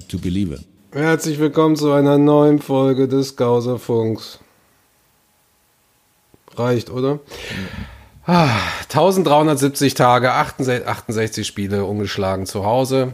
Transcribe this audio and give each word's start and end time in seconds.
Doubted 0.00 0.08
to 0.08 0.18
Believer. 0.18 0.58
Herzlich 0.92 1.38
willkommen 1.38 1.76
zu 1.76 1.92
einer 1.92 2.16
neuen 2.16 2.60
Folge 2.60 3.06
des 3.06 3.36
Gauserfunks. 3.36 4.38
Reicht, 6.56 6.90
oder? 6.90 7.20
Ah, 8.26 8.56
1370 8.84 9.94
Tage, 9.94 10.32
68, 10.32 10.86
68 10.86 11.46
Spiele 11.46 11.84
ungeschlagen 11.84 12.46
zu 12.46 12.64
Hause. 12.64 13.12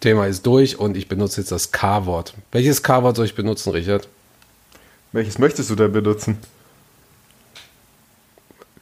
Thema 0.00 0.26
ist 0.26 0.46
durch 0.46 0.78
und 0.78 0.96
ich 0.96 1.08
benutze 1.08 1.40
jetzt 1.40 1.50
das 1.50 1.72
K-Wort. 1.72 2.34
Welches 2.52 2.82
K-Wort 2.82 3.16
soll 3.16 3.26
ich 3.26 3.34
benutzen, 3.34 3.70
Richard? 3.70 4.08
Welches 5.12 5.38
möchtest 5.38 5.70
du 5.70 5.74
denn 5.74 5.92
benutzen? 5.92 6.38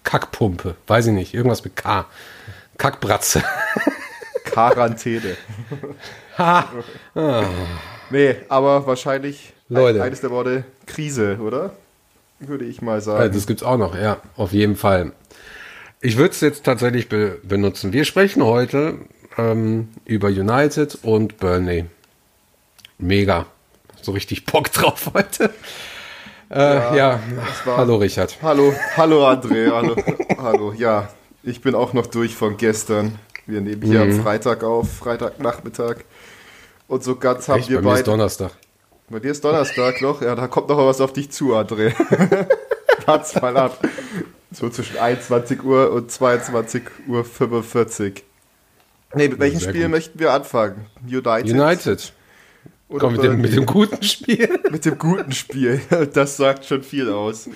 Kackpumpe. 0.05 0.77
Weiß 0.87 1.06
ich 1.06 1.12
nicht. 1.12 1.34
Irgendwas 1.34 1.64
mit 1.64 1.77
K. 1.77 2.06
Kackbratze. 2.77 3.42
Quarantäne. 4.45 5.37
ha. 6.38 6.68
Ah. 7.14 7.45
Nee, 8.10 8.36
aber 8.48 8.86
wahrscheinlich 8.86 9.52
Leute. 9.68 10.02
eines 10.02 10.20
der 10.20 10.30
Worte 10.30 10.64
Krise, 10.86 11.38
oder? 11.41 11.72
Würde 12.41 12.64
ich 12.64 12.82
mal 12.82 13.00
sagen. 13.00 13.32
Das 13.32 13.46
gibt's 13.46 13.62
auch 13.62 13.78
noch, 13.78 13.96
ja, 13.96 14.18
auf 14.36 14.52
jeden 14.52 14.77
Fall. 14.77 15.12
Ich 16.00 16.16
würde 16.16 16.30
es 16.30 16.41
jetzt 16.41 16.64
tatsächlich 16.64 17.08
be 17.08 17.38
benutzen. 17.42 17.92
Wir 17.92 18.05
sprechen 18.05 18.45
heute 18.45 18.98
ähm, 19.38 19.88
über 20.05 20.28
United 20.28 20.98
und 21.02 21.38
Burnley. 21.38 21.86
Mega. 22.98 23.46
So 24.00 24.12
richtig 24.12 24.44
Bock 24.46 24.72
drauf 24.72 25.12
heute. 25.14 25.50
Äh, 26.50 26.58
ja, 26.58 26.96
ja. 26.96 27.20
hallo 27.67 27.96
Richard. 27.96 28.36
Hallo, 28.42 28.74
hallo 28.96 29.27
André, 29.27 29.70
hallo, 29.70 29.96
hallo. 30.36 30.74
Ja, 30.77 31.08
ich 31.42 31.62
bin 31.62 31.74
auch 31.74 31.94
noch 31.94 32.06
durch 32.06 32.34
von 32.34 32.58
gestern. 32.58 33.19
Wir 33.46 33.61
nehmen 33.61 33.83
hier 33.83 34.05
mhm. 34.05 34.12
am 34.12 34.22
Freitag 34.22 34.62
auf, 34.62 34.98
Freitagnachmittag. 34.98 36.05
Und 36.93 37.03
so 37.03 37.17
ganz 37.17 37.48
haben 37.48 37.61
Echt? 37.61 37.71
wir 37.71 37.81
Bei 37.81 37.93
mir 37.93 37.98
ist 38.01 38.07
Donnerstag. 38.07 38.53
Bei 39.09 39.19
dir 39.19 39.31
ist 39.31 39.43
Donnerstag 39.43 40.03
noch? 40.03 40.21
Ja, 40.21 40.35
da 40.35 40.47
kommt 40.47 40.69
noch 40.69 40.77
was 40.77 41.01
auf 41.01 41.15
dich 41.15 41.31
zu, 41.31 41.55
André. 41.55 41.95
Wart's 43.07 43.35
mal 43.41 43.57
ab. 43.57 43.83
So 44.51 44.69
zwischen 44.69 44.98
21 44.98 45.63
Uhr 45.63 45.91
und 45.91 46.11
22 46.11 46.83
Uhr 47.09 47.25
45. 47.25 48.23
Nee, 49.15 49.29
mit 49.29 49.39
welchem 49.39 49.61
Spiel 49.61 49.85
gut. 49.85 49.91
möchten 49.91 50.19
wir 50.19 50.35
anfangen? 50.35 50.85
United. 51.03 51.51
United. 51.51 52.13
Oder 52.91 52.98
Komm, 52.98 53.13
mit 53.15 53.23
dem, 53.23 53.41
mit 53.41 53.57
dem 53.57 53.65
guten 53.65 54.03
Spiel. 54.03 54.61
mit 54.70 54.85
dem 54.85 54.98
guten 54.98 55.33
Spiel. 55.33 55.81
Das 56.13 56.37
sagt 56.37 56.67
schon 56.67 56.83
viel 56.83 57.11
aus. 57.11 57.48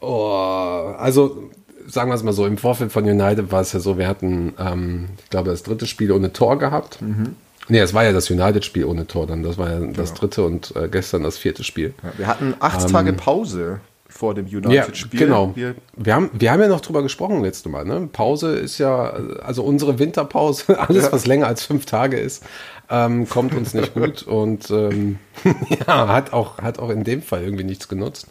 Oh, 0.00 0.92
also 0.98 1.50
sagen 1.86 2.10
wir 2.10 2.16
es 2.16 2.24
mal 2.24 2.32
so, 2.32 2.46
im 2.46 2.58
Vorfeld 2.58 2.90
von 2.90 3.04
United 3.04 3.52
war 3.52 3.60
es 3.60 3.72
ja 3.72 3.78
so, 3.78 3.96
wir 3.96 4.08
hatten, 4.08 4.54
ähm, 4.58 5.10
ich 5.22 5.30
glaube, 5.30 5.50
das 5.50 5.62
dritte 5.62 5.86
Spiel 5.86 6.10
ohne 6.10 6.32
Tor 6.32 6.58
gehabt. 6.58 7.00
Mhm. 7.00 7.36
Nee, 7.70 7.78
es 7.78 7.94
war 7.94 8.04
ja 8.04 8.12
das 8.12 8.30
United-Spiel 8.30 8.84
ohne 8.84 9.06
Tor 9.06 9.26
dann. 9.26 9.42
Das 9.42 9.56
war 9.56 9.70
ja 9.70 9.78
genau. 9.78 9.92
das 9.92 10.12
dritte 10.14 10.44
und 10.44 10.74
äh, 10.76 10.88
gestern 10.88 11.22
das 11.22 11.38
vierte 11.38 11.64
Spiel. 11.64 11.94
Ja, 12.02 12.12
wir 12.16 12.26
hatten 12.26 12.54
acht 12.58 12.82
ähm, 12.82 12.92
Tage 12.92 13.12
Pause 13.12 13.80
vor 14.08 14.34
dem 14.34 14.46
United-Spiel. 14.46 15.20
Ja, 15.20 15.26
genau. 15.26 15.52
Wir, 15.54 15.76
wir, 15.96 16.14
haben, 16.14 16.30
wir 16.32 16.50
haben 16.50 16.60
ja 16.60 16.68
noch 16.68 16.80
drüber 16.80 17.02
gesprochen 17.02 17.42
letzte 17.42 17.68
Mal. 17.68 17.84
Ne? 17.84 18.08
Pause 18.12 18.56
ist 18.56 18.78
ja, 18.78 19.10
also 19.42 19.62
unsere 19.62 19.98
Winterpause, 19.98 20.78
alles 20.88 21.10
was 21.12 21.26
länger 21.26 21.46
als 21.46 21.64
fünf 21.64 21.86
Tage 21.86 22.18
ist, 22.18 22.44
ähm, 22.90 23.28
kommt 23.28 23.54
uns 23.54 23.72
nicht 23.72 23.94
gut 23.94 24.22
und 24.26 24.70
ähm, 24.70 25.18
ja, 25.86 26.08
hat 26.08 26.32
auch, 26.32 26.58
hat 26.58 26.78
auch 26.78 26.90
in 26.90 27.04
dem 27.04 27.22
Fall 27.22 27.44
irgendwie 27.44 27.64
nichts 27.64 27.88
genutzt. 27.88 28.26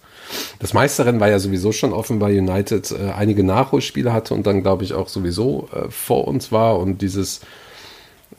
Das 0.59 0.73
Meisterrennen 0.73 1.19
war 1.19 1.29
ja 1.29 1.39
sowieso 1.39 1.71
schon 1.71 1.93
offen, 1.93 2.21
weil 2.21 2.37
United 2.37 2.91
äh, 2.91 3.11
einige 3.11 3.43
Nachholspiele 3.43 4.13
hatte 4.13 4.33
und 4.33 4.45
dann, 4.45 4.61
glaube 4.61 4.83
ich, 4.83 4.93
auch 4.93 5.07
sowieso 5.07 5.69
äh, 5.73 5.89
vor 5.89 6.27
uns 6.27 6.51
war 6.51 6.77
und 6.77 7.01
dieses 7.01 7.41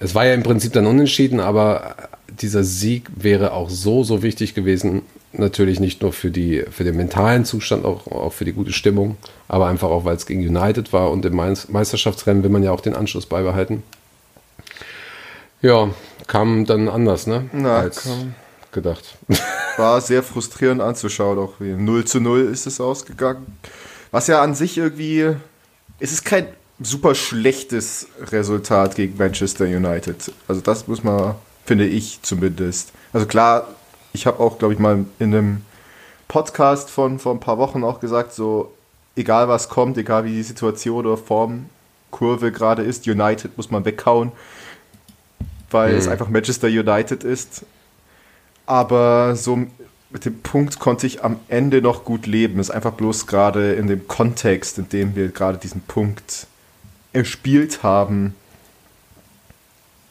es 0.01 0.15
war 0.15 0.27
ja 0.27 0.35
im 0.35 0.43
Prinzip 0.43 0.73
dann 0.73 0.87
unentschieden, 0.87 1.41
aber 1.41 1.95
dieser 2.41 2.65
Sieg 2.65 3.09
wäre 3.15 3.53
auch 3.53 3.69
so, 3.69 4.03
so 4.03 4.23
wichtig 4.23 4.55
gewesen. 4.55 5.03
Natürlich 5.33 5.79
nicht 5.79 6.03
nur 6.03 6.13
für, 6.13 6.31
die, 6.31 6.65
für 6.71 6.85
den 6.85 6.97
mentalen 6.97 7.45
Zustand, 7.45 7.85
auch, 7.85 8.07
auch 8.07 8.33
für 8.33 8.47
die 8.47 8.53
gute 8.53 8.73
Stimmung, 8.73 9.17
aber 9.47 9.67
einfach 9.67 9.89
auch, 9.89 10.05
weil 10.05 10.17
es 10.17 10.27
gegen 10.27 10.41
United 10.41 10.93
war 10.93 11.11
und 11.11 11.25
im 11.25 11.37
Meisterschaftsrennen 11.37 12.43
will 12.43 12.51
man 12.51 12.63
ja 12.63 12.73
auch 12.73 12.81
den 12.81 12.97
Anschluss 12.97 13.27
beibehalten. 13.27 13.83
Ja, 15.61 15.91
kam 16.27 16.65
dann 16.65 16.89
anders, 16.89 17.27
ne? 17.27 17.49
Na, 17.53 17.81
als 17.81 18.05
komm. 18.05 18.35
gedacht. 18.73 19.19
War 19.77 20.01
sehr 20.01 20.23
frustrierend 20.23 20.81
anzuschauen, 20.81 21.39
auch 21.39 21.53
wie 21.59 21.75
0 21.75 22.07
zu 22.07 22.21
0 22.21 22.49
ist 22.51 22.67
es 22.67 22.81
ausgegangen. 22.81 23.59
Was 24.11 24.27
ja 24.27 24.43
an 24.43 24.55
sich 24.55 24.79
irgendwie, 24.79 25.37
es 25.99 26.13
ist 26.13 26.25
kein 26.25 26.47
super 26.83 27.15
schlechtes 27.15 28.09
Resultat 28.21 28.95
gegen 28.95 29.17
Manchester 29.19 29.65
United. 29.67 30.33
Also 30.49 30.61
das 30.61 30.89
muss 30.89 31.05
man, 31.05 31.35
finde 31.65 31.87
ich 31.87 32.21
zumindest. 32.23 32.93
Also 33.13 33.27
klar, 33.27 33.69
ich 34.13 34.27
habe 34.27 34.41
auch, 34.41 34.59
glaube 34.59 34.75
ich, 34.75 34.81
mal 34.81 35.05
in 35.19 35.35
einem 35.35 35.61
Podcast 36.29 36.91
von 36.91 37.19
vor 37.19 37.35
ein 37.35 37.41
paar 37.41 37.59
Wochen 37.59 37.85
auch 37.85 38.01
gesagt, 38.01 38.33
so 38.33 38.73
egal 39.17 39.49
was 39.49 39.69
kommt, 39.69 39.99
egal 39.99 40.25
wie 40.25 40.33
die 40.33 40.43
Situation 40.43 41.07
oder 41.07 41.17
Formkurve 41.17 42.53
gerade 42.53 42.83
ist, 42.83 43.07
United 43.07 43.57
muss 43.57 43.71
man 43.71 43.85
weghauen, 43.85 44.33
weil 45.71 45.93
mhm. 45.93 45.99
es 45.99 46.09
einfach 46.09 46.29
Manchester 46.29 46.69
United 46.69 47.25
ist. 47.25 47.65
Aber 48.67 49.35
so 49.37 49.67
mit 50.11 50.25
dem 50.25 50.41
Punkt 50.41 50.79
konnte 50.79 51.07
ich 51.07 51.25
am 51.25 51.39
Ende 51.49 51.83
noch 51.83 52.05
gut 52.05 52.27
leben. 52.27 52.59
Es 52.59 52.69
ist 52.69 52.75
einfach 52.75 52.93
bloß 52.93 53.27
gerade 53.27 53.75
in 53.75 53.87
dem 53.87 54.09
Kontext, 54.09 54.79
in 54.79 54.89
dem 54.89 55.15
wir 55.15 55.29
gerade 55.29 55.59
diesen 55.59 55.83
Punkt 55.83 56.47
erspielt 57.13 57.83
haben, 57.83 58.35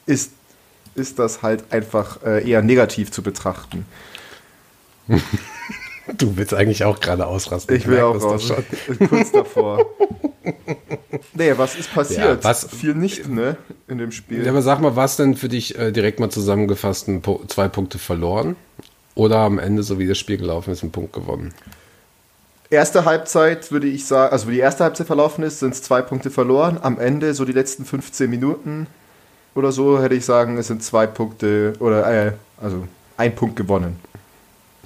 ist, 0.06 0.32
ist 0.96 1.20
das 1.20 1.42
halt 1.42 1.72
einfach 1.72 2.24
äh, 2.24 2.50
eher 2.50 2.62
negativ 2.62 3.12
zu 3.12 3.22
betrachten. 3.22 3.86
Du 6.18 6.38
willst 6.38 6.54
eigentlich 6.54 6.84
auch 6.84 7.00
gerade 7.00 7.28
ausrasten. 7.28 7.76
Ich 7.76 7.88
will 7.88 8.02
auch 8.02 8.20
raus. 8.22 8.52
Kurz 9.10 9.32
davor. 9.32 9.86
nee, 11.34 11.54
was 11.56 11.76
ist 11.76 11.94
passiert? 11.94 12.44
Ja, 12.44 12.44
was, 12.44 12.66
Viel 12.66 12.96
nicht, 12.96 13.28
ne? 13.30 13.58
In 13.88 14.00
dem 14.00 14.12
Spiel. 14.12 14.44
Ja, 14.44 14.52
aber 14.52 14.62
sag 14.62 14.80
mal, 14.82 14.96
was 14.96 15.18
denn 15.18 15.36
für 15.36 15.50
dich 15.50 15.78
äh, 15.78 15.92
direkt 15.92 16.20
mal 16.20 16.30
zusammengefasst 16.30 17.10
zwei 17.48 17.68
Punkte 17.68 18.00
verloren? 18.00 18.56
Oder 19.16 19.38
am 19.40 19.60
Ende, 19.60 19.84
so 19.84 20.00
wie 20.00 20.08
das 20.08 20.18
Spiel 20.18 20.38
gelaufen 20.38 20.72
ist, 20.72 20.82
einen 20.82 20.92
Punkt 20.92 21.14
gewonnen? 21.14 21.54
Erste 22.72 23.04
Halbzeit 23.06 23.72
würde 23.72 23.88
ich 23.88 24.06
sagen, 24.06 24.32
also 24.32 24.48
wie 24.48 24.54
die 24.54 24.60
erste 24.60 24.84
Halbzeit 24.84 25.08
verlaufen 25.08 25.44
ist, 25.44 25.60
sind 25.60 25.74
es 25.74 25.82
zwei 25.82 26.04
Punkte 26.04 26.30
verloren. 26.30 26.78
Am 26.82 27.00
Ende, 27.00 27.34
so 27.34 27.44
die 27.44 27.52
letzten 27.52 27.84
15 27.84 28.30
Minuten 28.30 28.86
oder 29.56 29.72
so, 29.72 30.00
hätte 30.02 30.14
ich 30.14 30.24
sagen, 30.24 30.58
es 30.58 30.68
sind 30.68 30.84
zwei 30.84 31.08
Punkte 31.08 31.74
oder 31.80 32.28
äh, 32.28 32.34
also 32.62 32.88
ein 33.18 33.34
Punkt 33.34 33.56
gewonnen. 33.56 34.00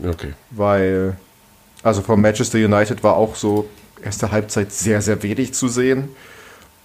Okay. 0.01 0.33
Weil, 0.51 1.17
also 1.83 2.01
von 2.01 2.21
Manchester 2.21 2.57
United 2.57 3.03
war 3.03 3.17
auch 3.17 3.35
so 3.35 3.69
erste 4.01 4.31
Halbzeit 4.31 4.71
sehr, 4.71 5.01
sehr 5.01 5.21
wenig 5.21 5.53
zu 5.53 5.67
sehen. 5.67 6.09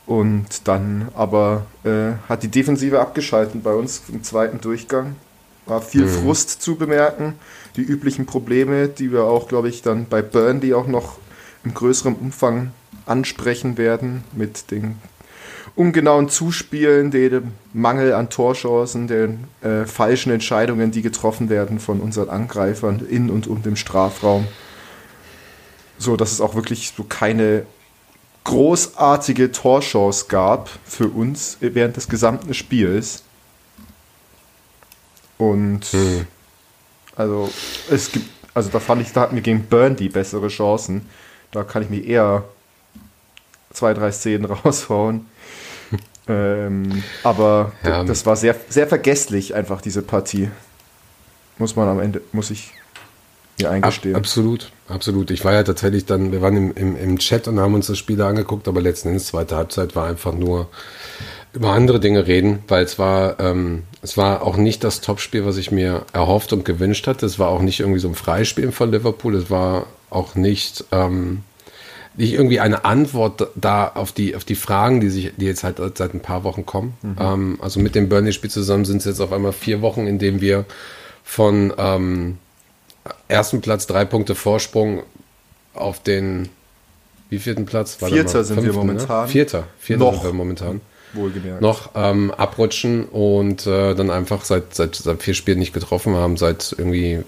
Und 0.04 0.66
dann 0.66 1.08
aber 1.14 1.66
äh, 1.84 2.14
hat 2.28 2.42
die 2.42 2.48
Defensive 2.48 2.98
abgeschaltet 2.98 3.62
bei 3.62 3.72
uns 3.72 4.02
im 4.08 4.24
zweiten 4.24 4.60
Durchgang. 4.60 5.14
War 5.68 5.80
viel 5.80 6.04
mhm. 6.04 6.08
Frust 6.08 6.62
zu 6.62 6.76
bemerken 6.76 7.34
die 7.78 7.84
üblichen 7.84 8.26
Probleme, 8.26 8.88
die 8.88 9.12
wir 9.12 9.24
auch, 9.24 9.48
glaube 9.48 9.68
ich, 9.68 9.82
dann 9.82 10.06
bei 10.06 10.20
Burnley 10.20 10.74
auch 10.74 10.88
noch 10.88 11.18
im 11.64 11.74
größeren 11.74 12.14
Umfang 12.14 12.72
ansprechen 13.06 13.78
werden, 13.78 14.24
mit 14.32 14.70
den 14.72 14.96
ungenauen 15.76 16.28
Zuspielen, 16.28 17.12
dem 17.12 17.52
Mangel 17.72 18.12
an 18.12 18.30
Torchancen, 18.30 19.06
den 19.06 19.44
äh, 19.62 19.84
falschen 19.86 20.32
Entscheidungen, 20.32 20.90
die 20.90 21.02
getroffen 21.02 21.50
werden 21.50 21.78
von 21.78 22.00
unseren 22.00 22.30
Angreifern 22.30 23.06
in 23.08 23.30
und 23.30 23.46
um 23.46 23.62
den 23.62 23.76
Strafraum. 23.76 24.48
So, 25.98 26.16
dass 26.16 26.32
es 26.32 26.40
auch 26.40 26.56
wirklich 26.56 26.94
so 26.96 27.04
keine 27.04 27.64
großartige 28.42 29.52
Torchance 29.52 30.26
gab 30.28 30.68
für 30.84 31.08
uns 31.08 31.58
während 31.60 31.96
des 31.96 32.08
gesamten 32.08 32.54
Spiels. 32.54 33.22
Und 35.38 35.84
hm. 35.86 36.26
Also 37.18 37.50
es 37.90 38.12
gibt, 38.12 38.30
also 38.54 38.70
da 38.70 38.78
fand 38.78 39.02
ich, 39.02 39.12
da 39.12 39.22
hatten 39.22 39.34
wir 39.34 39.42
gegen 39.42 39.64
Burnley 39.64 40.08
bessere 40.08 40.46
Chancen. 40.48 41.06
Da 41.50 41.64
kann 41.64 41.82
ich 41.82 41.90
mir 41.90 42.02
eher 42.04 42.44
zwei, 43.72 43.92
drei 43.92 44.12
Szenen 44.12 44.44
raushauen. 44.64 45.26
ähm, 46.28 47.02
aber 47.24 47.72
ja. 47.82 48.04
das 48.04 48.24
war 48.24 48.36
sehr, 48.36 48.54
sehr 48.68 48.86
vergesslich 48.86 49.54
einfach, 49.54 49.80
diese 49.80 50.02
Partie. 50.02 50.48
Muss 51.58 51.74
man 51.74 51.88
am 51.88 51.98
Ende, 51.98 52.20
muss 52.30 52.52
ich 52.52 52.72
mir 53.58 53.68
eingestehen. 53.68 54.14
Ab, 54.14 54.20
absolut, 54.20 54.70
absolut. 54.88 55.32
Ich 55.32 55.44
war 55.44 55.54
ja 55.54 55.64
tatsächlich 55.64 56.06
dann, 56.06 56.30
wir 56.30 56.40
waren 56.40 56.56
im, 56.56 56.72
im, 56.74 56.96
im 56.96 57.18
Chat 57.18 57.48
und 57.48 57.58
haben 57.58 57.74
uns 57.74 57.88
das 57.88 57.98
Spiel 57.98 58.22
angeguckt, 58.22 58.68
aber 58.68 58.80
letzten 58.80 59.08
Endes, 59.08 59.26
zweite 59.26 59.56
Halbzeit 59.56 59.96
war 59.96 60.06
einfach 60.06 60.34
nur 60.34 60.68
über 61.52 61.72
andere 61.72 61.98
Dinge 61.98 62.28
reden, 62.28 62.62
weil 62.68 62.84
es 62.84 62.96
war, 63.00 63.40
ähm, 63.40 63.82
es 64.02 64.16
war 64.16 64.42
auch 64.42 64.56
nicht 64.56 64.84
das 64.84 65.00
Topspiel, 65.00 65.44
was 65.44 65.56
ich 65.56 65.70
mir 65.70 66.06
erhofft 66.12 66.52
und 66.52 66.64
gewünscht 66.64 67.06
hatte. 67.06 67.26
Es 67.26 67.38
war 67.38 67.48
auch 67.48 67.62
nicht 67.62 67.80
irgendwie 67.80 68.00
so 68.00 68.08
ein 68.08 68.14
Freispiel 68.14 68.72
von 68.72 68.92
Liverpool. 68.92 69.34
Es 69.34 69.50
war 69.50 69.86
auch 70.10 70.34
nicht 70.34 70.84
ähm, 70.92 71.42
nicht 72.18 72.32
irgendwie 72.32 72.58
eine 72.58 72.84
Antwort 72.84 73.48
da 73.54 73.86
auf 73.94 74.10
die, 74.10 74.34
auf 74.34 74.44
die 74.44 74.56
Fragen, 74.56 75.00
die 75.00 75.08
sich, 75.08 75.32
die 75.36 75.46
jetzt 75.46 75.62
halt 75.62 75.78
seit 75.96 76.14
ein 76.14 76.20
paar 76.20 76.42
Wochen 76.42 76.66
kommen. 76.66 76.94
Mhm. 77.02 77.16
Ähm, 77.20 77.58
also 77.62 77.78
mit 77.78 77.94
dem 77.94 78.08
Burnley-Spiel 78.08 78.50
zusammen 78.50 78.84
sind 78.84 78.98
es 78.98 79.04
jetzt 79.04 79.20
auf 79.20 79.32
einmal 79.32 79.52
vier 79.52 79.82
Wochen, 79.82 80.06
in 80.08 80.18
denen 80.18 80.40
wir 80.40 80.64
von 81.22 81.72
ähm, 81.78 82.38
ersten 83.28 83.60
Platz 83.60 83.86
drei 83.86 84.04
Punkte 84.04 84.34
Vorsprung 84.34 85.04
auf 85.74 86.02
den 86.02 86.48
wie 87.30 87.38
vierten 87.38 87.66
Platz? 87.66 87.96
Vierter 87.96 88.42
sind 88.42 88.56
Fünften, 88.56 88.64
wir 88.64 88.84
ne? 88.84 88.92
momentan. 88.92 89.26
Ne? 89.26 89.28
Vierter, 89.28 89.64
Vierter 89.78 90.04
noch, 90.04 90.14
sind 90.14 90.24
wir 90.24 90.32
momentan. 90.32 90.80
Wohlgemerkt. 91.14 91.62
Noch 91.62 91.90
ähm, 91.94 92.30
abrutschen 92.30 93.04
und 93.06 93.66
äh, 93.66 93.94
dann 93.94 94.10
einfach 94.10 94.44
seit, 94.44 94.74
seit, 94.74 94.96
seit 94.96 95.22
vier 95.22 95.34
Spielen 95.34 95.58
nicht 95.58 95.72
getroffen 95.72 96.14
haben, 96.14 96.36
seit 96.36 96.74
irgendwie 96.76 97.22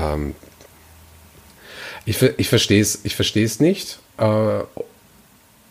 ähm, 0.00 0.34
ich, 2.04 2.48
verstehe 2.48 2.80
es 2.80 3.00
ich 3.04 3.16
versteh's 3.16 3.60
nicht. 3.60 3.98
Äh, 4.16 4.62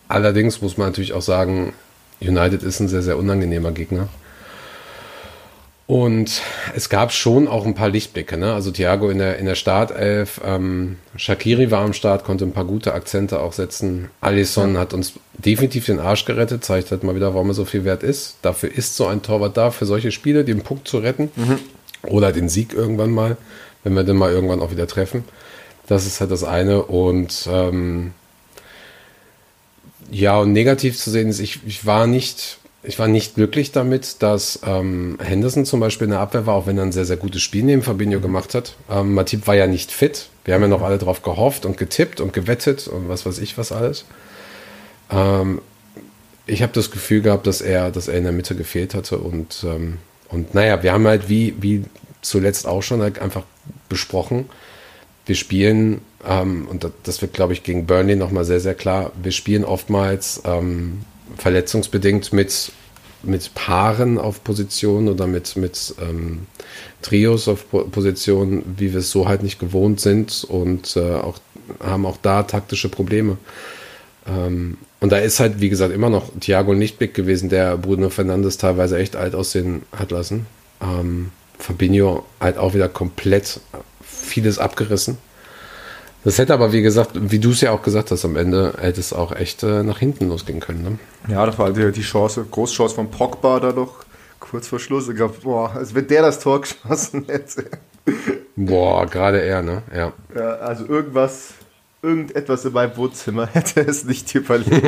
allerdings 0.07 0.61
muss 0.61 0.77
man 0.77 0.87
natürlich 0.87 1.13
auch 1.13 1.21
sagen, 1.21 1.73
United 2.21 2.61
ist 2.63 2.79
ein 2.79 2.87
sehr, 2.87 3.01
sehr 3.01 3.17
unangenehmer 3.17 3.71
Gegner. 3.71 4.07
Und 5.87 6.41
es 6.75 6.89
gab 6.89 7.13
schon 7.13 7.47
auch 7.47 7.65
ein 7.65 7.73
paar 7.73 7.87
Lichtblicke. 7.87 8.37
Ne? 8.37 8.53
Also 8.53 8.71
Thiago 8.71 9.09
in 9.09 9.19
der, 9.19 9.37
in 9.37 9.45
der 9.45 9.55
Startelf, 9.55 10.41
ähm, 10.43 10.97
Shakiri 11.15 11.71
war 11.71 11.85
am 11.85 11.93
Start, 11.93 12.25
konnte 12.25 12.43
ein 12.43 12.51
paar 12.51 12.65
gute 12.65 12.93
Akzente 12.93 13.39
auch 13.39 13.53
setzen. 13.53 14.09
Alisson 14.19 14.73
ja. 14.73 14.81
hat 14.81 14.93
uns 14.93 15.13
definitiv 15.37 15.85
den 15.85 16.01
Arsch 16.01 16.25
gerettet, 16.25 16.65
zeigt 16.65 16.91
halt 16.91 17.05
mal 17.05 17.15
wieder, 17.15 17.33
warum 17.33 17.51
er 17.51 17.53
so 17.53 17.63
viel 17.63 17.85
wert 17.85 18.03
ist. 18.03 18.35
Dafür 18.41 18.69
ist 18.69 18.97
so 18.97 19.07
ein 19.07 19.21
Torwart 19.21 19.55
da, 19.55 19.71
für 19.71 19.85
solche 19.85 20.11
Spiele 20.11 20.43
den 20.43 20.61
Punkt 20.61 20.89
zu 20.89 20.97
retten. 20.97 21.31
Mhm. 21.37 21.59
Oder 22.03 22.33
den 22.33 22.49
Sieg 22.49 22.73
irgendwann 22.73 23.11
mal, 23.11 23.37
wenn 23.85 23.93
wir 23.93 24.03
den 24.03 24.17
mal 24.17 24.31
irgendwann 24.31 24.59
auch 24.59 24.71
wieder 24.71 24.87
treffen. 24.87 25.23
Das 25.87 26.05
ist 26.05 26.19
halt 26.19 26.31
das 26.31 26.43
eine. 26.43 26.83
Und 26.83 27.47
ähm, 27.49 28.11
ja, 30.11 30.37
und 30.37 30.51
negativ 30.51 30.97
zu 30.97 31.11
sehen 31.11 31.29
ist, 31.29 31.39
ich, 31.39 31.61
ich 31.65 31.85
war 31.85 32.07
nicht 32.07 32.59
ich 32.87 32.97
war 32.97 33.09
nicht 33.09 33.35
glücklich 33.35 33.73
damit, 33.73 34.23
dass 34.23 34.61
ähm, 34.65 35.17
Henderson 35.21 35.65
zum 35.65 35.81
Beispiel 35.81 36.05
in 36.05 36.11
der 36.11 36.21
Abwehr 36.21 36.45
war, 36.45 36.55
auch 36.55 36.67
wenn 36.67 36.77
er 36.77 36.85
ein 36.85 36.93
sehr, 36.93 37.03
sehr 37.03 37.17
gutes 37.17 37.41
Spiel 37.41 37.63
neben 37.63 37.81
Fabinho 37.81 38.21
gemacht 38.21 38.53
hat. 38.55 38.77
Ähm, 38.89 39.13
Matip 39.13 39.45
war 39.45 39.55
ja 39.55 39.67
nicht 39.67 39.91
fit. 39.91 40.29
Wir 40.45 40.53
haben 40.53 40.61
ja 40.61 40.69
noch 40.69 40.81
alle 40.81 40.97
drauf 40.97 41.21
gehofft 41.21 41.65
und 41.65 41.77
getippt 41.77 42.21
und 42.21 42.31
gewettet 42.31 42.87
und 42.87 43.09
was 43.09 43.25
weiß 43.25 43.39
ich 43.39 43.57
was 43.57 43.73
alles. 43.73 44.05
Ähm, 45.11 45.61
ich 46.45 46.61
habe 46.61 46.71
das 46.71 46.89
Gefühl 46.89 47.21
gehabt, 47.21 47.45
dass 47.45 47.59
er, 47.59 47.91
dass 47.91 48.07
er 48.07 48.17
in 48.17 48.23
der 48.23 48.31
Mitte 48.31 48.55
gefehlt 48.55 48.95
hatte 48.95 49.17
und, 49.17 49.65
ähm, 49.65 49.97
und 50.29 50.55
naja, 50.55 50.81
wir 50.81 50.93
haben 50.93 51.07
halt 51.07 51.27
wie, 51.27 51.55
wie 51.59 51.83
zuletzt 52.21 52.65
auch 52.67 52.83
schon 52.83 53.01
halt 53.01 53.19
einfach 53.19 53.43
besprochen, 53.89 54.45
wir 55.25 55.35
spielen, 55.35 55.99
ähm, 56.25 56.69
und 56.69 56.89
das 57.03 57.21
wird, 57.21 57.33
glaube 57.33 57.51
ich, 57.51 57.63
gegen 57.63 57.85
Burnley 57.85 58.15
nochmal 58.15 58.45
sehr, 58.45 58.61
sehr 58.61 58.75
klar, 58.75 59.11
wir 59.21 59.33
spielen 59.33 59.65
oftmals 59.65 60.41
ähm, 60.45 61.01
verletzungsbedingt 61.35 62.31
mit, 62.33 62.71
mit 63.27 63.53
Paaren 63.53 64.17
auf 64.17 64.43
Positionen 64.43 65.09
oder 65.09 65.27
mit, 65.27 65.55
mit 65.55 65.95
ähm, 66.01 66.47
Trios 67.01 67.47
auf 67.47 67.65
Positionen, 67.69 68.75
wie 68.77 68.91
wir 68.93 68.99
es 68.99 69.11
so 69.11 69.27
halt 69.27 69.43
nicht 69.43 69.59
gewohnt 69.59 69.99
sind 69.99 70.43
und 70.43 70.95
äh, 70.95 71.15
auch, 71.15 71.39
haben 71.79 72.05
auch 72.05 72.17
da 72.21 72.43
taktische 72.43 72.89
Probleme. 72.89 73.37
Ähm, 74.27 74.77
und 74.99 75.11
da 75.11 75.17
ist 75.17 75.39
halt, 75.39 75.61
wie 75.61 75.69
gesagt, 75.69 75.93
immer 75.93 76.09
noch 76.09 76.31
Thiago 76.39 76.73
Nichtblick 76.73 77.13
gewesen, 77.13 77.49
der 77.49 77.77
Bruno 77.77 78.09
Fernandes 78.09 78.57
teilweise 78.57 78.97
echt 78.97 79.15
alt 79.15 79.35
aussehen 79.35 79.83
hat 79.91 80.11
lassen. 80.11 80.47
Ähm, 80.81 81.31
Fabinho 81.59 82.25
halt 82.39 82.57
auch 82.57 82.73
wieder 82.73 82.89
komplett 82.89 83.59
vieles 84.01 84.59
abgerissen. 84.59 85.17
Das 86.27 86.39
hätte 86.39 86.53
aber, 86.53 86.73
wie 86.73 86.81
gesagt, 86.81 87.11
wie 87.13 87.39
du 87.39 87.51
es 87.51 87.61
ja 87.61 87.71
auch 87.71 87.81
gesagt 87.81 88.11
hast, 88.11 88.25
am 88.25 88.35
Ende 88.35 88.73
hätte 88.81 88.99
es 88.99 89.13
auch 89.13 89.33
echt 89.33 89.63
äh, 89.63 89.81
nach 89.81 89.99
hinten 89.99 90.27
losgehen 90.27 90.59
können. 90.59 90.83
Ne? 90.83 90.99
Ja, 91.33 91.45
das 91.45 91.57
war 91.57 91.71
die, 91.71 91.89
die 91.93 92.01
Chance, 92.01 92.45
Großchance 92.51 92.95
von 92.95 93.09
Pogba 93.09 93.61
da 93.61 93.71
noch 93.71 94.03
kurz 94.41 94.67
vor 94.67 94.77
Schluss. 94.77 95.07
Ich 95.07 95.15
glaube, 95.15 95.35
boah, 95.41 95.73
als 95.73 95.95
wenn 95.95 96.05
der 96.05 96.23
das 96.23 96.41
Tor 96.41 96.59
geschossen 96.59 97.27
hätte. 97.29 97.69
Boah, 98.57 99.05
gerade 99.05 99.41
er, 99.41 99.61
ne? 99.61 99.83
Ja. 99.95 100.11
ja. 100.35 100.55
Also 100.55 100.85
irgendwas, 100.85 101.51
irgendetwas 102.01 102.65
in 102.65 102.73
meinem 102.73 102.97
Wohnzimmer 102.97 103.47
hätte 103.53 103.79
es 103.87 104.03
nicht 104.03 104.35
überlebt. 104.35 104.83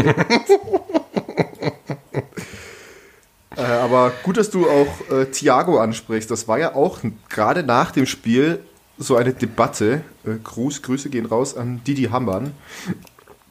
äh, 3.56 3.62
aber 3.62 4.12
gut, 4.24 4.36
dass 4.36 4.50
du 4.50 4.70
auch 4.70 5.10
äh, 5.10 5.24
Thiago 5.28 5.80
ansprichst. 5.80 6.30
Das 6.30 6.50
war 6.50 6.60
ja 6.60 6.76
auch 6.76 7.00
gerade 7.30 7.64
nach 7.64 7.92
dem 7.92 8.08
Spiel 8.08 8.60
so 9.00 9.16
eine 9.16 9.34
Debatte. 9.34 10.02
Äh, 10.26 10.36
Gruß, 10.44 10.82
Grüße 10.84 11.10
gehen 11.10 11.26
raus 11.26 11.58
an 11.58 11.82
Didi 11.88 12.04
Hammann. 12.04 12.52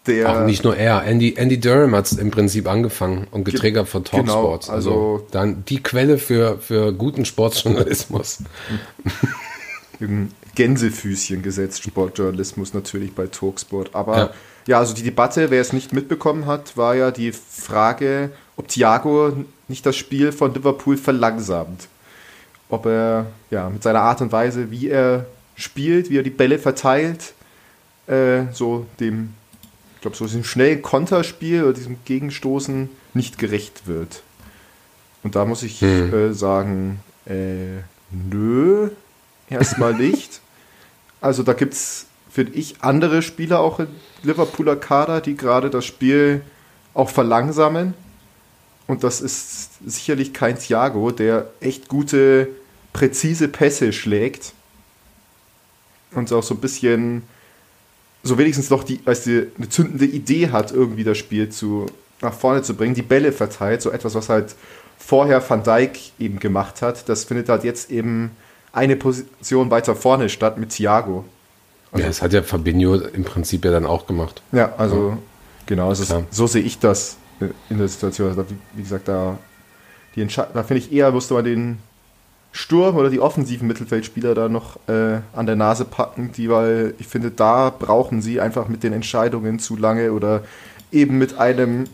Der 0.07 0.31
Auch 0.31 0.47
nicht 0.47 0.65
nur 0.65 0.77
er, 0.77 1.05
Andy, 1.05 1.35
Andy 1.37 1.61
Durham 1.61 1.95
hat 1.95 2.07
es 2.07 2.13
im 2.13 2.31
Prinzip 2.31 2.67
angefangen 2.69 3.27
und 3.31 3.45
getriggert 3.45 3.89
von 3.89 4.05
Talksport. 4.05 4.63
Genau, 4.63 4.75
also, 4.75 4.91
also 4.91 5.27
dann 5.33 5.65
die 5.67 5.83
Quelle 5.83 6.19
für, 6.19 6.59
für 6.59 6.93
guten 6.93 7.25
Sportjournalismus. 7.25 8.39
Gänsefüßchen 10.55 11.43
gesetzt, 11.43 11.83
Sportjournalismus 11.83 12.73
natürlich 12.73 13.15
bei 13.15 13.27
Talksport. 13.27 13.95
Aber 13.95 14.17
ja. 14.17 14.31
ja, 14.67 14.79
also 14.79 14.95
die 14.95 15.03
Debatte, 15.03 15.51
wer 15.51 15.61
es 15.61 15.73
nicht 15.73 15.93
mitbekommen 15.93 16.47
hat, 16.47 16.77
war 16.77 16.95
ja 16.95 17.11
die 17.11 17.33
Frage, 17.33 18.31
ob 18.57 18.69
Thiago 18.69 19.33
nicht 19.69 19.85
das 19.85 19.97
Spiel 19.97 20.33
von 20.33 20.55
Liverpool 20.55 20.97
verlangsamt. 20.97 21.89
Ob 22.71 22.87
er 22.87 23.27
ja 23.51 23.69
mit 23.69 23.83
seiner 23.83 24.01
Art 24.01 24.21
und 24.21 24.33
Weise, 24.33 24.71
wie 24.71 24.89
er 24.89 25.27
spielt, 25.59 26.09
wie 26.09 26.19
er 26.19 26.23
die 26.23 26.31
Bälle 26.31 26.59
verteilt, 26.59 27.35
äh, 28.07 28.45
so 28.53 28.87
dem, 29.01 29.35
ich 29.97 30.01
glaube, 30.01 30.17
so 30.17 30.25
diesem 30.25 30.45
schnellen 30.45 30.81
Konterspiel 30.81 31.65
oder 31.65 31.75
diesem 31.75 31.99
Gegenstoßen 32.05 32.89
nicht 33.13 33.39
gerecht 33.39 33.87
wird. 33.87 34.23
Und 35.25 35.35
da 35.35 35.45
muss 35.45 35.65
ich 35.65 35.81
hm. 35.81 36.15
äh, 36.15 36.33
sagen, 36.33 37.01
äh, 37.27 37.83
nö, 38.11 38.91
erstmal 39.51 39.95
nicht. 39.99 40.41
Also 41.21 41.43
da 41.43 41.53
gibt 41.53 41.75
es, 41.75 42.07
finde 42.31 42.53
ich, 42.53 42.77
andere 42.81 43.21
Spieler 43.21 43.59
auch 43.59 43.81
im 43.81 43.89
Liverpooler 44.23 44.77
Kader, 44.77 45.21
die 45.21 45.37
gerade 45.37 45.71
das 45.71 45.85
Spiel 45.85 46.43
auch 46.95 47.11
verlangsamen. 47.11 47.95
Und 48.87 49.03
das 49.03 49.21
ist 49.21 49.71
sicherlich 49.85 50.33
kein 50.33 50.57
Thiago, 50.57 51.11
der 51.11 51.51
echt 51.61 51.89
gute, 51.89 52.49
präzise 52.93 53.49
Pässe 53.49 53.93
schlägt 53.93 54.55
und 56.15 56.33
auch 56.33 56.43
so 56.43 56.55
ein 56.55 56.61
bisschen, 56.61 57.23
so 58.23 58.39
wenigstens 58.39 58.71
noch 58.71 58.85
die, 58.85 59.01
als 59.05 59.25
die 59.25 59.47
eine 59.57 59.69
zündende 59.69 60.05
Idee 60.05 60.51
hat, 60.51 60.73
irgendwie 60.73 61.05
das 61.05 61.19
Spiel 61.19 61.49
zu, 61.49 61.87
nach 62.21 62.35
vorne 62.35 62.63
zu 62.63 62.75
bringen, 62.75 62.95
die 62.95 63.03
Bälle 63.03 63.33
verteilt, 63.33 63.83
so 63.83 63.91
etwas, 63.91 64.15
was 64.15 64.29
halt 64.29 64.55
vorher 64.99 65.43
Van 65.49 65.63
Dijk 65.63 65.99
eben 66.19 66.39
gemacht 66.39 66.83
hat, 66.83 67.09
das 67.09 67.25
findet 67.25 67.49
halt 67.49 67.65
jetzt 67.65 67.91
eben 67.91 68.33
eine 68.73 68.97
Position 68.97 69.71
weiter 69.71 69.95
vorne 69.95 70.29
statt 70.29 70.59
mit 70.59 70.71
Thiago. 70.71 71.25
Also, 71.93 72.03
ja, 72.03 72.09
das 72.09 72.21
hat 72.21 72.33
ja 72.33 72.43
Fabinho 72.43 72.95
im 72.97 73.25
Prinzip 73.25 73.65
ja 73.65 73.71
dann 73.71 73.87
auch 73.87 74.07
gemacht. 74.07 74.43
Ja, 74.53 74.75
also 74.77 75.11
ja. 75.11 75.19
genau, 75.67 75.89
also 75.89 76.25
so 76.31 76.47
sehe 76.47 76.63
ich 76.63 76.79
das 76.79 77.17
in 77.71 77.79
der 77.79 77.89
Situation. 77.89 78.29
Also, 78.29 78.45
wie 78.75 78.83
gesagt, 78.83 79.09
da, 79.09 79.39
da 80.15 80.63
finde 80.63 80.79
ich 80.79 80.93
eher, 80.93 81.11
musste 81.13 81.35
man 81.35 81.45
den 81.45 81.79
Sturm 82.59 82.97
oder 82.97 83.09
die 83.09 83.21
offensiven 83.21 83.69
Mittelfeldspieler 83.69 84.35
da 84.35 84.49
noch 84.49 84.81
äh, 84.89 85.21
an 85.33 85.47
der 85.47 85.55
Nase 85.55 85.85
packen, 85.85 86.33
die, 86.33 86.51
weil 86.51 86.93
ich 86.99 87.07
finde, 87.07 87.31
da 87.31 87.71
brauchen 87.71 88.21
sie 88.21 88.41
einfach 88.41 88.67
mit 88.67 88.83
den 88.83 88.93
Entscheidungen 88.93 89.61
zu 89.61 89.77
lange 89.77 90.11
oder 90.11 90.43
eben 90.91 91.19
mit 91.19 91.39
einem, 91.39 91.85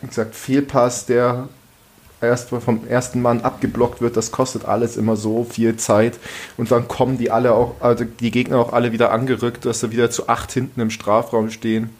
wie 0.00 0.08
gesagt, 0.08 0.34
Fehlpass, 0.34 1.06
der 1.06 1.48
erst 2.20 2.48
vom 2.48 2.88
ersten 2.88 3.22
Mann 3.22 3.42
abgeblockt 3.42 4.00
wird, 4.00 4.16
das 4.16 4.32
kostet 4.32 4.64
alles 4.64 4.96
immer 4.96 5.14
so 5.14 5.44
viel 5.44 5.76
Zeit 5.76 6.18
und 6.56 6.72
dann 6.72 6.88
kommen 6.88 7.16
die 7.16 7.30
alle 7.30 7.54
auch, 7.54 7.76
also 7.78 8.02
die 8.02 8.32
Gegner 8.32 8.58
auch 8.58 8.72
alle 8.72 8.90
wieder 8.90 9.12
angerückt, 9.12 9.64
dass 9.64 9.78
sie 9.78 9.92
wieder 9.92 10.10
zu 10.10 10.28
acht 10.28 10.50
hinten 10.50 10.80
im 10.80 10.90
Strafraum 10.90 11.50
stehen. 11.50 11.90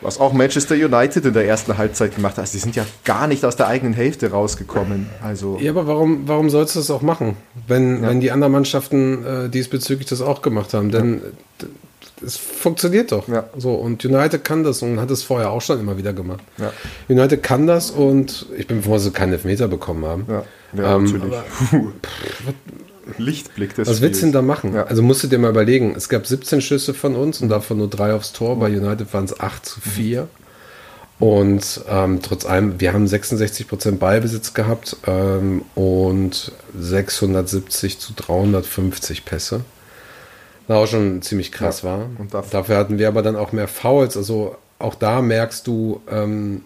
Was 0.00 0.20
auch 0.20 0.32
Manchester 0.32 0.74
United 0.74 1.24
in 1.24 1.32
der 1.32 1.46
ersten 1.46 1.76
Halbzeit 1.76 2.14
gemacht 2.14 2.34
hat. 2.34 2.40
Also 2.40 2.52
die 2.52 2.58
sind 2.58 2.76
ja 2.76 2.84
gar 3.04 3.26
nicht 3.26 3.44
aus 3.44 3.56
der 3.56 3.66
eigenen 3.66 3.94
Hälfte 3.94 4.30
rausgekommen. 4.30 5.08
Also 5.22 5.58
ja, 5.60 5.70
aber 5.70 5.86
warum, 5.86 6.28
warum 6.28 6.50
sollst 6.50 6.76
du 6.76 6.78
das 6.80 6.90
auch 6.90 7.02
machen, 7.02 7.36
wenn, 7.66 8.02
ja. 8.02 8.08
wenn 8.08 8.20
die 8.20 8.30
anderen 8.30 8.52
Mannschaften 8.52 9.24
äh, 9.24 9.48
diesbezüglich 9.48 10.08
das 10.08 10.20
auch 10.20 10.42
gemacht 10.42 10.72
haben? 10.74 10.90
Denn 10.90 11.20
ja. 11.60 11.68
es 12.24 12.36
funktioniert 12.36 13.10
doch. 13.10 13.26
Ja. 13.28 13.48
So, 13.56 13.74
und 13.74 14.04
United 14.04 14.44
kann 14.44 14.62
das 14.62 14.82
und 14.82 15.00
hat 15.00 15.10
es 15.10 15.24
vorher 15.24 15.50
auch 15.50 15.62
schon 15.62 15.80
immer 15.80 15.98
wieder 15.98 16.12
gemacht. 16.12 16.44
Ja. 16.58 16.72
United 17.08 17.42
kann 17.42 17.66
das 17.66 17.90
und 17.90 18.46
ich 18.56 18.66
bin 18.66 18.82
froh, 18.82 18.94
dass 18.94 19.04
sie 19.04 19.10
keinen 19.10 19.32
Elfmeter 19.32 19.66
bekommen 19.66 20.04
haben. 20.04 20.26
Ja, 20.28 20.44
ja 20.76 20.96
ähm, 20.96 21.04
natürlich. 21.04 21.24
Aber, 21.24 21.42
pff, 21.42 21.74
Lichtblick 23.16 23.74
des 23.74 23.88
Was 23.88 24.00
willst 24.00 24.20
du 24.22 24.26
denn 24.26 24.32
da 24.32 24.42
machen? 24.42 24.74
Ja. 24.74 24.84
Also 24.84 25.02
musst 25.02 25.22
du 25.22 25.26
dir 25.28 25.38
mal 25.38 25.50
überlegen, 25.50 25.94
es 25.96 26.08
gab 26.08 26.26
17 26.26 26.60
Schüsse 26.60 26.92
von 26.94 27.16
uns 27.16 27.40
und 27.40 27.48
davon 27.48 27.78
nur 27.78 27.88
drei 27.88 28.12
aufs 28.12 28.32
Tor. 28.32 28.58
Bei 28.58 28.66
United 28.68 29.12
waren 29.14 29.24
es 29.24 29.38
8 29.40 29.64
zu 29.64 29.80
4. 29.80 30.28
Und 31.18 31.80
ähm, 31.88 32.20
trotz 32.22 32.46
allem, 32.46 32.80
wir 32.80 32.92
haben 32.92 33.04
66% 33.06 33.98
Ballbesitz 33.98 34.54
gehabt 34.54 34.96
ähm, 35.06 35.62
und 35.74 36.52
670 36.78 37.98
zu 37.98 38.12
350 38.14 39.24
Pässe. 39.24 39.62
war 40.68 40.78
auch 40.78 40.86
schon 40.86 41.20
ziemlich 41.22 41.50
krass 41.50 41.82
Ja. 41.82 41.88
war. 41.88 42.06
Dafür- 42.30 42.50
dafür 42.52 42.76
hatten 42.76 42.98
wir 42.98 43.08
aber 43.08 43.22
dann 43.22 43.34
auch 43.36 43.50
mehr 43.52 43.66
Fouls. 43.68 44.16
Also 44.16 44.54
auch 44.78 44.94
da 44.94 45.20
merkst 45.22 45.66
du, 45.66 46.00
ähm, 46.08 46.62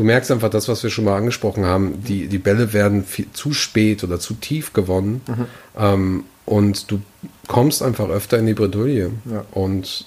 du 0.00 0.06
merkst 0.06 0.30
einfach 0.30 0.48
das, 0.48 0.66
was 0.66 0.82
wir 0.82 0.88
schon 0.88 1.04
mal 1.04 1.16
angesprochen 1.16 1.66
haben. 1.66 2.02
Die, 2.08 2.26
die 2.26 2.38
Bälle 2.38 2.72
werden 2.72 3.04
viel, 3.04 3.26
zu 3.34 3.52
spät 3.52 4.02
oder 4.02 4.18
zu 4.18 4.32
tief 4.32 4.72
gewonnen. 4.72 5.20
Mhm. 5.28 5.46
Ähm, 5.78 6.24
und 6.46 6.90
du 6.90 7.02
kommst 7.48 7.82
einfach 7.82 8.08
öfter 8.08 8.38
in 8.38 8.46
die 8.46 8.54
Bredouille. 8.54 9.10
Ja. 9.30 9.44
Und 9.52 10.06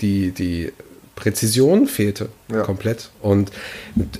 die, 0.00 0.30
die 0.30 0.72
Präzision 1.16 1.88
fehlte 1.88 2.28
Ja. 2.50 2.62
komplett. 2.62 3.10
Und 3.20 3.50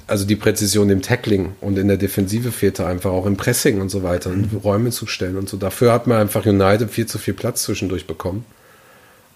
also 0.09 0.25
die 0.27 0.37
Präzision 0.37 0.91
im 0.91 1.01
Tackling 1.01 1.53
und 1.61 1.79
in 1.79 1.87
der 1.87 1.97
Defensive 1.97 2.51
fehlte 2.51 2.87
einfach 2.87 3.11
auch 3.13 3.27
im 3.27 3.37
Pressing 3.37 3.81
und 3.81 3.91
so 3.91 4.03
weiter, 4.03 4.31
Mhm. 4.31 4.51
Räume 4.65 4.91
zu 4.91 5.07
stellen 5.07 5.37
und 5.37 5.49
so. 5.49 5.57
Dafür 5.57 5.93
hat 5.93 6.09
man 6.09 6.19
einfach 6.19 6.45
United 6.45 6.91
viel 6.91 7.07
zu 7.07 7.19
viel 7.19 7.35
Platz 7.35 7.63
zwischendurch 7.63 8.07
bekommen. 8.09 8.45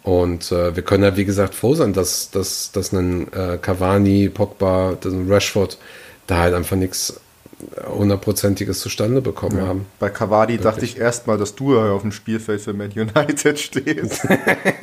Und 0.02 0.52
äh, 0.52 0.74
wir 0.74 0.82
können 0.82 1.04
ja, 1.04 1.16
wie 1.16 1.24
gesagt, 1.24 1.54
froh 1.54 1.74
sein, 1.74 1.92
dass, 1.92 2.30
dass, 2.30 2.72
dass 2.72 2.92
ein 2.92 3.32
äh, 3.32 3.58
Cavani, 3.60 4.28
Pogba, 4.28 4.96
dass 5.00 5.12
ein 5.12 5.30
Rashford 5.30 5.78
da 6.26 6.38
halt 6.38 6.54
einfach 6.54 6.76
nichts 6.76 7.20
hundertprozentiges 7.86 8.80
zustande 8.80 9.20
bekommen 9.20 9.60
haben. 9.60 9.86
Bei 9.98 10.10
Cavani 10.10 10.58
dachte 10.58 10.84
ich 10.84 10.98
erstmal, 10.98 11.38
dass 11.38 11.54
du 11.54 11.74
ja 11.74 11.92
auf 11.92 12.02
dem 12.02 12.12
Spielfeld 12.12 12.60
für 12.60 12.72
Man 12.72 12.90
United 12.92 13.58
stehst. 13.58 14.26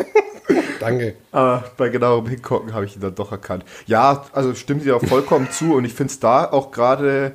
Danke. 0.80 1.16
Aber 1.32 1.64
bei 1.78 1.90
genauerem 1.90 2.28
Hingucken 2.28 2.74
habe 2.74 2.86
ich 2.86 2.96
ihn 2.96 3.02
dann 3.02 3.16
doch 3.16 3.32
erkannt. 3.32 3.64
Ja, 3.88 4.26
also 4.34 4.54
stimmt 4.54 4.86
dir 4.86 4.98
auch 4.98 5.06
vollkommen 5.06 5.50
zu 5.52 5.74
und 5.74 5.86
ich 5.86 5.94
finde 5.94 6.12
es 6.12 6.20
da 6.20 6.46
auch 6.52 6.72
gerade 6.72 7.32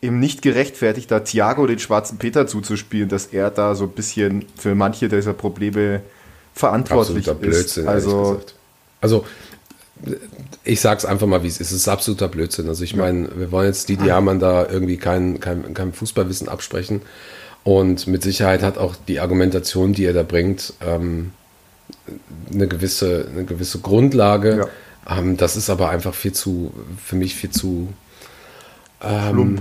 eben 0.00 0.18
nicht 0.18 0.42
gerechtfertigt, 0.42 1.10
da 1.10 1.20
Thiago 1.20 1.66
den 1.66 1.78
schwarzen 1.78 2.18
Peter 2.18 2.46
zuzuspielen, 2.46 3.08
dass 3.08 3.26
er 3.26 3.50
da 3.50 3.74
so 3.74 3.84
ein 3.84 3.90
bisschen 3.90 4.46
für 4.56 4.74
manche 4.74 5.08
dieser 5.08 5.32
Probleme 5.32 6.02
verantwortlich 6.54 7.28
Absoluter. 7.28 7.34
Blödsinn, 7.34 7.88
Also. 7.88 8.40
Also, 9.00 9.24
ich 10.64 10.80
sag's 10.80 11.04
einfach 11.04 11.26
mal, 11.26 11.42
wie 11.42 11.48
es 11.48 11.60
ist. 11.60 11.70
Es 11.72 11.78
ist 11.78 11.88
absoluter 11.88 12.28
Blödsinn. 12.28 12.68
Also, 12.68 12.84
ich 12.84 12.94
meine, 12.94 13.28
wir 13.36 13.50
wollen 13.52 13.66
jetzt 13.66 13.88
Didi 13.88 14.08
Hamann 14.08 14.38
da 14.38 14.66
irgendwie 14.66 14.96
kein, 14.96 15.40
kein, 15.40 15.74
kein 15.74 15.92
Fußballwissen 15.92 16.48
absprechen. 16.48 17.02
Und 17.64 18.06
mit 18.06 18.22
Sicherheit 18.22 18.62
hat 18.62 18.78
auch 18.78 18.96
die 19.08 19.20
Argumentation, 19.20 19.92
die 19.92 20.04
er 20.04 20.12
da 20.12 20.22
bringt, 20.24 20.74
ähm, 20.84 21.32
eine, 22.52 22.66
gewisse, 22.66 23.28
eine 23.32 23.44
gewisse 23.44 23.78
Grundlage. 23.78 24.68
Ähm, 25.08 25.36
das 25.36 25.56
ist 25.56 25.70
aber 25.70 25.90
einfach 25.90 26.14
viel 26.14 26.32
zu, 26.32 26.72
für 27.02 27.16
mich 27.16 27.34
viel 27.34 27.50
zu. 27.50 27.92
Ähm, 29.00 29.58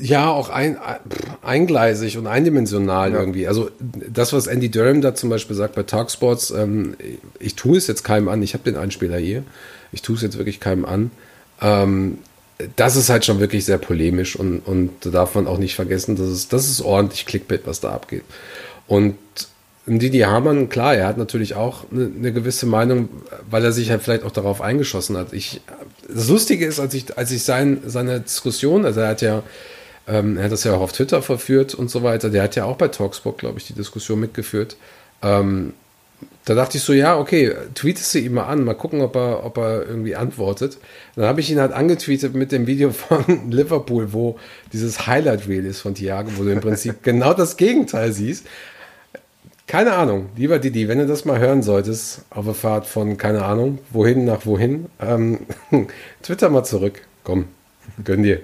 ja, 0.00 0.28
auch 0.30 0.48
ein, 0.50 0.76
ein- 0.78 0.98
eingleisig 1.42 2.18
und 2.18 2.26
eindimensional 2.26 3.12
Ja. 3.12 3.20
irgendwie. 3.20 3.46
Also 3.46 3.70
das, 3.80 4.32
was 4.32 4.46
Andy 4.46 4.68
Durham 4.70 5.00
da 5.00 5.14
zum 5.14 5.30
Beispiel 5.30 5.56
sagt 5.56 5.74
bei 5.74 5.82
Talksports, 5.84 6.50
ähm, 6.50 6.96
ich 7.38 7.54
tue 7.54 7.76
es 7.78 7.86
jetzt 7.86 8.02
keinem 8.04 8.28
an, 8.28 8.42
ich 8.42 8.54
habe 8.54 8.64
den 8.64 8.76
Einspieler 8.76 9.18
hier, 9.18 9.44
ich 9.92 10.02
tue 10.02 10.16
es 10.16 10.22
jetzt 10.22 10.36
wirklich 10.38 10.60
keinem 10.60 10.84
an. 10.84 11.10
Ähm, 11.60 12.18
das 12.76 12.96
ist 12.96 13.10
halt 13.10 13.24
schon 13.24 13.40
wirklich 13.40 13.64
sehr 13.64 13.78
polemisch 13.78 14.36
und, 14.36 14.60
und 14.60 14.90
da 15.00 15.10
darf 15.10 15.34
man 15.34 15.46
auch 15.46 15.58
nicht 15.58 15.74
vergessen, 15.74 16.16
dass 16.16 16.28
es, 16.28 16.48
das 16.48 16.68
ist 16.68 16.80
ordentlich 16.82 17.26
Clickbait, 17.26 17.62
was 17.66 17.80
da 17.80 17.90
abgeht. 17.90 18.22
Und 18.86 19.16
Didi 19.86 20.20
Hamann, 20.20 20.68
klar, 20.70 20.94
er 20.94 21.06
hat 21.06 21.18
natürlich 21.18 21.54
auch 21.56 21.84
eine, 21.92 22.10
eine 22.16 22.32
gewisse 22.32 22.64
Meinung, 22.66 23.08
weil 23.50 23.62
er 23.64 23.72
sich 23.72 23.90
halt 23.90 24.02
vielleicht 24.02 24.22
auch 24.22 24.30
darauf 24.30 24.60
eingeschossen 24.62 25.16
hat. 25.16 25.32
Ich, 25.32 25.60
das 26.08 26.28
Lustige 26.28 26.64
ist, 26.64 26.80
als 26.80 26.94
ich, 26.94 27.18
als 27.18 27.30
ich 27.32 27.42
sein, 27.42 27.82
seine 27.86 28.20
Diskussion, 28.20 28.84
also 28.86 29.00
er 29.00 29.08
hat 29.08 29.20
ja, 29.20 29.42
ähm, 30.06 30.36
er 30.36 30.44
hat 30.44 30.52
das 30.52 30.64
ja 30.64 30.74
auch 30.74 30.80
auf 30.80 30.92
Twitter 30.92 31.22
verführt 31.22 31.74
und 31.74 31.90
so 31.90 32.02
weiter, 32.02 32.30
der 32.30 32.42
hat 32.42 32.56
ja 32.56 32.64
auch 32.64 32.76
bei 32.76 32.88
Talksport, 32.88 33.38
glaube 33.38 33.58
ich, 33.58 33.66
die 33.66 33.72
Diskussion 33.72 34.20
mitgeführt. 34.20 34.76
Ähm, 35.22 35.72
da 36.44 36.54
dachte 36.54 36.76
ich 36.76 36.84
so, 36.84 36.92
ja, 36.92 37.18
okay, 37.18 37.54
tweetest 37.74 38.14
du 38.14 38.18
ihn 38.18 38.34
mal 38.34 38.44
an, 38.44 38.64
mal 38.64 38.74
gucken, 38.74 39.00
ob 39.00 39.16
er, 39.16 39.44
ob 39.44 39.56
er 39.56 39.86
irgendwie 39.86 40.14
antwortet. 40.14 40.78
Dann 41.16 41.24
habe 41.24 41.40
ich 41.40 41.50
ihn 41.50 41.58
halt 41.58 41.72
angetweetet 41.72 42.34
mit 42.34 42.52
dem 42.52 42.66
Video 42.66 42.90
von 42.90 43.24
Liverpool, 43.50 44.12
wo 44.12 44.38
dieses 44.72 45.06
Highlight-Reel 45.06 45.64
ist 45.64 45.80
von 45.80 45.94
Thiago, 45.94 46.30
wo 46.36 46.44
du 46.44 46.50
im 46.50 46.60
Prinzip 46.60 46.96
genau 47.02 47.32
das 47.32 47.56
Gegenteil 47.56 48.12
siehst. 48.12 48.46
Keine 49.66 49.94
Ahnung, 49.94 50.28
lieber 50.36 50.58
Didi, 50.58 50.88
wenn 50.88 50.98
du 50.98 51.06
das 51.06 51.24
mal 51.24 51.38
hören 51.38 51.62
solltest, 51.62 52.20
auf 52.28 52.44
der 52.44 52.54
Fahrt 52.54 52.86
von, 52.86 53.16
keine 53.16 53.46
Ahnung, 53.46 53.78
wohin 53.90 54.26
nach 54.26 54.44
wohin, 54.44 54.86
ähm, 55.00 55.40
Twitter 56.22 56.50
mal 56.50 56.64
zurück. 56.64 57.00
Komm, 57.22 57.46
gönn 58.04 58.22
dir. 58.22 58.40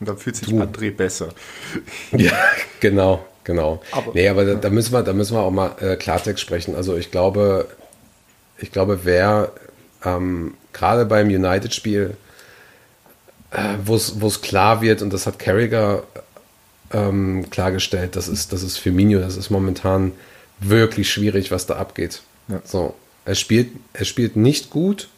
Und 0.00 0.08
dann 0.08 0.16
fühlt 0.16 0.36
sich 0.36 0.48
André 0.48 0.90
besser. 0.90 1.28
Ja, 2.16 2.32
genau, 2.80 3.24
genau. 3.44 3.82
Aber- 3.92 4.12
nee, 4.14 4.28
aber 4.28 4.44
da, 4.44 4.54
da 4.54 4.70
müssen 4.70 4.92
wir, 4.92 5.02
da 5.02 5.12
müssen 5.12 5.34
wir 5.36 5.40
auch 5.42 5.50
mal 5.50 5.72
äh, 5.80 5.96
Klartext 5.96 6.40
sprechen. 6.42 6.74
Also 6.74 6.96
ich 6.96 7.10
glaube, 7.10 7.68
ich 8.58 8.72
glaube, 8.72 9.00
wer 9.04 9.52
ähm, 10.04 10.54
gerade 10.72 11.04
beim 11.06 11.28
United-Spiel, 11.28 12.16
äh, 13.52 13.74
wo 13.84 13.94
es 13.96 14.20
wo 14.20 14.26
es 14.26 14.40
klar 14.40 14.80
wird, 14.82 15.02
und 15.02 15.12
das 15.12 15.26
hat 15.26 15.38
Carragher 15.38 16.02
ähm, 16.92 17.48
klargestellt, 17.50 18.16
das 18.16 18.28
ist, 18.28 18.52
das 18.52 18.62
ist 18.62 18.78
Firmino, 18.78 19.20
das 19.20 19.36
ist 19.36 19.50
momentan 19.50 20.12
wirklich 20.60 21.10
schwierig, 21.10 21.50
was 21.50 21.66
da 21.66 21.76
abgeht. 21.76 22.22
Ja. 22.48 22.60
So, 22.64 22.94
er 23.24 23.34
spielt, 23.34 23.68
er 23.92 24.04
spielt 24.04 24.36
nicht 24.36 24.70
gut, 24.70 25.08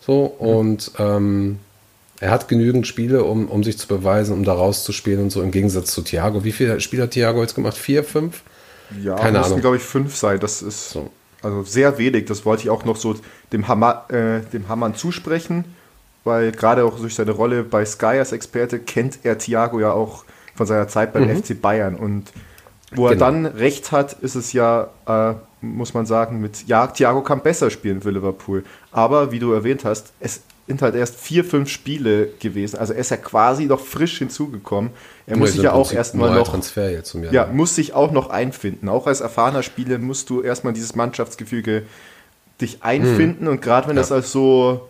so, 0.00 0.24
und 0.24 0.92
ähm, 0.98 1.58
er 2.24 2.30
hat 2.30 2.48
genügend 2.48 2.86
Spiele, 2.86 3.24
um, 3.24 3.48
um 3.48 3.62
sich 3.62 3.76
zu 3.78 3.86
beweisen, 3.86 4.32
um 4.32 4.44
da 4.44 4.54
rauszuspielen 4.54 5.24
und 5.24 5.30
so, 5.30 5.42
im 5.42 5.50
Gegensatz 5.50 5.90
zu 5.92 6.02
Thiago. 6.02 6.42
Wie 6.42 6.52
viele 6.52 6.80
Spiele 6.80 7.02
hat 7.04 7.10
Thiago 7.10 7.40
jetzt 7.42 7.54
gemacht? 7.54 7.76
Vier, 7.76 8.02
fünf? 8.02 8.42
Ja, 9.02 9.14
Keine 9.16 9.38
müssen, 9.38 9.48
Ahnung. 9.52 9.60
glaube 9.60 9.76
ich, 9.76 9.82
fünf 9.82 10.16
sein. 10.16 10.40
Das 10.40 10.62
ist 10.62 10.90
So. 10.90 11.10
also 11.42 11.62
sehr 11.64 11.98
wenig. 11.98 12.24
Das 12.26 12.44
wollte 12.46 12.62
ich 12.62 12.70
auch 12.70 12.84
noch 12.84 12.96
so 12.96 13.14
dem, 13.52 13.68
Hammer, 13.68 14.04
äh, 14.10 14.40
dem 14.52 14.68
Hammann 14.68 14.94
zusprechen, 14.94 15.64
weil 16.24 16.52
gerade 16.52 16.84
auch 16.84 16.98
durch 16.98 17.14
seine 17.14 17.32
Rolle 17.32 17.62
bei 17.62 17.84
Sky 17.84 18.06
als 18.18 18.32
Experte 18.32 18.78
kennt 18.78 19.18
er 19.22 19.36
Thiago 19.38 19.78
ja 19.80 19.92
auch 19.92 20.24
von 20.54 20.66
seiner 20.66 20.88
Zeit 20.88 21.12
beim 21.12 21.28
FC 21.28 21.60
Bayern. 21.60 21.94
Und 21.94 22.32
wo 22.92 23.06
er 23.06 23.14
Genau. 23.14 23.24
dann 23.26 23.46
recht 23.46 23.92
hat, 23.92 24.14
ist 24.22 24.34
es 24.34 24.52
ja, 24.54 24.88
äh, 25.06 25.34
muss 25.60 25.92
man 25.92 26.06
sagen, 26.06 26.40
mit, 26.40 26.66
ja, 26.68 26.86
Thiago 26.86 27.22
kann 27.22 27.42
besser 27.42 27.70
spielen 27.70 28.00
für 28.00 28.10
Liverpool. 28.10 28.64
Aber 28.92 29.30
wie 29.32 29.40
du 29.40 29.52
erwähnt 29.52 29.84
hast, 29.84 30.12
es 30.20 30.40
sind 30.66 30.80
halt 30.80 30.94
erst 30.94 31.16
vier, 31.20 31.44
fünf 31.44 31.68
Spiele 31.68 32.28
gewesen. 32.40 32.78
Also 32.78 32.94
er 32.94 33.00
ist 33.00 33.10
ja 33.10 33.18
quasi 33.18 33.66
noch 33.66 33.80
frisch 33.80 34.18
hinzugekommen. 34.18 34.90
Er 35.26 35.36
muss 35.36 35.48
Also 35.50 35.56
sich 35.56 35.64
ja 35.64 35.72
auch 35.72 35.92
erstmal 35.92 36.34
noch 36.34 36.48
Transfer 36.48 36.90
jetzt 36.90 37.14
Jahr. 37.14 37.32
ja, 37.32 37.46
muss 37.46 37.74
sich 37.74 37.92
auch 37.92 38.12
noch 38.12 38.30
einfinden. 38.30 38.88
Auch 38.88 39.06
als 39.06 39.20
erfahrener 39.20 39.62
Spieler 39.62 39.98
musst 39.98 40.30
du 40.30 40.40
erstmal 40.40 40.72
dieses 40.72 40.94
Mannschaftsgefüge 40.94 41.82
dich 42.60 42.82
einfinden. 42.82 43.46
Und 43.48 43.60
gerade 43.60 43.88
wenn 43.88 43.96
das 43.96 44.08
Ja. 44.08 44.16
als 44.16 44.32
so 44.32 44.88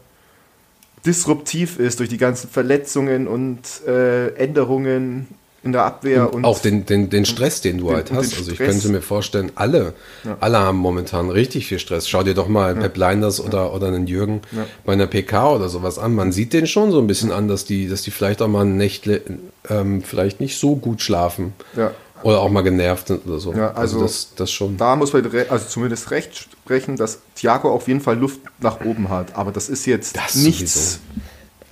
disruptiv 1.05 1.79
ist 1.79 1.99
durch 2.01 2.09
die 2.09 2.19
ganzen 2.19 2.49
Verletzungen 2.49 3.27
und 3.29 3.61
äh, 3.87 4.29
Änderungen 4.37 5.29
in 5.65 5.73
der 5.73 5.85
Abwehr 5.85 6.33
und, 6.33 6.45
auch 6.45 6.59
den, 6.61 6.85
den, 6.87 7.11
den 7.11 7.25
Stress, 7.25 7.61
den 7.61 7.79
du 7.79 7.87
den- 7.87 7.97
halt 7.97 8.11
und 8.11 8.19
hast. 8.19 8.37
Also 8.37 8.53
ich 8.53 8.59
könnte 8.59 8.89
mir 8.91 9.01
vorstellen, 9.03 9.51
alle, 9.55 9.95
alle 10.41 10.59
haben 10.59 10.79
momentan 10.79 11.31
richtig 11.31 11.67
viel 11.67 11.79
Stress. 11.79 12.09
Schau 12.09 12.23
dir 12.23 12.35
doch 12.35 12.49
mal 12.49 12.75
Pep 12.75 12.97
Leinders 12.97 13.41
oder, 13.41 13.73
oder 13.75 13.89
einen 13.89 14.07
Jürgen 14.07 14.43
bei 14.85 14.93
einer 14.93 15.07
PK 15.07 15.53
oder 15.55 15.69
sowas 15.69 15.99
an. 15.99 16.15
Man 16.15 16.33
sieht 16.33 16.53
den 16.53 16.67
schon 16.67 16.91
so 16.91 16.99
ein 16.99 17.07
bisschen 17.07 17.33
an, 17.33 17.49
dass 17.49 17.65
die, 17.65 17.89
dass 17.89 18.03
die 18.03 18.11
vielleicht 18.11 18.43
auch 18.43 18.49
mal 18.49 18.65
Nächte 18.65 19.23
ähm, 19.69 20.03
vielleicht 20.03 20.41
nicht 20.41 20.59
so 20.59 20.77
gut 20.77 21.01
schlafen. 21.01 21.55
Ja. 21.77 21.93
Oder 22.23 22.41
auch 22.41 22.49
mal 22.49 22.63
genervt 22.63 23.09
sind 23.09 23.27
oder 23.27 23.39
so. 23.39 23.53
Ja, 23.53 23.73
also 23.75 24.01
das, 24.01 24.29
das 24.35 24.51
schon. 24.51 24.79
da 24.79 24.97
muss 24.97 25.13
man 25.13 25.27
also 25.51 25.67
zumindest 25.69 26.11
recht 26.11 26.35
sprechen, 26.37 26.97
dass 26.97 27.19
Thiago 27.35 27.71
auf 27.71 27.87
jeden 27.87 28.01
Fall 28.01 28.17
Luft 28.19 28.41
nach 28.61 28.83
oben 28.83 29.11
hat. 29.11 29.37
Aber 29.37 29.53
das 29.53 29.69
ist 29.69 29.85
jetzt 29.85 30.17
Das 30.17 30.35
nichts, 30.37 30.75
sowieso. 30.95 30.99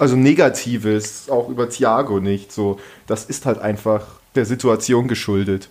Also 0.03 0.17
Negatives, 0.17 1.31
auch 1.31 1.49
über 1.49 1.69
Thiago 1.71 2.19
nicht. 2.19 2.51
So, 2.51 2.81
das 3.07 3.25
ist 3.25 3.47
halt 3.47 3.61
einfach 3.61 4.05
der 4.35 4.45
Situation 4.47 5.07
geschuldet, 5.07 5.69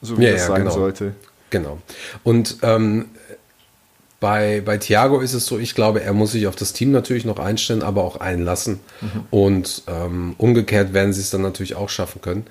so 0.00 0.16
wie 0.16 0.24
Ja, 0.24 0.30
es 0.30 0.42
ja, 0.42 0.46
sein 0.46 0.62
genau. 0.62 0.70
sollte. 0.70 1.14
Genau. 1.50 1.78
Und 2.22 2.58
ähm, 2.62 3.06
bei, 4.20 4.62
bei 4.64 4.78
Thiago 4.78 5.18
ist 5.20 5.34
es 5.34 5.46
so, 5.46 5.58
ich 5.58 5.74
glaube, 5.74 6.02
er 6.02 6.12
muss 6.12 6.32
sich 6.32 6.46
auf 6.46 6.54
das 6.54 6.72
Team 6.72 6.92
natürlich 6.92 7.24
noch 7.24 7.40
einstellen, 7.40 7.82
aber 7.82 8.04
auch 8.04 8.20
einlassen. 8.20 8.78
Und 9.30 9.82
ähm, 9.88 10.36
umgekehrt 10.38 10.92
werden 10.92 11.12
sie 11.12 11.20
es 11.20 11.30
dann 11.30 11.42
natürlich 11.42 11.74
auch 11.74 11.88
schaffen 11.88 12.20
können. 12.20 12.46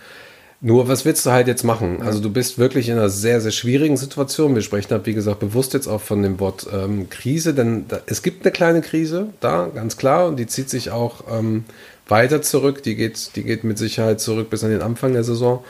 Nur, 0.59 0.87
was 0.87 1.05
willst 1.05 1.23
du 1.25 1.31
halt 1.31 1.47
jetzt 1.47 1.63
machen? 1.63 2.01
Also 2.01 2.19
du 2.19 2.31
bist 2.31 2.57
wirklich 2.57 2.89
in 2.89 2.97
einer 2.97 3.09
sehr, 3.09 3.41
sehr 3.41 3.51
schwierigen 3.51 3.95
Situation. 3.95 4.55
Wir 4.55 4.63
sprechen 4.63 4.89
halt, 4.89 5.05
wie 5.05 5.13
gesagt, 5.13 5.39
bewusst 5.39 5.73
jetzt 5.75 5.87
auch 5.87 6.01
von 6.01 6.23
dem 6.23 6.39
Wort 6.39 6.65
ähm, 6.73 7.09
Krise, 7.11 7.53
denn 7.53 7.85
da, 7.87 7.99
es 8.07 8.23
gibt 8.23 8.43
eine 8.43 8.51
kleine 8.51 8.81
Krise 8.81 9.29
da, 9.39 9.69
ganz 9.73 9.97
klar, 9.97 10.25
und 10.27 10.37
die 10.37 10.47
zieht 10.47 10.71
sich 10.71 10.89
auch 10.89 11.25
ähm, 11.31 11.65
weiter 12.07 12.41
zurück. 12.41 12.81
Die 12.81 12.95
geht, 12.95 13.35
die 13.35 13.43
geht 13.43 13.63
mit 13.65 13.77
Sicherheit 13.77 14.19
zurück 14.19 14.49
bis 14.49 14.63
an 14.63 14.71
den 14.71 14.81
Anfang 14.81 15.13
der 15.13 15.23
Saison. 15.23 15.63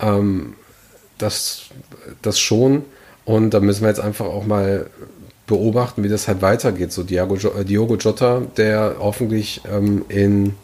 Ähm, 0.00 0.54
das, 1.18 1.66
das 2.20 2.40
schon. 2.40 2.84
Und 3.24 3.50
da 3.50 3.60
müssen 3.60 3.82
wir 3.82 3.88
jetzt 3.88 4.00
einfach 4.00 4.26
auch 4.26 4.44
mal 4.44 4.86
beobachten, 5.46 6.02
wie 6.02 6.08
das 6.08 6.26
halt 6.26 6.42
weitergeht. 6.42 6.92
So 6.92 7.04
Diago, 7.04 7.36
Jo- 7.36 7.52
äh, 7.56 7.64
Diogo 7.64 7.94
Jota, 7.94 8.42
der 8.56 8.96
hoffentlich 8.98 9.60
ähm, 9.72 10.04
in 10.08 10.54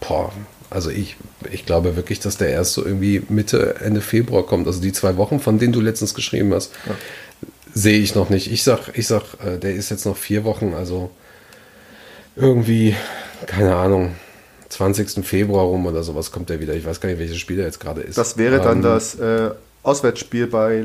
boah, 0.00 0.32
Also 0.72 0.90
ich, 0.90 1.16
ich 1.50 1.66
glaube 1.66 1.96
wirklich, 1.96 2.20
dass 2.20 2.38
der 2.38 2.48
erst 2.48 2.72
so 2.72 2.84
irgendwie 2.84 3.22
Mitte, 3.28 3.76
Ende 3.80 4.00
Februar 4.00 4.46
kommt. 4.46 4.66
Also 4.66 4.80
die 4.80 4.92
zwei 4.92 5.16
Wochen, 5.16 5.38
von 5.38 5.58
denen 5.58 5.72
du 5.72 5.80
letztens 5.80 6.14
geschrieben 6.14 6.54
hast, 6.54 6.72
ja. 6.86 6.94
sehe 7.74 7.98
ich 7.98 8.14
noch 8.14 8.30
nicht. 8.30 8.50
Ich 8.50 8.62
sag, 8.62 8.96
ich 8.96 9.06
sag, 9.06 9.22
äh, 9.44 9.58
der 9.58 9.74
ist 9.74 9.90
jetzt 9.90 10.06
noch 10.06 10.16
vier 10.16 10.44
Wochen, 10.44 10.74
also 10.74 11.10
irgendwie, 12.36 12.96
keine 13.46 13.76
Ahnung, 13.76 14.14
20. 14.70 15.24
Februar 15.26 15.64
rum 15.66 15.84
oder 15.86 16.02
sowas 16.02 16.32
kommt 16.32 16.48
er 16.48 16.60
wieder. 16.60 16.74
Ich 16.74 16.86
weiß 16.86 17.00
gar 17.00 17.10
nicht, 17.10 17.18
welches 17.18 17.36
Spiel 17.36 17.58
er 17.58 17.66
jetzt 17.66 17.80
gerade 17.80 18.00
ist. 18.00 18.16
Das 18.16 18.38
wäre 18.38 18.60
dann 18.60 18.78
ähm, 18.78 18.82
das 18.82 19.14
äh, 19.16 19.50
Auswärtsspiel 19.82 20.46
bei. 20.46 20.84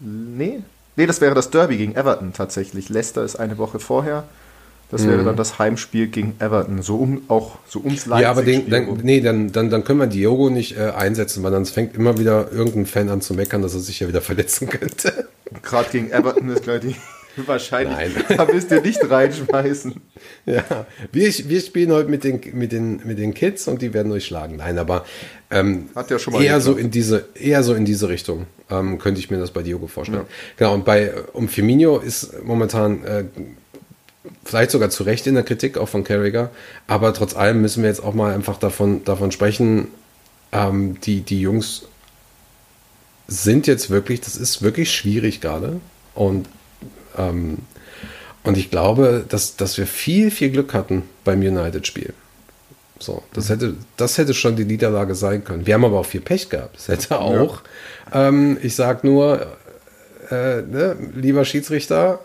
Nee? 0.00 0.60
Nee, 0.96 1.06
das 1.06 1.20
wäre 1.20 1.34
das 1.34 1.50
Derby 1.50 1.76
gegen 1.76 1.94
Everton 1.94 2.32
tatsächlich. 2.32 2.88
Leicester 2.88 3.22
ist 3.22 3.36
eine 3.36 3.58
Woche 3.58 3.78
vorher. 3.78 4.24
Das 4.90 5.06
wäre 5.06 5.18
mhm. 5.18 5.24
dann 5.24 5.36
das 5.36 5.58
Heimspiel 5.58 6.08
gegen 6.08 6.34
Everton. 6.38 6.82
So 6.82 6.96
um 6.96 7.22
auch 7.28 7.58
so 7.68 7.80
ums 7.80 8.06
Leipzig. 8.06 8.22
Ja, 8.22 8.30
aber 8.30 8.42
den, 8.42 8.68
dann, 8.68 8.98
nee, 9.02 9.20
dann, 9.20 9.52
dann, 9.52 9.70
dann 9.70 9.84
können 9.84 10.00
wir 10.00 10.06
Diogo 10.06 10.50
nicht 10.50 10.76
äh, 10.76 10.90
einsetzen, 10.90 11.42
weil 11.42 11.52
dann 11.52 11.64
fängt 11.64 11.94
immer 11.94 12.18
wieder 12.18 12.50
irgendein 12.50 12.86
Fan 12.86 13.08
an 13.08 13.20
zu 13.20 13.34
meckern, 13.34 13.62
dass 13.62 13.74
er 13.74 13.80
sich 13.80 14.00
ja 14.00 14.08
wieder 14.08 14.20
verletzen 14.20 14.68
könnte. 14.68 15.28
Gerade 15.62 15.90
gegen 15.90 16.10
Everton 16.10 16.48
ist 16.50 16.64
gleich 16.64 16.80
die 16.80 16.96
Wahrscheinlich. 17.46 17.96
Nein. 17.96 18.36
Da 18.36 18.44
müsst 18.44 18.70
ihr 18.70 18.80
nicht 18.80 19.08
reinschmeißen. 19.08 19.94
Ja, 20.46 20.86
wir, 21.12 21.32
wir 21.32 21.60
spielen 21.60 21.92
heute 21.92 22.10
mit 22.10 22.24
den, 22.24 22.40
mit, 22.54 22.72
den, 22.72 23.00
mit 23.04 23.18
den 23.18 23.34
Kids 23.34 23.68
und 23.68 23.82
die 23.82 23.94
werden 23.94 24.10
euch 24.10 24.26
schlagen. 24.26 24.56
Nein, 24.56 24.78
aber 24.78 25.04
ähm, 25.50 25.88
Hat 25.94 26.10
ja 26.10 26.18
schon 26.18 26.32
mal 26.32 26.42
eher, 26.42 26.60
so 26.60 26.74
in 26.74 26.90
diese, 26.90 27.28
eher 27.34 27.62
so 27.62 27.74
in 27.74 27.84
diese 27.84 28.08
Richtung 28.08 28.46
ähm, 28.70 28.98
könnte 28.98 29.20
ich 29.20 29.30
mir 29.30 29.38
das 29.38 29.50
bei 29.50 29.62
Diogo 29.62 29.86
vorstellen. 29.86 30.24
Ja. 30.28 30.54
Genau, 30.56 30.74
und 30.74 30.84
bei 30.84 31.12
um 31.32 31.48
Firmino 31.48 31.98
ist 31.98 32.42
momentan 32.42 33.04
äh, 33.04 33.24
vielleicht 34.44 34.70
sogar 34.70 34.90
zu 34.90 35.02
Recht 35.02 35.26
in 35.26 35.34
der 35.34 35.44
Kritik 35.44 35.78
auch 35.78 35.88
von 35.88 36.04
Carragher, 36.04 36.50
aber 36.86 37.14
trotz 37.14 37.34
allem 37.34 37.62
müssen 37.62 37.82
wir 37.82 37.88
jetzt 37.88 38.02
auch 38.02 38.14
mal 38.14 38.34
einfach 38.34 38.58
davon, 38.58 39.04
davon 39.04 39.32
sprechen, 39.32 39.88
ähm, 40.52 41.00
die, 41.00 41.22
die 41.22 41.40
Jungs 41.40 41.86
sind 43.26 43.66
jetzt 43.66 43.90
wirklich, 43.90 44.20
das 44.20 44.36
ist 44.36 44.62
wirklich 44.62 44.92
schwierig 44.92 45.40
gerade 45.40 45.80
und 46.14 46.48
ähm, 47.16 47.58
und 48.42 48.56
ich 48.56 48.70
glaube, 48.70 49.24
dass, 49.28 49.56
dass 49.56 49.76
wir 49.76 49.86
viel, 49.86 50.30
viel 50.30 50.50
Glück 50.50 50.72
hatten 50.72 51.02
beim 51.24 51.40
United-Spiel. 51.40 52.14
So, 52.98 53.22
das 53.32 53.48
hätte, 53.48 53.76
das 53.96 54.18
hätte 54.18 54.34
schon 54.34 54.56
die 54.56 54.64
Niederlage 54.64 55.14
sein 55.14 55.44
können. 55.44 55.66
Wir 55.66 55.74
haben 55.74 55.84
aber 55.84 56.00
auch 56.00 56.06
viel 56.06 56.20
Pech 56.20 56.48
gehabt. 56.48 56.76
Das 56.76 56.88
hätte 56.88 57.18
auch, 57.18 57.62
ja. 58.12 58.28
ähm, 58.28 58.58
ich 58.62 58.74
sag 58.74 59.04
nur, 59.04 59.46
äh, 60.30 60.62
ne, 60.62 60.96
lieber 61.14 61.44
Schiedsrichter, 61.44 62.20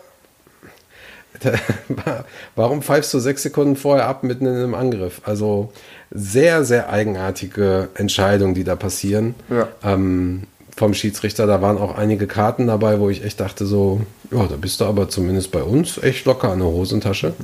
warum 2.54 2.82
pfeifst 2.82 3.12
du 3.14 3.18
sechs 3.18 3.42
Sekunden 3.42 3.76
vorher 3.76 4.06
ab 4.06 4.22
mitten 4.22 4.46
in 4.46 4.54
einem 4.54 4.74
Angriff? 4.74 5.20
Also 5.24 5.72
sehr, 6.10 6.64
sehr 6.64 6.90
eigenartige 6.90 7.88
Entscheidungen, 7.94 8.54
die 8.54 8.64
da 8.64 8.76
passieren. 8.76 9.34
Ja. 9.50 9.68
Ähm, 9.82 10.44
vom 10.76 10.94
Schiedsrichter. 10.94 11.46
Da 11.46 11.62
waren 11.62 11.78
auch 11.78 11.96
einige 11.96 12.26
Karten 12.26 12.66
dabei, 12.66 13.00
wo 13.00 13.08
ich 13.08 13.24
echt 13.24 13.40
dachte 13.40 13.66
so, 13.66 14.02
ja, 14.30 14.46
da 14.46 14.56
bist 14.56 14.80
du 14.80 14.84
aber 14.84 15.08
zumindest 15.08 15.50
bei 15.50 15.62
uns 15.62 15.98
echt 15.98 16.26
locker 16.26 16.50
an 16.50 16.58
der 16.58 16.68
Hosentasche. 16.68 17.34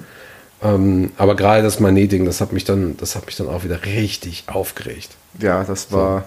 Ähm, 0.62 1.12
aber 1.16 1.34
gerade 1.34 1.62
das 1.62 1.80
Manet-Ding, 1.80 2.24
das 2.24 2.40
hat 2.40 2.52
mich 2.52 2.64
dann, 2.64 2.96
das 2.98 3.16
hat 3.16 3.26
mich 3.26 3.36
dann 3.36 3.48
auch 3.48 3.64
wieder 3.64 3.84
richtig 3.84 4.44
aufgeregt. 4.46 5.10
Ja, 5.40 5.64
das 5.64 5.90
war 5.90 6.26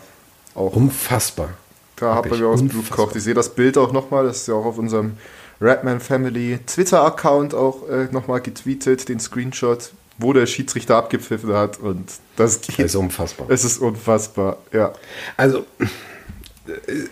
so. 0.54 0.62
auch 0.62 0.76
unfassbar. 0.76 1.50
Da 1.96 2.16
habe 2.16 2.28
ich 2.28 2.40
mir 2.40 2.48
aus 2.48 2.60
dem 2.60 2.68
Blut 2.68 2.90
gekocht. 2.90 3.16
Ich 3.16 3.24
sehe 3.24 3.34
das 3.34 3.50
Bild 3.50 3.78
auch 3.78 3.94
nochmal, 3.94 4.26
das 4.26 4.38
ist 4.38 4.48
ja 4.48 4.56
auch 4.56 4.66
auf 4.66 4.78
unserem 4.78 5.14
Redman 5.62 6.00
Family 6.00 6.60
Twitter-Account 6.66 7.54
auch 7.54 7.88
äh, 7.90 8.08
nochmal 8.12 8.42
getweetet, 8.42 9.08
den 9.10 9.20
Screenshot, 9.20 9.92
wo 10.18 10.34
der 10.34 10.46
Schiedsrichter 10.46 10.96
abgepfiffen 10.98 11.54
hat 11.54 11.80
und 11.80 12.10
das 12.36 12.62
geht. 12.62 12.80
Das 12.80 12.86
ist 12.86 12.96
unfassbar. 12.96 13.50
Es 13.50 13.64
ist 13.64 13.78
unfassbar, 13.80 14.58
ja. 14.72 14.94
Also 15.38 15.66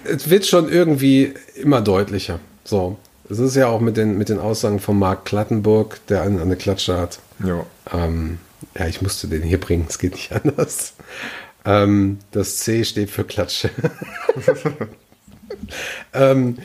es 0.05 0.29
wird 0.29 0.45
schon 0.45 0.69
irgendwie 0.69 1.33
immer 1.55 1.81
deutlicher. 1.81 2.39
So. 2.63 2.97
Es 3.29 3.39
ist 3.39 3.55
ja 3.55 3.67
auch 3.67 3.79
mit 3.79 3.97
den, 3.97 4.17
mit 4.17 4.29
den 4.29 4.39
Aussagen 4.39 4.79
von 4.79 4.99
Marc 4.99 5.25
Klattenburg, 5.25 5.99
der 6.07 6.23
eine, 6.23 6.41
eine 6.41 6.55
Klatsche 6.55 6.97
hat. 6.97 7.19
Ja. 7.43 7.65
Ähm, 7.91 8.39
ja, 8.77 8.87
ich 8.87 9.01
musste 9.01 9.27
den 9.27 9.43
hier 9.43 9.59
bringen, 9.59 9.85
es 9.87 9.99
geht 9.99 10.13
nicht 10.13 10.31
anders. 10.31 10.93
Ähm, 11.65 12.19
das 12.31 12.57
C 12.57 12.83
steht 12.83 13.09
für 13.09 13.23
Klatsche. 13.23 13.69
ähm, 16.13 16.57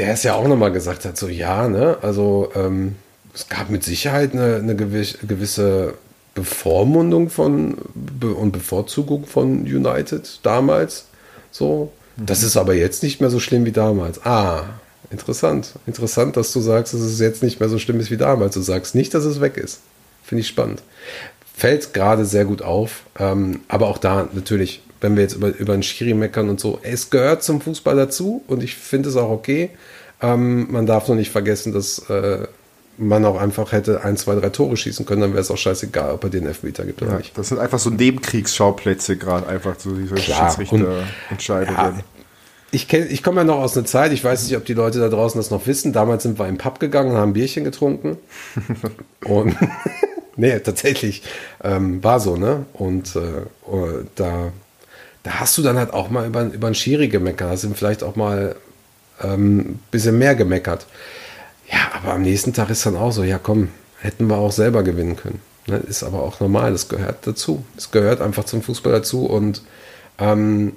der 0.00 0.14
es 0.14 0.22
ja 0.22 0.34
auch 0.34 0.48
nochmal 0.48 0.72
gesagt 0.72 1.04
hat, 1.04 1.18
so 1.18 1.28
ja, 1.28 1.68
ne, 1.68 1.98
also 2.00 2.50
ähm, 2.54 2.96
es 3.34 3.50
gab 3.50 3.68
mit 3.68 3.84
Sicherheit 3.84 4.32
eine, 4.32 4.56
eine 4.56 4.74
gewisse 4.74 5.94
Bevormundung 6.34 7.28
von 7.28 7.74
und 8.22 8.52
Bevorzugung 8.52 9.26
von 9.26 9.60
United 9.60 10.40
damals. 10.42 11.04
So, 11.50 11.92
das 12.16 12.42
ist 12.42 12.56
aber 12.56 12.72
jetzt 12.72 13.02
nicht 13.02 13.20
mehr 13.20 13.28
so 13.28 13.40
schlimm 13.40 13.66
wie 13.66 13.72
damals. 13.72 14.24
Ah, 14.24 14.64
interessant. 15.10 15.74
Interessant, 15.86 16.34
dass 16.38 16.50
du 16.54 16.60
sagst, 16.60 16.94
dass 16.94 17.02
es 17.02 17.20
jetzt 17.20 17.42
nicht 17.42 17.60
mehr 17.60 17.68
so 17.68 17.78
schlimm 17.78 18.00
ist 18.00 18.10
wie 18.10 18.16
damals. 18.16 18.54
Du 18.54 18.62
sagst 18.62 18.94
nicht, 18.94 19.12
dass 19.12 19.24
es 19.24 19.42
weg 19.42 19.58
ist. 19.58 19.80
Finde 20.24 20.40
ich 20.40 20.48
spannend. 20.48 20.82
Fällt 21.54 21.92
gerade 21.92 22.24
sehr 22.24 22.46
gut 22.46 22.62
auf. 22.62 23.02
Ähm, 23.18 23.60
aber 23.68 23.88
auch 23.88 23.98
da 23.98 24.30
natürlich, 24.32 24.82
wenn 25.00 25.16
wir 25.16 25.22
jetzt 25.22 25.34
über, 25.34 25.48
über 25.56 25.72
einen 25.72 25.82
Schiri 25.82 26.14
meckern 26.14 26.48
und 26.48 26.60
so, 26.60 26.78
es 26.82 27.10
gehört 27.10 27.42
zum 27.42 27.60
Fußball 27.60 27.96
dazu 27.96 28.42
und 28.46 28.62
ich 28.62 28.76
finde 28.76 29.08
es 29.08 29.16
auch 29.16 29.30
okay. 29.30 29.70
Ähm, 30.22 30.70
man 30.70 30.86
darf 30.86 31.08
nur 31.08 31.16
nicht 31.16 31.30
vergessen, 31.30 31.72
dass 31.72 32.10
äh, 32.10 32.46
man 32.98 33.24
auch 33.24 33.40
einfach 33.40 33.72
hätte 33.72 34.04
ein, 34.04 34.16
zwei, 34.16 34.34
drei 34.34 34.50
Tore 34.50 34.76
schießen 34.76 35.06
können, 35.06 35.22
dann 35.22 35.30
wäre 35.32 35.40
es 35.40 35.50
auch 35.50 35.56
scheißegal, 35.56 36.12
ob 36.12 36.24
er 36.24 36.30
den 36.30 36.46
Elfmeter 36.46 36.84
gibt 36.84 37.00
oder 37.02 37.12
ja, 37.12 37.18
nicht. 37.18 37.36
Das 37.36 37.48
sind 37.48 37.58
einfach 37.58 37.78
so 37.78 37.90
Nebenkriegsschauplätze 37.90 39.16
gerade, 39.16 39.46
einfach 39.46 39.76
so 39.78 39.92
diese 39.92 40.18
Schiedsrichterentscheidungen. 40.18 41.76
Ja, 41.76 41.94
ich, 42.72 42.92
ich 42.92 43.22
komme 43.22 43.40
ja 43.40 43.44
noch 43.44 43.58
aus 43.58 43.76
einer 43.76 43.86
Zeit, 43.86 44.12
ich 44.12 44.22
weiß 44.22 44.44
nicht, 44.44 44.56
ob 44.56 44.64
die 44.64 44.74
Leute 44.74 45.00
da 45.00 45.08
draußen 45.08 45.40
das 45.40 45.50
noch 45.50 45.66
wissen. 45.66 45.92
Damals 45.92 46.22
sind 46.22 46.38
wir 46.38 46.46
im 46.46 46.58
Pub 46.58 46.78
gegangen 46.78 47.12
und 47.12 47.16
haben 47.16 47.32
Bierchen 47.32 47.64
getrunken. 47.64 48.18
und 49.24 49.56
nee, 50.36 50.58
tatsächlich 50.60 51.22
ähm, 51.64 52.04
war 52.04 52.20
so, 52.20 52.36
ne? 52.36 52.66
Und 52.74 53.16
äh, 53.16 53.46
oh, 53.66 53.88
da, 54.14 54.52
da 55.30 55.38
hast 55.38 55.56
du 55.56 55.62
dann 55.62 55.78
halt 55.78 55.92
auch 55.92 56.10
mal 56.10 56.26
über, 56.26 56.42
über 56.42 56.66
einen 56.66 56.74
Schiri 56.74 57.06
gemeckert. 57.06 57.52
Da 57.52 57.56
sind 57.56 57.76
vielleicht 57.76 58.02
auch 58.02 58.16
mal 58.16 58.56
ein 59.20 59.32
ähm, 59.32 59.78
bisschen 59.92 60.18
mehr 60.18 60.34
gemeckert. 60.34 60.86
Ja, 61.70 61.92
aber 61.94 62.14
am 62.14 62.22
nächsten 62.22 62.52
Tag 62.52 62.68
ist 62.70 62.84
dann 62.84 62.96
auch 62.96 63.12
so, 63.12 63.22
ja 63.22 63.38
komm, 63.38 63.68
hätten 64.00 64.26
wir 64.26 64.38
auch 64.38 64.50
selber 64.50 64.82
gewinnen 64.82 65.14
können. 65.14 65.40
Ne? 65.68 65.76
Ist 65.88 66.02
aber 66.02 66.22
auch 66.24 66.40
normal, 66.40 66.72
das 66.72 66.88
gehört 66.88 67.28
dazu. 67.28 67.64
Es 67.76 67.92
gehört 67.92 68.20
einfach 68.20 68.44
zum 68.44 68.60
Fußball 68.60 68.92
dazu 68.92 69.26
und 69.26 69.62
ähm, 70.18 70.72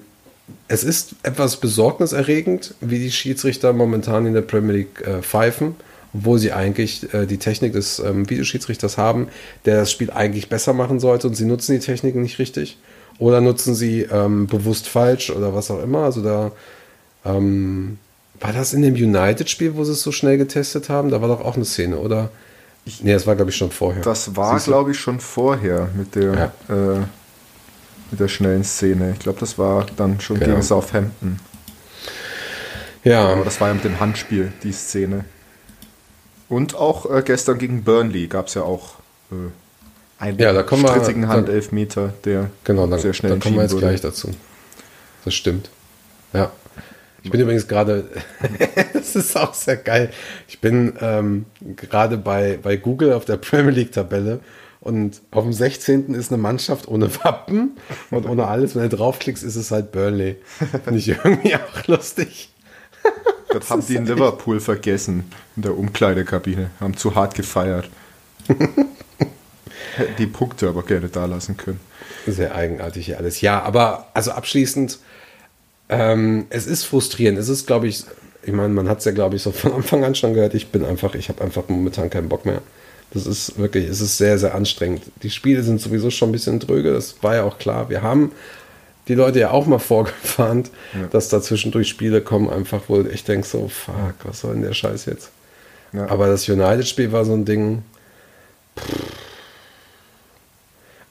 es 0.68 0.84
ist 0.84 1.16
etwas 1.24 1.58
besorgniserregend, 1.58 2.76
wie 2.80 3.00
die 3.00 3.12
Schiedsrichter 3.12 3.74
momentan 3.74 4.28
in 4.28 4.34
der 4.34 4.42
Premier 4.42 4.74
League 4.74 5.02
äh, 5.02 5.24
pfeifen, 5.24 5.76
obwohl 6.13 6.38
sie 6.38 6.52
eigentlich 6.52 7.12
äh, 7.12 7.26
die 7.26 7.39
Technik 7.39 7.74
des 7.74 7.98
ähm, 7.98 8.30
Videoschiedsrichters 8.30 9.00
haben, 9.00 9.30
der 9.66 9.78
das 9.78 9.92
Spiel 9.92 10.12
eigentlich 10.12 10.48
besser 10.48 10.74
machen 10.74 11.00
sollte 11.00 11.28
und 11.28 11.34
sie 11.36 11.46
nutzen 11.46 11.72
die 11.72 11.84
Technik 11.84 12.13
nicht 12.13 12.38
richtig 12.38 12.78
oder 13.24 13.40
nutzen 13.40 13.74
sie 13.74 14.02
ähm, 14.02 14.48
bewusst 14.48 14.90
falsch 14.90 15.30
oder 15.30 15.56
was 15.56 15.72
auch 15.72 15.82
immer. 15.82 16.00
Also 16.00 16.22
da 16.22 16.52
ähm, 17.24 17.98
war 18.42 18.52
das 18.52 18.74
in 18.74 18.82
dem 18.82 18.96
United-Spiel, 18.96 19.78
wo 19.78 19.86
sie 19.86 19.94
es 19.94 20.02
so 20.02 20.12
schnell 20.12 20.38
getestet 20.38 20.90
haben? 20.90 21.10
Da 21.10 21.22
war 21.22 21.30
doch 21.30 21.40
auch 21.40 21.56
eine 21.56 21.64
Szene, 21.64 22.00
oder? 22.00 22.32
Ich, 22.84 23.02
nee, 23.02 23.14
das 23.14 23.26
war, 23.26 23.38
glaube 23.38 23.52
ich, 23.52 23.56
schon 23.56 23.72
vorher. 23.72 24.04
Das 24.04 24.36
war, 24.36 24.60
glaube 24.60 24.92
ich, 24.92 25.00
schon 25.00 25.22
vorher 25.22 25.88
mit 25.96 26.16
der, 26.16 26.52
ja. 26.68 26.76
äh, 26.76 27.00
mit 28.12 28.20
der 28.20 28.28
schnellen 28.28 28.66
Szene. 28.66 29.12
Ich 29.14 29.20
glaube, 29.20 29.40
das 29.40 29.58
war 29.58 29.86
dann 29.96 30.20
schon 30.20 30.38
genau. 30.38 30.52
gegen 30.52 30.62
Southampton. 30.62 31.40
Ja. 33.06 33.30
Aber 33.30 33.46
das 33.46 33.62
war 33.62 33.70
ja 33.70 33.74
mit 33.74 33.86
dem 33.86 34.02
Handspiel, 34.02 34.52
die 34.64 34.74
Szene. 34.74 35.24
Und 36.50 36.76
auch 36.76 37.10
äh, 37.10 37.24
gestern 37.24 37.58
gegen 37.58 37.86
Burnley 37.86 38.28
gab 38.28 38.48
es 38.48 38.56
ja 38.56 38.64
auch 38.64 38.96
äh, 39.32 39.36
einen 40.24 40.40
ja, 40.40 40.54
da 40.54 40.64
strittigen 40.66 41.28
Handelfmeter, 41.28 42.14
der 42.24 42.50
genau, 42.64 42.88
dann, 42.88 43.00
sehr 43.00 43.14
schnell 43.14 43.34
da 43.34 43.40
kommen 43.40 43.56
wir 43.56 43.64
jetzt 43.64 43.74
wurde. 43.74 43.88
gleich 43.88 44.00
dazu. 44.00 44.30
Das 45.26 45.34
stimmt. 45.34 45.70
Ja. 46.32 46.52
Ich 47.24 47.32
bin 47.32 47.42
übrigens 47.42 47.68
gerade, 47.68 48.06
das 48.94 49.16
ist 49.16 49.38
auch 49.38 49.54
sehr 49.54 49.78
geil. 49.78 50.12
Ich 50.48 50.62
bin 50.62 50.94
ähm, 51.02 51.46
gerade 51.76 52.18
bei, 52.18 52.58
bei 52.62 52.78
Google 52.78 53.14
auf 53.14 53.26
der 53.26 53.38
Premier 53.50 53.72
League-Tabelle 53.72 54.40
und 54.80 55.22
auf 55.32 55.44
dem 55.44 55.54
16. 55.54 56.14
ist 56.14 56.32
eine 56.32 56.42
Mannschaft 56.42 56.88
ohne 56.88 57.14
Wappen 57.24 57.78
und 58.10 58.26
ohne 58.26 58.48
alles. 58.48 58.76
Wenn 58.76 58.90
du 58.90 58.96
draufklickst, 58.96 59.44
ist 59.44 59.56
es 59.58 59.72
halt 59.72 59.92
Burnley. 59.92 60.38
Finde 60.84 61.00
ich 61.00 61.10
irgendwie 61.10 61.56
auch 61.56 61.88
lustig. 61.88 62.50
Das, 63.50 63.60
das 63.60 63.70
haben 63.70 63.86
die 63.86 63.96
in 63.96 64.06
Liverpool 64.06 64.62
vergessen, 64.62 65.26
in 65.58 65.64
der 65.64 65.78
Umkleidekabine. 65.78 66.70
Haben 66.80 66.96
zu 66.96 67.14
hart 67.14 67.36
gefeiert. 67.36 67.90
Die 70.17 70.28
Punkte 70.28 70.67
aber 70.67 70.84
gerne 70.84 71.10
da 71.10 71.26
lassen 71.26 71.58
können. 71.58 71.80
Sehr 72.26 72.56
eigenartig 72.56 73.06
hier 73.06 73.17
alles. 73.17 73.41
Ja, 73.41 73.62
aber 73.62 74.08
also 74.13 74.32
abschließend 74.32 75.00
ähm, 75.89 76.46
es 76.50 76.65
ist 76.65 76.86
frustrierend. 76.86 77.38
Es 77.38 77.50
ist, 77.50 77.67
glaube 77.67 77.88
ich, 77.88 78.04
ich 78.43 78.54
meine, 78.54 78.74
man 78.74 78.89
hat 78.89 79.00
es 79.00 79.06
ja, 79.06 79.12
glaube 79.12 79.36
ich, 79.36 79.43
so 79.43 79.52
von 79.52 79.74
Anfang 79.74 80.04
an 80.04 80.15
schon 80.15 80.34
gehört. 80.34 80.54
Ich 80.54 80.67
bin 80.69 80.84
einfach, 80.86 81.15
ich 81.15 81.30
habe 81.30 81.43
einfach 81.43 81.63
momentan 81.67 82.10
keinen 82.10 82.30
Bock 82.30 82.46
mehr. 82.46 82.62
Das 83.13 83.28
ist 83.28 83.60
wirklich, 83.60 83.88
es 83.88 84.02
ist 84.02 84.17
sehr, 84.17 84.39
sehr 84.39 84.56
anstrengend. 84.56 85.04
Die 85.22 85.30
Spiele 85.30 85.62
sind 85.62 85.80
sowieso 85.80 86.10
schon 86.10 86.30
ein 86.30 86.32
bisschen 86.32 86.60
dröge, 86.60 86.93
das 86.93 87.22
war 87.22 87.36
ja 87.36 87.43
auch 87.43 87.60
klar. 87.60 87.89
Wir 87.89 88.02
haben 88.02 88.32
die 89.08 89.13
Leute 89.13 89.39
ja 89.39 89.52
auch 89.52 89.67
mal 89.67 89.80
vorgewarnt, 89.80 90.72
ja. 90.93 91.08
dass 91.12 91.30
da 91.30 91.41
zwischendurch 91.41 91.89
Spiele 91.89 92.22
kommen, 92.22 92.50
einfach 92.50 92.82
wo 92.88 93.02
ich 93.02 93.24
denke 93.24 93.48
so, 93.48 93.67
fuck, 93.67 94.15
was 94.24 94.39
soll 94.39 94.54
denn 94.54 94.63
der 94.63 94.74
Scheiß 94.74 95.06
jetzt? 95.06 95.30
Ja. 95.91 96.10
Aber 96.10 96.28
das 96.28 96.50
United-Spiel 96.50 97.12
war 97.12 97.24
so 97.24 97.34
ein 97.34 97.46
Ding. 97.46 97.84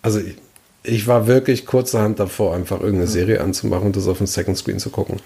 Also 0.03 0.19
ich, 0.19 0.37
ich, 0.83 1.07
war 1.07 1.27
wirklich 1.27 1.65
kurzerhand 1.65 2.19
davor, 2.19 2.55
einfach 2.55 2.81
irgendeine 2.81 3.07
Serie 3.07 3.41
anzumachen 3.41 3.87
und 3.87 3.97
das 3.97 4.09
auf 4.09 4.19
dem 4.19 4.27
Second 4.27 4.59
Screen 4.59 4.79
zu 4.79 4.91
gucken. 4.91 5.21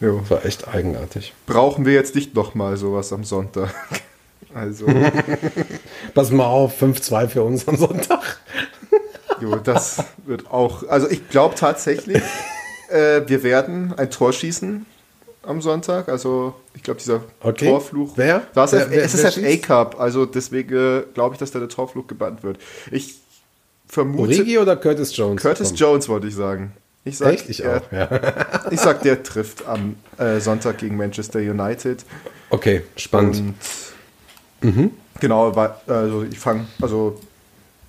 Jo. 0.00 0.22
War 0.28 0.44
echt 0.46 0.66
eigenartig. 0.68 1.34
Brauchen 1.46 1.84
wir 1.84 1.92
jetzt 1.92 2.14
nicht 2.14 2.34
nochmal 2.34 2.78
sowas 2.78 3.12
am 3.12 3.24
Sonntag? 3.24 3.74
Also. 4.52 4.84
Pass 6.14 6.32
mal 6.32 6.46
auf, 6.46 6.82
5-2 6.82 7.28
für 7.28 7.44
uns 7.44 7.68
am 7.68 7.76
Sonntag. 7.76 8.40
jo, 9.40 9.54
das 9.54 10.02
wird 10.26 10.50
auch. 10.50 10.88
Also 10.88 11.08
ich 11.08 11.28
glaube 11.28 11.54
tatsächlich, 11.54 12.20
äh, 12.88 13.22
wir 13.26 13.44
werden 13.44 13.94
ein 13.96 14.10
Tor 14.10 14.32
schießen 14.32 14.86
am 15.42 15.62
Sonntag. 15.62 16.08
Also 16.08 16.54
ich 16.74 16.82
glaube, 16.82 16.98
dieser 16.98 17.22
okay. 17.40 17.66
Torfluch. 17.68 18.14
Wer? 18.16 18.42
Das 18.54 18.72
wer, 18.72 18.90
wer, 18.90 19.04
es 19.04 19.14
ist 19.14 19.34
FA 19.34 19.56
Cup, 19.58 20.00
also 20.00 20.26
deswegen 20.26 20.74
äh, 20.74 21.02
glaube 21.14 21.36
ich, 21.36 21.38
dass 21.38 21.52
da 21.52 21.60
der 21.60 21.68
Torfluch 21.68 22.08
gebannt 22.08 22.42
wird. 22.42 22.58
Ich 22.90 23.20
vermute. 23.90 24.22
Origi 24.22 24.58
oder 24.58 24.76
Curtis 24.76 25.16
Jones? 25.16 25.42
Curtis 25.42 25.68
kommt. 25.68 25.80
Jones 25.80 26.08
wollte 26.08 26.26
ich 26.28 26.34
sagen. 26.34 26.72
Ich 27.04 27.18
sag, 27.18 27.32
Echt? 27.32 27.48
Ich 27.48 27.66
auch, 27.66 27.80
ja. 27.92 28.08
ich 28.70 28.78
sag, 28.78 29.02
der 29.02 29.22
trifft 29.22 29.66
am 29.66 29.96
äh, 30.18 30.38
Sonntag 30.38 30.78
gegen 30.78 30.96
Manchester 30.96 31.38
United. 31.38 32.04
Okay, 32.50 32.82
spannend. 32.96 33.54
Und, 34.62 34.76
mhm. 34.76 34.90
Genau, 35.18 35.50
also 35.86 36.24
ich 36.24 36.38
fange, 36.38 36.66
also 36.80 37.18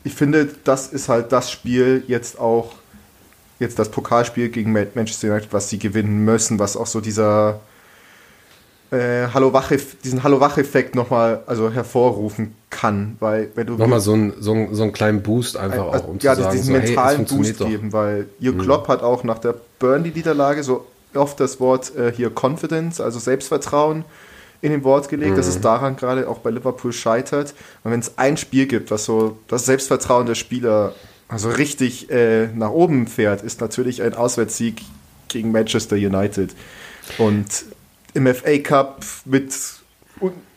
ich 0.04 0.14
finde, 0.14 0.50
das 0.64 0.88
ist 0.88 1.10
halt 1.10 1.32
das 1.32 1.52
Spiel 1.52 2.04
jetzt 2.08 2.40
auch, 2.40 2.74
jetzt 3.60 3.80
das 3.80 3.90
Pokalspiel 3.90 4.50
gegen 4.50 4.72
Manchester 4.72 5.30
United, 5.30 5.54
was 5.54 5.70
sie 5.70 5.80
gewinnen 5.80 6.26
müssen, 6.26 6.60
was 6.60 6.76
auch 6.76 6.88
so 6.88 7.00
dieser 7.00 7.60
äh, 8.92 9.28
Hallo 9.34 9.54
Wach 9.54 9.72
diesen 10.04 10.24
Hallo 10.24 10.40
Wach-Effekt 10.40 10.96
nochmal 10.96 11.42
also 11.48 11.72
hervorrufen 11.72 12.56
kann, 12.70 13.16
weil 13.20 13.50
wenn 13.56 13.68
du 13.68 13.76
nochmal 13.76 14.02
so, 14.02 14.14
ein, 14.14 14.34
so, 14.40 14.54
ein, 14.54 14.76
so 14.76 14.84
einen 14.84 14.92
kleinen 14.92 15.24
Boost 15.24 15.58
einfach 15.58 15.94
ein, 15.94 16.02
auch, 16.02 16.08
um 16.08 16.20
ja, 16.20 16.36
zu 16.36 16.44
sagen, 16.44 16.56
diesen 16.56 16.76
so, 16.76 16.82
mentalen 16.82 17.26
hey, 17.26 17.38
Boost 17.38 17.62
doch. 17.62 17.68
geben, 17.68 17.94
weil 17.94 18.28
Jürgen 18.40 18.60
mhm. 18.60 18.64
Klopp 18.64 18.88
hat 18.88 19.02
auch 19.02 19.24
nach 19.24 19.40
der 19.40 19.56
Burnley-Niederlage 19.80 20.64
so 20.64 20.86
oft 21.16 21.40
das 21.40 21.60
Wort 21.60 21.96
äh, 21.96 22.12
hier 22.12 22.32
Confidence, 22.32 23.02
also 23.02 23.20
Selbstvertrauen 23.20 24.06
in 24.62 24.72
dem 24.72 24.84
Wort 24.84 25.10
gelegt, 25.10 25.32
mhm. 25.32 25.38
dass 25.38 25.48
es 25.48 25.58
mhm. 25.58 25.64
daran 25.64 25.96
gerade 25.96 26.30
auch 26.30 26.40
bei 26.40 26.52
Liverpool 26.52 26.94
scheitert. 26.94 27.54
Und 27.84 27.92
wenn 27.92 28.00
es 28.00 28.18
ein 28.18 28.38
Spiel 28.38 28.68
gibt, 28.68 28.92
was 28.92 29.06
so 29.06 29.38
das 29.48 29.66
Selbstvertrauen 29.66 30.28
der 30.28 30.36
Spieler 30.36 30.94
also 31.28 31.50
richtig 31.50 32.12
äh, 32.12 32.48
nach 32.48 32.72
oben 32.72 33.08
fährt, 33.08 33.42
ist 33.42 33.62
natürlich 33.62 34.04
ein 34.04 34.14
Auswärtssieg 34.14 34.82
gegen 35.30 35.52
Manchester 35.52 35.96
United. 35.96 36.54
Und 37.18 37.48
im 38.14 38.28
FA 38.34 38.58
Cup 38.60 39.06
mit, 39.26 39.54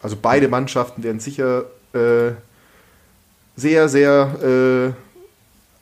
also 0.02 0.16
beide 0.20 0.48
Mannschaften 0.48 1.02
werden 1.02 1.20
sicher 1.20 1.64
äh, 1.92 2.32
sehr, 3.56 3.88
sehr 3.88 4.94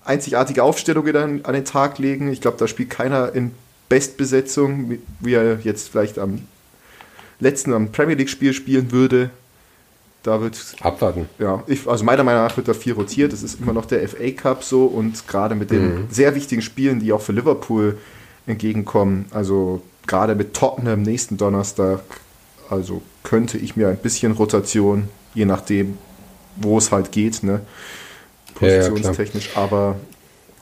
äh, 0.05 0.09
einzigartige 0.09 0.63
Aufstellungen 0.63 1.45
an, 1.45 1.55
den 1.55 1.65
Tag 1.65 1.99
legen. 1.99 2.31
Ich 2.31 2.41
glaube, 2.41 2.59
da 2.59 2.67
spielt 2.67 2.91
keiner 2.91 3.35
in 3.35 3.53
Bestbesetzung, 3.89 4.99
wie 5.21 5.35
er 5.35 5.61
jetzt 5.61 5.89
vielleicht 5.89 6.19
am 6.19 6.43
letzten 7.41 7.73
am 7.73 7.93
Premier 7.93 8.17
League 8.17 8.31
Spiel 8.31 8.53
spielen 8.53 8.93
würde. 8.93 9.31
Da 10.23 10.41
wird 10.41 10.77
abwarten. 10.81 11.29
Ja, 11.41 11.65
ich, 11.67 11.89
also 11.89 12.05
meiner 12.05 12.23
Meinung 12.23 12.45
nach 12.45 12.57
wird 12.57 12.69
da 12.69 12.75
viel 12.75 12.93
rotiert. 12.93 13.33
Es 13.33 13.43
ist 13.43 13.61
immer 13.61 13.73
noch 13.73 13.87
der 13.87 14.09
FA 14.09 14.31
Cup 14.31 14.63
so 14.63 14.85
und 14.85 15.27
gerade 15.27 15.57
mit 15.57 15.73
den 15.73 16.03
mhm. 16.03 16.07
sehr 16.11 16.35
wichtigen 16.37 16.63
Spielen, 16.63 17.01
die 17.01 17.13
auch 17.13 17.21
für 17.21 17.33
Liverpool 17.33 17.99
entgegenkommen, 18.47 19.27
also 19.33 19.83
gerade 20.07 20.35
mit 20.35 20.55
Tottenham 20.55 21.03
nächsten 21.03 21.37
Donnerstag, 21.37 22.01
also 22.69 23.03
könnte 23.23 23.59
ich 23.59 23.77
mir 23.77 23.89
ein 23.89 23.99
bisschen 23.99 24.33
Rotation, 24.33 25.09
je 25.35 25.45
nachdem, 25.45 25.99
wo 26.57 26.79
es 26.79 26.93
halt 26.93 27.13
geht, 27.13 27.43
ne? 27.43 27.61
Positionstechnisch, 28.55 29.51
ja, 29.55 29.61
ja, 29.61 29.63
aber 29.63 29.97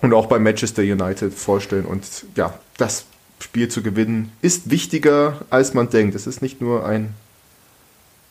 und 0.02 0.14
auch 0.14 0.26
bei 0.26 0.38
Manchester 0.38 0.82
United 0.82 1.34
vorstellen 1.34 1.84
und 1.84 2.04
ja, 2.34 2.58
das 2.78 3.04
Spiel 3.38 3.68
zu 3.68 3.82
gewinnen 3.82 4.32
ist 4.42 4.70
wichtiger, 4.70 5.40
als 5.50 5.74
man 5.74 5.90
denkt. 5.90 6.14
Es 6.14 6.26
ist 6.26 6.42
nicht 6.42 6.60
nur 6.60 6.86
ein 6.86 7.14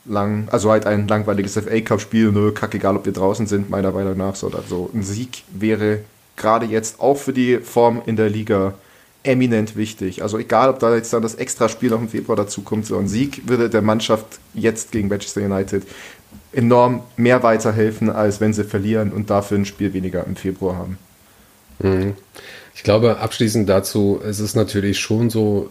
lang, 0.04 0.48
also 0.50 0.70
halt 0.70 0.86
ein 0.86 1.08
langweiliges 1.08 1.54
FA 1.54 1.80
Cup 1.80 2.00
Spiel, 2.00 2.32
nur 2.32 2.54
kack 2.54 2.74
egal, 2.74 2.96
ob 2.96 3.06
wir 3.06 3.12
draußen 3.12 3.46
sind, 3.46 3.70
meiner 3.70 3.92
Meinung 3.92 4.16
nach, 4.16 4.34
sondern 4.34 4.64
so 4.68 4.90
ein 4.94 5.02
Sieg 5.02 5.44
wäre 5.52 6.00
gerade 6.36 6.66
jetzt 6.66 7.00
auch 7.00 7.16
für 7.16 7.32
die 7.32 7.58
Form 7.58 8.02
in 8.06 8.16
der 8.16 8.30
Liga 8.30 8.74
eminent 9.22 9.76
wichtig. 9.76 10.22
Also 10.22 10.38
egal, 10.38 10.70
ob 10.70 10.78
da 10.78 10.94
jetzt 10.94 11.12
dann 11.12 11.22
das 11.22 11.34
Extraspiel 11.34 11.90
noch 11.90 12.00
im 12.00 12.08
Februar 12.08 12.36
dazu 12.36 12.62
kommt, 12.62 12.86
so 12.86 12.96
ein 12.98 13.08
Sieg 13.08 13.48
würde 13.48 13.68
der 13.68 13.82
Mannschaft 13.82 14.26
jetzt 14.54 14.92
gegen 14.92 15.08
Manchester 15.08 15.42
United 15.42 15.82
enorm 16.52 17.02
mehr 17.16 17.42
weiterhelfen, 17.42 18.10
als 18.10 18.40
wenn 18.40 18.52
sie 18.52 18.64
verlieren 18.64 19.12
und 19.12 19.30
dafür 19.30 19.58
ein 19.58 19.66
Spiel 19.66 19.92
weniger 19.92 20.26
im 20.26 20.36
Februar 20.36 20.76
haben. 20.76 20.98
Mhm. 21.80 22.14
Ich 22.74 22.82
glaube, 22.82 23.18
abschließend 23.18 23.68
dazu, 23.68 24.20
es 24.24 24.40
ist 24.40 24.54
natürlich 24.54 24.98
schon 24.98 25.28
so, 25.28 25.70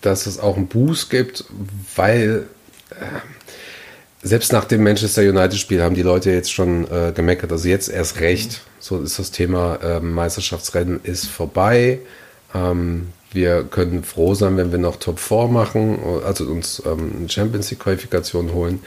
dass 0.00 0.26
es 0.26 0.38
auch 0.38 0.56
einen 0.56 0.68
Boost 0.68 1.10
gibt, 1.10 1.44
weil 1.96 2.46
äh, 2.90 2.94
selbst 4.22 4.52
nach 4.52 4.64
dem 4.64 4.82
Manchester 4.82 5.22
United-Spiel 5.22 5.82
haben 5.82 5.94
die 5.94 6.02
Leute 6.02 6.30
jetzt 6.30 6.52
schon 6.52 6.90
äh, 6.90 7.12
gemeckert. 7.14 7.50
Also 7.52 7.68
jetzt 7.68 7.88
erst 7.88 8.20
recht. 8.20 8.62
So 8.78 9.00
ist 9.00 9.18
das 9.18 9.30
Thema 9.30 9.76
äh, 9.82 10.00
Meisterschaftsrennen 10.00 11.00
ist 11.02 11.26
vorbei. 11.26 12.00
Ähm, 12.56 13.08
wir 13.32 13.64
können 13.64 14.02
froh 14.02 14.34
sein, 14.34 14.56
wenn 14.56 14.72
wir 14.72 14.78
noch 14.78 14.96
Top 14.96 15.18
4 15.18 15.48
machen, 15.48 15.98
also 16.24 16.44
uns 16.44 16.82
ähm, 16.86 17.28
Champions 17.28 17.70
League 17.70 17.80
Qualifikation 17.80 18.54
holen. 18.54 18.80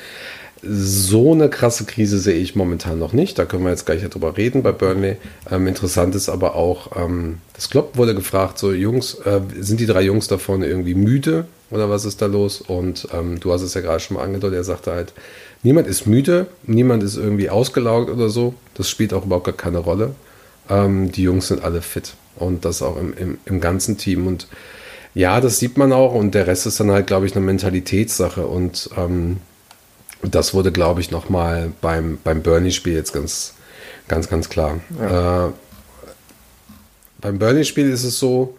So 0.62 1.34
eine 1.34 1.50
krasse 1.50 1.86
Krise 1.86 2.20
sehe 2.20 2.34
ich 2.36 2.56
momentan 2.56 3.00
noch 3.00 3.14
nicht. 3.14 3.38
Da 3.38 3.46
können 3.46 3.64
wir 3.64 3.70
jetzt 3.70 3.86
gleich 3.86 4.02
drüber 4.10 4.36
reden 4.36 4.62
bei 4.64 4.72
Burnley. 4.72 5.18
Ähm, 5.50 5.68
interessant 5.68 6.16
ist 6.16 6.28
aber 6.28 6.56
auch, 6.56 6.98
ähm, 6.98 7.38
das 7.54 7.70
Klopp 7.70 7.96
wurde 7.96 8.16
gefragt, 8.16 8.58
so 8.58 8.74
Jungs, 8.74 9.14
äh, 9.26 9.40
sind 9.60 9.80
die 9.80 9.86
drei 9.86 10.02
Jungs 10.02 10.28
da 10.28 10.38
vorne 10.38 10.68
irgendwie 10.68 10.96
müde 10.96 11.46
oder 11.70 11.90
was 11.90 12.04
ist 12.04 12.22
da 12.22 12.26
los? 12.26 12.60
Und 12.60 13.08
ähm, 13.14 13.40
du 13.40 13.54
hast 13.54 13.62
es 13.62 13.74
ja 13.74 13.82
gerade 13.82 14.00
schon 14.00 14.18
mal 14.18 14.24
angedeutet, 14.24 14.58
er 14.58 14.64
sagte 14.64 14.92
halt, 14.92 15.14
niemand 15.64 15.88
ist 15.88 16.08
müde, 16.08 16.48
niemand 16.66 17.04
ist 17.04 17.16
irgendwie 17.16 17.50
ausgelaugt 17.50 18.10
oder 18.10 18.30
so. 18.30 18.54
Das 18.74 18.90
spielt 18.90 19.14
auch 19.14 19.26
überhaupt 19.26 19.46
gar 19.46 19.56
keine 19.56 19.78
Rolle. 19.78 20.16
Ähm, 20.70 21.12
die 21.12 21.24
Jungs 21.24 21.48
sind 21.48 21.64
alle 21.64 21.82
fit 21.82 22.16
und 22.40 22.66
das 22.66 22.82
auch 22.82 22.98
im, 22.98 23.14
im, 23.18 23.38
im 23.46 23.62
ganzen 23.62 23.98
Team. 23.98 24.28
Und 24.28 24.48
ja, 25.14 25.42
das 25.42 25.60
sieht 25.60 25.78
man 25.78 25.92
auch 25.92 26.14
und 26.14 26.36
der 26.36 26.48
Rest 26.48 26.66
ist 26.66 26.80
dann 26.80 26.92
halt, 26.92 27.08
glaube 27.08 27.26
ich, 27.26 27.36
eine 27.36 27.46
Mentalitätssache 27.46 28.46
und 28.46 28.90
ähm, 28.98 29.38
das 30.22 30.54
wurde, 30.54 30.72
glaube 30.72 31.02
ich, 31.02 31.12
nochmal 31.12 31.72
beim, 31.82 32.20
beim 32.24 32.42
Bernie-Spiel 32.42 32.94
jetzt 32.94 33.14
ganz, 33.14 33.54
ganz, 34.08 34.30
ganz 34.30 34.50
klar. 34.50 34.80
Ja. 35.00 35.48
Äh, 35.48 35.52
beim 37.22 37.40
Bernie-Spiel 37.40 37.90
ist 37.90 38.04
es 38.04 38.20
so, 38.20 38.58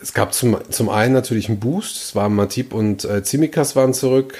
es 0.00 0.12
gab 0.12 0.32
zum, 0.32 0.58
zum 0.70 0.88
einen 0.88 1.12
natürlich 1.12 1.48
einen 1.48 1.60
Boost. 1.60 1.96
Es 1.96 2.14
waren 2.14 2.34
Matip 2.34 2.72
und 2.72 3.04
äh, 3.04 3.22
Zimikas 3.22 3.76
waren 3.76 3.94
zurück. 3.94 4.34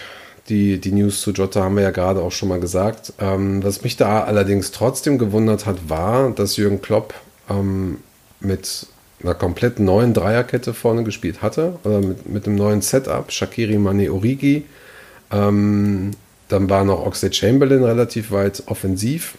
Die, 0.48 0.78
die 0.78 0.92
News 0.92 1.20
zu 1.20 1.32
Jota 1.32 1.62
haben 1.62 1.76
wir 1.76 1.82
ja 1.82 1.90
gerade 1.90 2.22
auch 2.22 2.32
schon 2.32 2.48
mal 2.48 2.60
gesagt. 2.60 3.12
Ähm, 3.18 3.62
was 3.62 3.82
mich 3.82 3.96
da 3.96 4.24
allerdings 4.24 4.70
trotzdem 4.70 5.18
gewundert 5.18 5.66
hat, 5.66 5.88
war, 5.88 6.30
dass 6.30 6.56
Jürgen 6.56 6.80
Klopp 6.80 7.14
ähm, 7.50 7.98
mit 8.40 8.86
einer 9.22 9.34
komplett 9.34 9.78
neuen 9.78 10.14
Dreierkette 10.14 10.74
vorne 10.74 11.04
gespielt 11.04 11.42
hatte, 11.42 11.78
oder 11.84 12.00
mit, 12.00 12.28
mit 12.28 12.46
einem 12.46 12.56
neuen 12.56 12.80
Setup, 12.82 13.30
Shakiri, 13.30 13.78
Mane, 13.78 14.12
Origi. 14.12 14.64
Ähm, 15.30 16.12
dann 16.48 16.70
war 16.70 16.84
noch 16.84 17.04
Oxlade 17.04 17.34
Chamberlain 17.34 17.84
relativ 17.84 18.30
weit 18.30 18.62
offensiv. 18.66 19.36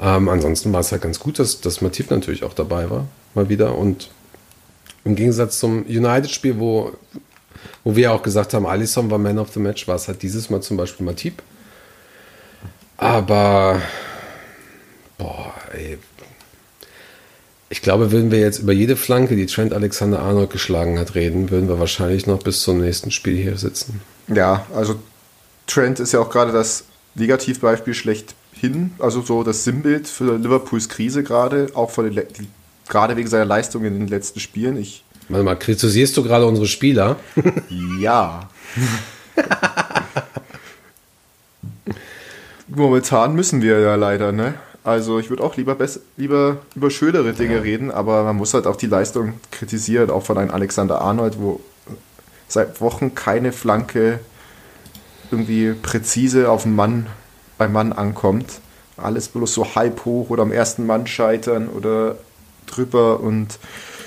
Ähm, 0.00 0.28
ansonsten 0.28 0.72
war 0.72 0.80
es 0.80 0.92
halt 0.92 1.02
ganz 1.02 1.18
gut, 1.20 1.38
dass, 1.38 1.60
dass 1.60 1.80
Matip 1.80 2.10
natürlich 2.10 2.44
auch 2.44 2.54
dabei 2.54 2.90
war, 2.90 3.06
mal 3.34 3.48
wieder. 3.48 3.76
Und 3.76 4.10
im 5.04 5.14
Gegensatz 5.14 5.58
zum 5.58 5.84
United-Spiel, 5.86 6.58
wo 6.58 6.92
wo 7.84 7.96
wir 7.96 8.12
auch 8.12 8.22
gesagt 8.22 8.54
haben, 8.54 8.66
Alisson 8.66 9.10
war 9.10 9.18
Man 9.18 9.38
of 9.38 9.52
the 9.52 9.60
Match, 9.60 9.88
war 9.88 9.96
es 9.96 10.08
halt 10.08 10.22
dieses 10.22 10.50
Mal 10.50 10.60
zum 10.60 10.76
Beispiel 10.76 11.06
Matip. 11.06 11.42
Aber, 12.96 13.80
boah, 15.16 15.54
ey. 15.72 15.98
Ich 17.70 17.82
glaube, 17.82 18.10
würden 18.10 18.30
wir 18.30 18.40
jetzt 18.40 18.58
über 18.58 18.72
jede 18.72 18.96
Flanke, 18.96 19.36
die 19.36 19.46
Trent 19.46 19.72
Alexander-Arnold 19.72 20.50
geschlagen 20.50 20.98
hat, 20.98 21.14
reden, 21.14 21.50
würden 21.50 21.68
wir 21.68 21.78
wahrscheinlich 21.78 22.26
noch 22.26 22.42
bis 22.42 22.62
zum 22.62 22.80
nächsten 22.80 23.10
Spiel 23.10 23.36
hier 23.36 23.56
sitzen. 23.56 24.00
Ja, 24.28 24.66
also 24.74 24.96
Trent 25.66 26.00
ist 26.00 26.12
ja 26.12 26.20
auch 26.20 26.30
gerade 26.30 26.52
das 26.52 26.84
Negativbeispiel 27.14 27.94
schlechthin, 27.94 28.92
also 28.98 29.22
so 29.22 29.44
das 29.44 29.64
Sinnbild 29.64 30.08
für 30.08 30.36
Liverpools 30.36 30.88
Krise 30.88 31.22
gerade, 31.22 31.68
auch 31.74 31.90
von 31.90 32.12
den, 32.12 32.24
gerade 32.88 33.16
wegen 33.16 33.28
seiner 33.28 33.44
Leistung 33.44 33.84
in 33.84 33.98
den 33.98 34.08
letzten 34.08 34.40
Spielen. 34.40 34.76
Ich 34.76 35.04
Warte 35.30 35.44
mal, 35.44 35.56
kritisierst 35.56 36.16
du 36.16 36.22
gerade 36.22 36.44
unsere 36.44 36.66
Spieler? 36.66 37.16
ja. 38.00 38.48
momentan 42.68 43.34
müssen 43.34 43.62
wir 43.62 43.80
ja 43.80 43.94
leider, 43.94 44.32
ne? 44.32 44.54
Also 44.82 45.18
ich 45.18 45.28
würde 45.28 45.42
auch 45.42 45.56
lieber, 45.56 45.76
lieber 46.16 46.58
über 46.74 46.90
schönere 46.90 47.32
Dinge 47.32 47.56
ja. 47.56 47.60
reden, 47.60 47.90
aber 47.90 48.24
man 48.24 48.36
muss 48.36 48.54
halt 48.54 48.66
auch 48.66 48.76
die 48.76 48.86
Leistung 48.86 49.34
kritisieren, 49.50 50.10
auch 50.10 50.24
von 50.24 50.38
einem 50.38 50.50
Alexander 50.50 51.00
Arnold, 51.00 51.38
wo 51.38 51.60
seit 52.48 52.80
Wochen 52.80 53.14
keine 53.14 53.52
Flanke 53.52 54.20
irgendwie 55.30 55.74
präzise 55.74 56.50
auf 56.50 56.62
den 56.64 56.74
Mann 56.74 57.06
beim 57.58 57.72
Mann 57.72 57.92
ankommt. 57.92 58.60
Alles 58.96 59.28
bloß 59.28 59.52
so 59.52 59.74
halb 59.74 60.04
hoch 60.04 60.30
oder 60.30 60.42
am 60.42 60.52
ersten 60.52 60.86
Mann 60.86 61.06
scheitern 61.06 61.68
oder 61.68 62.16
drüber 62.66 63.20
und 63.20 63.58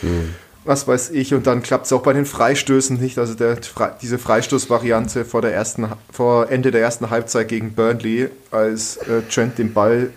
mhm. 0.02 0.36
Was 0.66 0.88
weiß 0.88 1.12
ich. 1.12 1.34
Und 1.34 1.48
dann 1.48 1.62
klappt 1.62 1.86
es 1.86 1.94
auch 1.94 2.04
bei 2.04 2.14
den 2.14 2.26
Freistößen 2.26 3.00
nicht. 3.00 3.18
Also 3.18 3.34
der, 3.34 3.58
diese 4.02 4.18
Freistoßvariante 4.18 5.26
vor, 5.26 5.42
der 5.42 5.54
ersten, 5.54 5.88
vor 6.12 6.50
Ende 6.50 6.72
der 6.72 6.82
ersten 6.82 7.10
Halbzeit 7.10 7.48
gegen 7.48 7.74
Burnley, 7.74 8.30
als 8.52 8.98
äh, 8.98 9.22
Trent 9.30 9.58
den 9.58 9.74
Ball, 9.74 10.12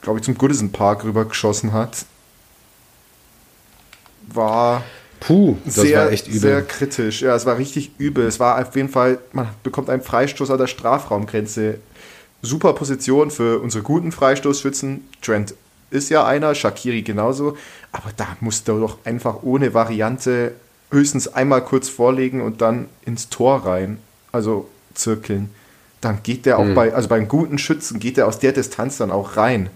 glaube 0.00 0.18
ich, 0.18 0.24
zum 0.24 0.36
Goodison 0.36 0.72
Park 0.72 1.04
rübergeschossen 1.04 1.72
hat, 1.72 2.04
war 4.28 4.82
Puh, 5.20 5.56
das 5.64 5.74
sehr, 5.74 5.98
war 5.98 6.12
echt 6.12 6.26
übel. 6.26 6.40
Sehr 6.40 6.62
kritisch. 6.62 7.22
Ja, 7.22 7.36
es 7.36 7.46
war 7.46 7.58
richtig 7.58 7.92
übel. 7.98 8.26
Es 8.26 8.40
war 8.40 8.60
auf 8.60 8.74
jeden 8.74 8.88
Fall, 8.88 9.18
man 9.32 9.48
bekommt 9.62 9.88
einen 9.88 10.02
Freistoß 10.02 10.50
an 10.50 10.58
der 10.58 10.66
Strafraumgrenze. 10.66 11.78
Super 12.44 12.72
Position 12.72 13.30
für 13.30 13.60
unsere 13.60 13.84
guten 13.84 14.10
Freistoßschützen. 14.10 15.08
Trent 15.22 15.54
ist 15.92 16.08
ja 16.08 16.26
einer, 16.26 16.54
Shakiri 16.54 17.02
genauso. 17.02 17.56
Aber 17.92 18.10
da 18.16 18.36
musst 18.40 18.68
du 18.68 18.80
doch 18.80 18.98
einfach 19.04 19.42
ohne 19.42 19.74
Variante 19.74 20.52
höchstens 20.90 21.28
einmal 21.28 21.64
kurz 21.64 21.88
vorlegen 21.88 22.40
und 22.40 22.60
dann 22.60 22.88
ins 23.04 23.28
Tor 23.28 23.66
rein. 23.66 23.98
Also 24.32 24.68
zirkeln. 24.94 25.50
Dann 26.00 26.22
geht 26.22 26.46
der 26.46 26.58
auch 26.58 26.64
mhm. 26.64 26.74
bei, 26.74 26.94
also 26.94 27.08
beim 27.08 27.28
guten 27.28 27.58
Schützen 27.58 28.00
geht 28.00 28.16
der 28.16 28.26
aus 28.26 28.38
der 28.38 28.52
Distanz 28.52 28.98
dann 28.98 29.10
auch 29.10 29.36
rein. 29.36 29.70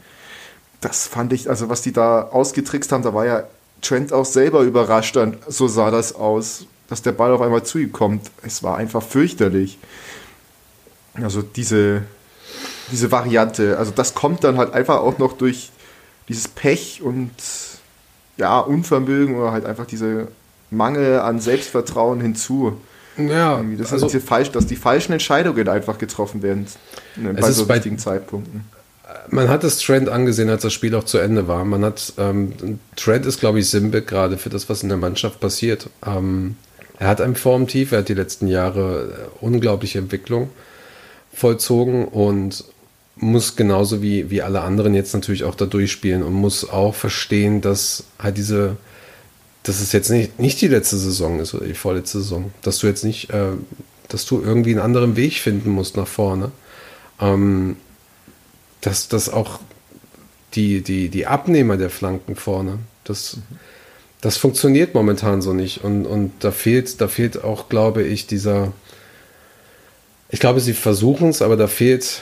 Das 0.81 1.07
fand 1.07 1.33
ich, 1.33 1.49
also 1.49 1.69
was 1.69 1.83
die 1.83 1.93
da 1.93 2.23
ausgetrickst 2.23 2.93
haben, 2.93 3.03
da 3.03 3.15
war 3.15 3.27
ja 3.27 3.45
Trent 3.81 4.13
auch 4.13 4.25
selber 4.25 4.63
überrascht, 4.63 5.17
dann 5.17 5.37
so 5.47 5.69
sah 5.69 5.91
das 5.91 6.15
aus, 6.15 6.67
dass 6.89 7.03
der 7.03 7.13
Ball 7.13 7.33
auf 7.33 7.41
einmal 7.41 7.63
zu 7.63 7.79
ihm 7.79 7.93
kommt. 7.93 8.31
Es 8.43 8.63
war 8.63 8.77
einfach 8.77 9.03
fürchterlich. 9.03 9.79
Also 11.15 11.43
diese, 11.43 12.03
diese 12.91 13.11
Variante, 13.11 13.79
also 13.79 13.93
das 13.93 14.15
kommt 14.15 14.45
dann 14.45 14.59
halt 14.59 14.75
einfach 14.75 14.99
auch 15.01 15.19
noch 15.19 15.33
durch 15.35 15.71
dieses 16.29 16.49
Pech 16.49 17.03
und 17.03 17.31
ja, 18.37 18.61
Unvermögen 18.61 19.37
oder 19.37 19.53
halt 19.53 19.65
einfach 19.65 19.87
diese 19.87 20.29
Mangel 20.71 21.21
an 21.21 21.41
Selbstvertrauen 21.41 22.21
hinzu. 22.21 22.77
Ja, 23.17 23.63
das 23.79 23.93
also, 23.93 24.09
ist 24.09 24.29
falsch, 24.29 24.51
dass 24.51 24.67
die 24.67 24.77
falschen 24.77 25.13
Entscheidungen 25.13 25.69
einfach 25.69 25.97
getroffen 25.97 26.43
werden 26.43 26.67
ne, 27.17 27.33
bei 27.33 27.51
so 27.51 27.67
wichtigen 27.67 27.99
Zeitpunkten 27.99 28.65
man 29.29 29.49
hat 29.49 29.65
es 29.65 29.79
Trent 29.79 30.09
angesehen, 30.09 30.49
als 30.49 30.63
das 30.63 30.73
Spiel 30.73 30.95
auch 30.95 31.05
zu 31.05 31.19
Ende 31.19 31.49
war. 31.49 31.65
Man 31.65 31.85
hat, 31.85 32.13
ähm, 32.19 32.79
Trent 32.97 33.27
ist, 33.27 33.41
glaube 33.41 33.59
ich, 33.59 33.71
Sinnbild 33.71 34.07
gerade 34.07 34.39
für 34.39 34.51
das, 34.51 34.69
was 34.69 34.83
in 34.83 34.89
der 34.89 34.99
Mannschaft 34.99 35.41
passiert. 35.41 35.91
Ähm, 36.05 36.57
er 36.99 37.09
hat 37.09 37.21
ein 37.21 37.37
Formtief, 37.37 37.93
er 37.93 37.99
hat 37.99 38.09
die 38.09 38.15
letzten 38.15 38.49
Jahre 38.49 39.31
äh, 39.41 39.45
unglaubliche 39.45 39.99
Entwicklung 39.99 40.51
vollzogen 41.33 42.07
und 42.07 42.65
muss 43.17 43.57
genauso 43.57 44.03
wie, 44.03 44.31
wie 44.31 44.43
alle 44.43 44.61
anderen 44.61 44.95
jetzt 44.95 45.15
natürlich 45.15 45.45
auch 45.45 45.55
da 45.55 45.67
durchspielen 45.67 46.23
und 46.23 46.35
muss 46.35 46.69
auch 46.69 46.95
verstehen, 46.95 47.61
dass 47.63 48.05
halt 48.19 48.37
diese, 48.37 48.77
dass 49.63 49.81
es 49.81 49.93
jetzt 49.93 50.11
nicht, 50.11 50.39
nicht 50.39 50.61
die 50.61 50.69
letzte 50.69 50.99
Saison 50.99 51.41
ist 51.41 51.55
oder 51.55 51.67
die 51.67 51.75
vorletzte 51.75 52.19
Saison, 52.19 52.53
dass 52.63 52.79
du 52.79 52.87
jetzt 52.87 53.05
nicht, 53.05 53.31
äh, 53.31 53.53
dass 54.09 54.27
du 54.27 54.43
irgendwie 54.43 54.71
einen 54.71 54.81
anderen 54.81 55.17
Weg 55.17 55.35
finden 55.35 55.71
musst 55.71 55.97
nach 55.97 56.07
vorne. 56.07 56.53
Ähm, 57.19 57.77
dass 58.87 59.09
das 59.09 59.29
auch 59.29 59.59
die, 60.55 60.81
die, 60.81 61.09
die 61.09 61.27
Abnehmer 61.27 61.77
der 61.77 61.91
Flanken 61.91 62.37
vorne, 62.37 62.79
das, 63.05 63.39
das 64.21 64.37
funktioniert 64.37 64.95
momentan 64.95 65.43
so 65.43 65.53
nicht. 65.53 65.83
Und, 65.83 66.07
und 66.07 66.33
da 66.41 66.53
fehlt, 66.53 67.01
da 67.01 67.09
fehlt 67.09 67.43
auch, 67.43 67.69
glaube 67.69 68.03
ich, 68.03 68.27
dieser. 68.27 68.73
Ich 70.29 70.41
glaube, 70.41 70.61
sie 70.61 70.73
versuchen 70.73 71.29
es, 71.31 71.43
aber 71.43 71.57
da 71.57 71.69
fehlt 71.69 72.21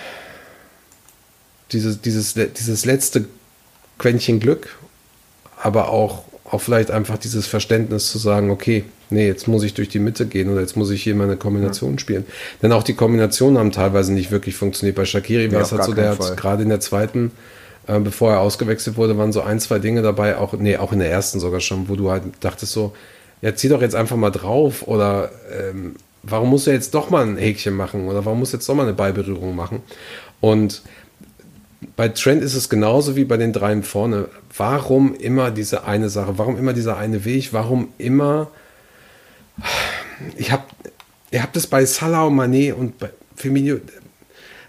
dieses, 1.72 2.00
dieses, 2.00 2.35
dieses 2.35 2.85
letzte 2.85 3.27
Quäntchen 3.98 4.40
Glück, 4.40 4.77
aber 5.61 5.88
auch, 5.88 6.24
auch 6.44 6.61
vielleicht 6.61 6.90
einfach 6.90 7.18
dieses 7.18 7.46
Verständnis 7.46 8.11
zu 8.11 8.18
sagen, 8.18 8.50
okay, 8.50 8.85
nee, 9.11 9.27
jetzt 9.27 9.48
muss 9.48 9.62
ich 9.62 9.74
durch 9.74 9.88
die 9.88 9.98
Mitte 9.98 10.27
gehen 10.27 10.50
oder 10.50 10.61
jetzt 10.61 10.77
muss 10.77 10.90
ich 10.90 11.03
hier 11.03 11.14
meine 11.14 11.37
Kombination 11.37 11.92
ja. 11.92 11.98
spielen. 11.98 12.27
Denn 12.62 12.72
auch 12.72 12.83
die 12.83 12.94
Kombinationen 12.94 13.59
haben 13.59 13.72
teilweise 13.72 14.12
nicht 14.12 14.31
wirklich 14.31 14.57
funktioniert. 14.57 14.96
Bei 14.96 15.05
Shakiri 15.05 15.50
war 15.53 15.62
es 15.62 15.72
halt 15.72 15.85
so, 15.85 15.94
der 15.94 16.11
hat 16.11 16.37
gerade 16.37 16.62
in 16.62 16.68
der 16.68 16.81
zweiten, 16.81 17.31
äh, 17.87 17.98
bevor 17.98 18.33
er 18.33 18.40
ausgewechselt 18.40 18.96
wurde, 18.96 19.16
waren 19.16 19.33
so 19.33 19.42
ein, 19.42 19.61
zwei 19.61 19.79
Dinge 19.79 20.03
dabei, 20.03 20.37
auch, 20.37 20.53
nee, 20.55 20.77
auch 20.77 20.92
in 20.92 20.98
der 20.98 21.11
ersten 21.11 21.40
sogar 21.40 21.61
schon, 21.61 21.88
wo 21.88 21.96
du 21.96 22.11
halt 22.11 22.24
dachtest 22.40 22.72
so, 22.72 22.94
ja, 23.42 23.55
zieh 23.55 23.68
doch 23.68 23.83
jetzt 23.83 23.94
einfach 23.94 24.16
mal 24.16 24.31
drauf 24.31 24.87
oder 24.87 25.31
ähm, 25.53 25.96
warum 26.22 26.50
muss 26.50 26.66
er 26.66 26.74
jetzt 26.74 26.94
doch 26.94 27.11
mal 27.11 27.27
ein 27.27 27.37
Häkchen 27.37 27.74
machen 27.74 28.09
oder 28.09 28.24
warum 28.24 28.38
muss 28.38 28.53
jetzt 28.53 28.68
doch 28.68 28.74
mal 28.74 28.85
eine 28.85 28.94
Ballberührung 28.94 29.55
machen? 29.55 29.83
Und 30.40 30.83
bei 31.97 32.09
Trent 32.09 32.42
ist 32.42 32.55
es 32.55 32.68
genauso 32.68 33.16
wie 33.16 33.25
bei 33.25 33.37
den 33.37 33.53
dreien 33.53 33.83
vorne. 33.83 34.29
Warum 34.57 35.14
immer 35.14 35.51
diese 35.51 35.85
eine 35.85 36.09
Sache? 36.09 36.38
Warum 36.38 36.59
immer 36.59 36.73
dieser 36.73 36.97
eine 36.97 37.25
Weg? 37.25 37.53
Warum 37.53 37.88
immer 37.99 38.51
ich 40.37 40.53
habe 40.53 40.64
ihr 41.31 41.42
habt 41.42 41.57
es 41.57 41.66
bei 41.66 41.85
Salah 41.85 42.25
und 42.25 42.37
Mané 42.37 42.73
und 42.73 42.99
bei 42.99 43.11
Firmino. 43.37 43.79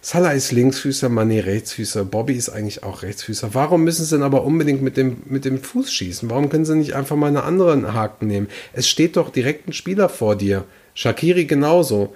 Salah 0.01 0.31
ist 0.31 0.51
Linksfüßer, 0.51 1.07
Mané 1.07 1.45
Rechtsfüßer, 1.45 2.05
Bobby 2.05 2.33
ist 2.33 2.49
eigentlich 2.49 2.83
auch 2.83 3.01
Rechtsfüßer. 3.01 3.53
Warum 3.53 3.83
müssen 3.83 4.05
sie 4.05 4.15
denn 4.15 4.23
aber 4.23 4.43
unbedingt 4.43 4.83
mit 4.83 4.97
dem, 4.97 5.17
mit 5.25 5.45
dem 5.45 5.59
Fuß 5.59 5.91
schießen? 5.91 6.29
Warum 6.29 6.49
können 6.49 6.65
sie 6.65 6.75
nicht 6.75 6.93
einfach 6.93 7.15
mal 7.15 7.27
einen 7.27 7.37
anderen 7.37 7.93
Haken 7.93 8.27
nehmen? 8.27 8.47
Es 8.73 8.87
steht 8.87 9.17
doch 9.17 9.31
direkt 9.31 9.67
ein 9.67 9.73
Spieler 9.73 10.09
vor 10.09 10.35
dir. 10.35 10.63
Shakiri 10.93 11.45
genauso. 11.45 12.15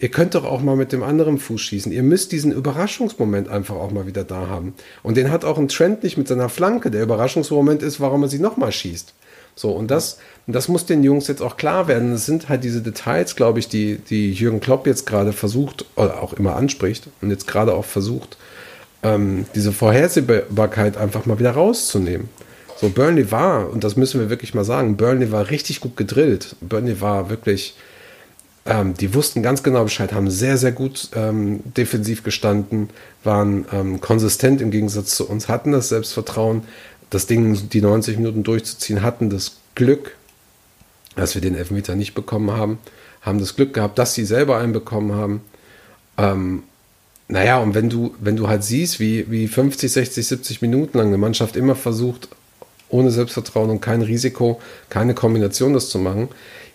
Ihr 0.00 0.08
könnt 0.08 0.34
doch 0.34 0.44
auch 0.44 0.62
mal 0.62 0.76
mit 0.76 0.92
dem 0.92 1.02
anderen 1.02 1.38
Fuß 1.38 1.60
schießen. 1.60 1.92
Ihr 1.92 2.02
müsst 2.02 2.32
diesen 2.32 2.52
Überraschungsmoment 2.52 3.50
einfach 3.50 3.76
auch 3.76 3.90
mal 3.90 4.06
wieder 4.06 4.24
da 4.24 4.48
haben. 4.48 4.72
Und 5.02 5.18
den 5.18 5.30
hat 5.30 5.44
auch 5.44 5.58
ein 5.58 5.68
Trend 5.68 6.02
nicht 6.02 6.16
mit 6.16 6.26
seiner 6.26 6.48
Flanke. 6.48 6.90
Der 6.90 7.02
Überraschungsmoment 7.02 7.82
ist, 7.82 8.00
warum 8.00 8.22
er 8.22 8.28
sie 8.28 8.38
nochmal 8.38 8.72
schießt. 8.72 9.12
So, 9.54 9.72
und 9.72 9.90
das, 9.90 10.16
das 10.46 10.68
muss 10.68 10.86
den 10.86 11.04
Jungs 11.04 11.28
jetzt 11.28 11.42
auch 11.42 11.58
klar 11.58 11.86
werden. 11.86 12.12
Das 12.12 12.24
sind 12.24 12.48
halt 12.48 12.64
diese 12.64 12.80
Details, 12.80 13.36
glaube 13.36 13.58
ich, 13.58 13.68
die, 13.68 13.96
die 13.96 14.32
Jürgen 14.32 14.60
Klopp 14.60 14.86
jetzt 14.86 15.04
gerade 15.04 15.34
versucht 15.34 15.84
oder 15.96 16.22
auch 16.22 16.32
immer 16.32 16.56
anspricht 16.56 17.08
und 17.20 17.28
jetzt 17.28 17.46
gerade 17.46 17.74
auch 17.74 17.84
versucht, 17.84 18.38
ähm, 19.02 19.44
diese 19.54 19.72
Vorhersehbarkeit 19.72 20.96
einfach 20.96 21.26
mal 21.26 21.38
wieder 21.38 21.50
rauszunehmen. 21.52 22.30
So, 22.80 22.88
Burnley 22.88 23.30
war, 23.30 23.68
und 23.70 23.84
das 23.84 23.96
müssen 23.96 24.18
wir 24.18 24.30
wirklich 24.30 24.54
mal 24.54 24.64
sagen, 24.64 24.96
Burnley 24.96 25.30
war 25.30 25.50
richtig 25.50 25.80
gut 25.80 25.98
gedrillt. 25.98 26.56
Burnley 26.62 27.02
war 27.02 27.28
wirklich, 27.28 27.74
ähm, 28.66 28.94
die 28.94 29.14
wussten 29.14 29.42
ganz 29.42 29.62
genau 29.62 29.84
Bescheid, 29.84 30.12
haben 30.12 30.30
sehr, 30.30 30.56
sehr 30.56 30.72
gut 30.72 31.10
ähm, 31.14 31.60
defensiv 31.64 32.22
gestanden, 32.22 32.90
waren 33.24 33.64
ähm, 33.72 34.00
konsistent 34.00 34.60
im 34.60 34.70
Gegensatz 34.70 35.16
zu 35.16 35.28
uns, 35.28 35.48
hatten 35.48 35.72
das 35.72 35.88
Selbstvertrauen, 35.88 36.62
das 37.08 37.26
Ding 37.26 37.68
die 37.70 37.80
90 37.80 38.18
Minuten 38.18 38.42
durchzuziehen, 38.42 39.02
hatten 39.02 39.30
das 39.30 39.56
Glück, 39.74 40.16
dass 41.16 41.34
wir 41.34 41.42
den 41.42 41.54
Elfmeter 41.54 41.96
nicht 41.96 42.14
bekommen 42.14 42.50
haben, 42.50 42.78
haben 43.22 43.38
das 43.38 43.56
Glück 43.56 43.74
gehabt, 43.74 43.98
dass 43.98 44.14
sie 44.14 44.24
selber 44.24 44.58
einen 44.58 44.72
bekommen 44.72 45.12
haben. 45.12 45.40
Ähm, 46.18 46.62
naja, 47.28 47.58
und 47.58 47.74
wenn 47.74 47.88
du, 47.88 48.14
wenn 48.20 48.36
du 48.36 48.48
halt 48.48 48.64
siehst, 48.64 49.00
wie, 49.00 49.30
wie 49.30 49.48
50, 49.48 49.90
60, 49.90 50.26
70 50.26 50.62
Minuten 50.62 50.98
lang 50.98 51.08
eine 51.08 51.18
Mannschaft 51.18 51.56
immer 51.56 51.76
versucht, 51.76 52.28
ohne 52.88 53.10
Selbstvertrauen 53.10 53.70
und 53.70 53.80
kein 53.80 54.02
Risiko, 54.02 54.60
keine 54.88 55.14
Kombination 55.14 55.72
das 55.72 55.88
zu 55.88 55.98
machen, 55.98 56.28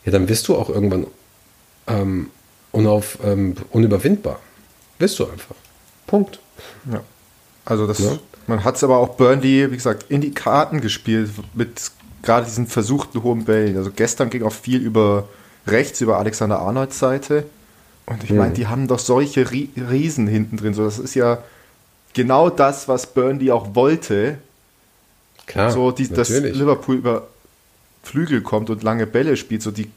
ja, 0.06 0.12
dann 0.12 0.30
wirst 0.30 0.48
du 0.48 0.56
auch 0.56 0.70
irgendwann 0.70 1.08
ähm, 1.88 2.30
unauf, 2.72 3.20
ähm, 3.24 3.56
unüberwindbar. 3.72 4.40
Wirst 5.00 5.20
du 5.20 5.30
einfach. 5.30 5.56
Punkt. 6.08 6.40
Ja. 6.92 7.02
Also 7.66 7.88
das, 7.88 8.00
ja? 8.00 8.18
Man 8.48 8.64
hat 8.64 8.76
es 8.76 8.84
aber 8.84 8.98
auch 8.98 9.16
Burnley, 9.16 9.72
wie 9.72 9.76
gesagt, 9.76 10.06
in 10.10 10.22
die 10.22 10.32
Karten 10.32 10.82
gespielt 10.82 11.32
mit 11.54 11.92
gerade 12.22 12.46
diesen 12.46 12.68
versuchten 12.68 13.24
hohen 13.24 13.46
Bällen. 13.46 13.78
Also 13.78 13.92
gestern 13.96 14.30
ging 14.30 14.44
auch 14.44 14.54
viel 14.54 14.82
über 14.82 15.28
rechts, 15.68 16.02
über 16.02 16.18
Alexander 16.18 16.60
Arnolds 16.60 17.00
Seite. 17.00 17.46
Und 18.06 18.24
ich 18.24 18.32
meine, 18.32 18.50
mhm. 18.50 18.54
die 18.54 18.68
haben 18.68 18.88
doch 18.88 19.00
solche 19.00 19.50
Riesen 19.52 20.28
hinten 20.28 20.58
drin. 20.58 20.74
So, 20.74 20.84
das 20.84 21.00
ist 21.00 21.16
ja 21.16 21.40
genau 22.14 22.50
das, 22.50 22.88
was 22.88 23.08
Burnley 23.08 23.52
auch 23.52 23.74
wollte. 23.74 24.38
Klar, 25.48 25.72
so, 25.72 25.92
die, 25.92 26.08
dass 26.08 26.30
Liverpool 26.30 26.96
über 26.96 27.28
Flügel 28.04 28.42
kommt 28.42 28.70
und 28.70 28.84
lange 28.84 29.08
Bälle 29.08 29.38
spielt. 29.38 29.64
So, 29.64 29.72
die 29.72 29.90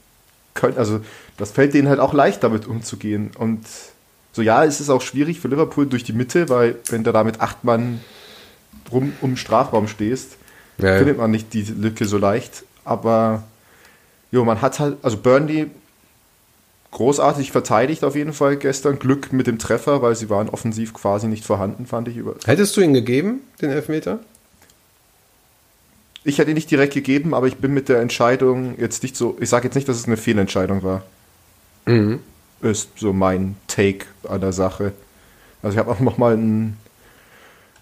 können, 0.55 0.79
also 0.79 1.01
das 1.39 1.53
fällt 1.53 1.73
denen 1.73 1.89
halt 1.89 2.01
auch 2.01 2.13
leicht, 2.13 2.43
damit 2.43 2.67
umzugehen. 2.67 3.31
Und 3.39 3.65
so, 4.33 4.43
ja, 4.43 4.65
es 4.65 4.81
ist 4.81 4.91
auch 4.91 5.01
schwierig 5.01 5.41
für 5.41 5.49
Liverpool 5.49 5.87
durch 5.87 6.05
die 6.05 6.13
Mitte, 6.13 6.49
weil 6.49 6.77
wenn 6.91 7.05
du 7.05 7.13
da 7.13 7.25
mit 7.25 7.41
acht 7.41 7.65
Mann 7.65 8.01
rum 8.93 9.13
um 9.23 9.37
Strafraum 9.37 9.89
stehst, 9.89 10.37
ja, 10.79 10.99
findet 10.99 11.19
man 11.19 11.31
nicht 11.31 11.55
die 11.55 11.63
Lücke 11.63 12.05
so 12.05 12.19
leicht. 12.19 12.65
Aber 12.85 13.45
jo, 14.31 14.45
man 14.45 14.61
hat 14.61 14.79
halt, 14.81 14.97
also 15.03 15.17
Burnley 15.17 15.71
großartig 16.91 17.53
verteidigt 17.53 18.05
auf 18.05 18.17
jeden 18.17 18.33
Fall 18.33 18.57
gestern. 18.57 18.99
Glück 18.99 19.33
mit 19.33 19.47
dem 19.47 19.59
Treffer, 19.59 20.03
weil 20.03 20.17
sie 20.17 20.31
waren 20.31 20.49
offensiv 20.49 20.95
quasi 20.95 21.29
nicht 21.29 21.45
vorhanden, 21.45 21.87
fand 21.87 22.09
ich. 22.09 22.17
Über 22.17 22.35
Hättest 22.47 22.77
du 22.77 22.81
ihn 22.81 22.95
gegeben, 22.95 23.41
den 23.61 23.71
Elfmeter? 23.71 24.21
Ich 26.25 26.39
hätte 26.39 26.51
ihn 26.51 26.55
nicht 26.55 26.71
direkt 26.71 26.95
gegeben, 26.95 27.35
aber 27.35 27.47
ich 27.47 27.57
bin 27.57 27.73
mit 27.73 27.89
der 27.89 28.01
Entscheidung 28.01 28.79
jetzt 28.79 29.03
nicht 29.03 29.17
so. 29.17 29.37
Ich 29.41 29.49
sage 29.49 29.69
jetzt 29.69 29.75
nicht, 29.75 29.89
dass 29.89 29.97
es 29.97 30.07
eine 30.07 30.17
Fehlentscheidung 30.17 30.83
war. 30.83 31.03
Mhm. 31.89 32.21
Ist 32.61 32.91
so 32.99 33.13
mein 33.13 33.57
Take 33.67 34.07
an 34.29 34.41
der 34.41 34.53
Sache. 34.53 34.93
Also 35.63 35.75
ich 35.75 35.79
habe 35.79 35.91
auch 35.91 36.01
noch 36.01 36.19
mal 36.19 36.37
ein 36.37 36.77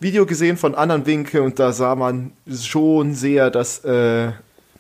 Video 0.01 0.27
gesehen 0.27 0.57
von 0.57 0.75
anderen 0.75 1.07
Winkel 1.07 1.41
und 1.41 1.59
da 1.59 1.73
sah 1.73 1.95
man 1.95 2.33
schon 2.61 3.15
sehr, 3.15 3.51
dass 3.51 3.85
äh, 3.85 4.33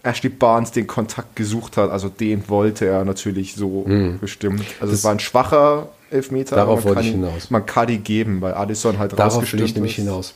Ashley 0.02 0.30
Barnes 0.30 0.70
den 0.70 0.86
Kontakt 0.86 1.36
gesucht 1.36 1.76
hat. 1.76 1.90
Also 1.90 2.08
den 2.08 2.48
wollte 2.48 2.86
er 2.86 3.04
natürlich 3.04 3.54
so 3.54 3.84
mhm. 3.86 4.18
bestimmt. 4.18 4.64
Also 4.80 4.92
das 4.92 5.00
es 5.00 5.04
war 5.04 5.12
ein 5.12 5.20
schwacher 5.20 5.88
Elfmeter. 6.10 6.56
Darauf 6.56 6.84
wollte 6.84 7.00
ich 7.00 7.08
hinaus. 7.08 7.50
Man 7.50 7.66
kann 7.66 7.88
die 7.88 7.98
geben, 7.98 8.40
weil 8.40 8.54
Addison 8.54 8.98
halt 8.98 9.18
Darauf 9.18 9.52
will 9.52 9.62
ich 9.62 9.74
nämlich 9.74 9.96
hinaus. 9.96 10.34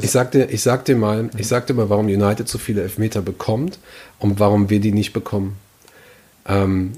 Ich 0.00 0.10
sagte, 0.10 0.48
ich 0.50 0.62
sagte 0.62 0.94
mal, 0.94 1.28
ich 1.36 1.48
sagte 1.48 1.74
mal, 1.74 1.90
warum 1.90 2.06
United 2.06 2.48
so 2.48 2.56
viele 2.56 2.82
Elfmeter 2.82 3.20
bekommt 3.20 3.78
und 4.18 4.40
warum 4.40 4.70
wir 4.70 4.80
die 4.80 4.92
nicht 4.92 5.12
bekommen. 5.12 5.56
Ähm, 6.48 6.92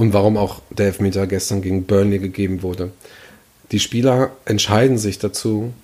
und 0.00 0.14
warum 0.14 0.38
auch 0.38 0.62
der 0.70 0.86
Elfmeter 0.86 1.26
gestern 1.26 1.60
gegen 1.60 1.84
Burnley 1.84 2.20
gegeben 2.20 2.62
wurde. 2.62 2.90
Die 3.70 3.78
Spieler 3.78 4.30
entscheiden 4.46 4.96
sich 4.96 5.18
dazu, 5.18 5.74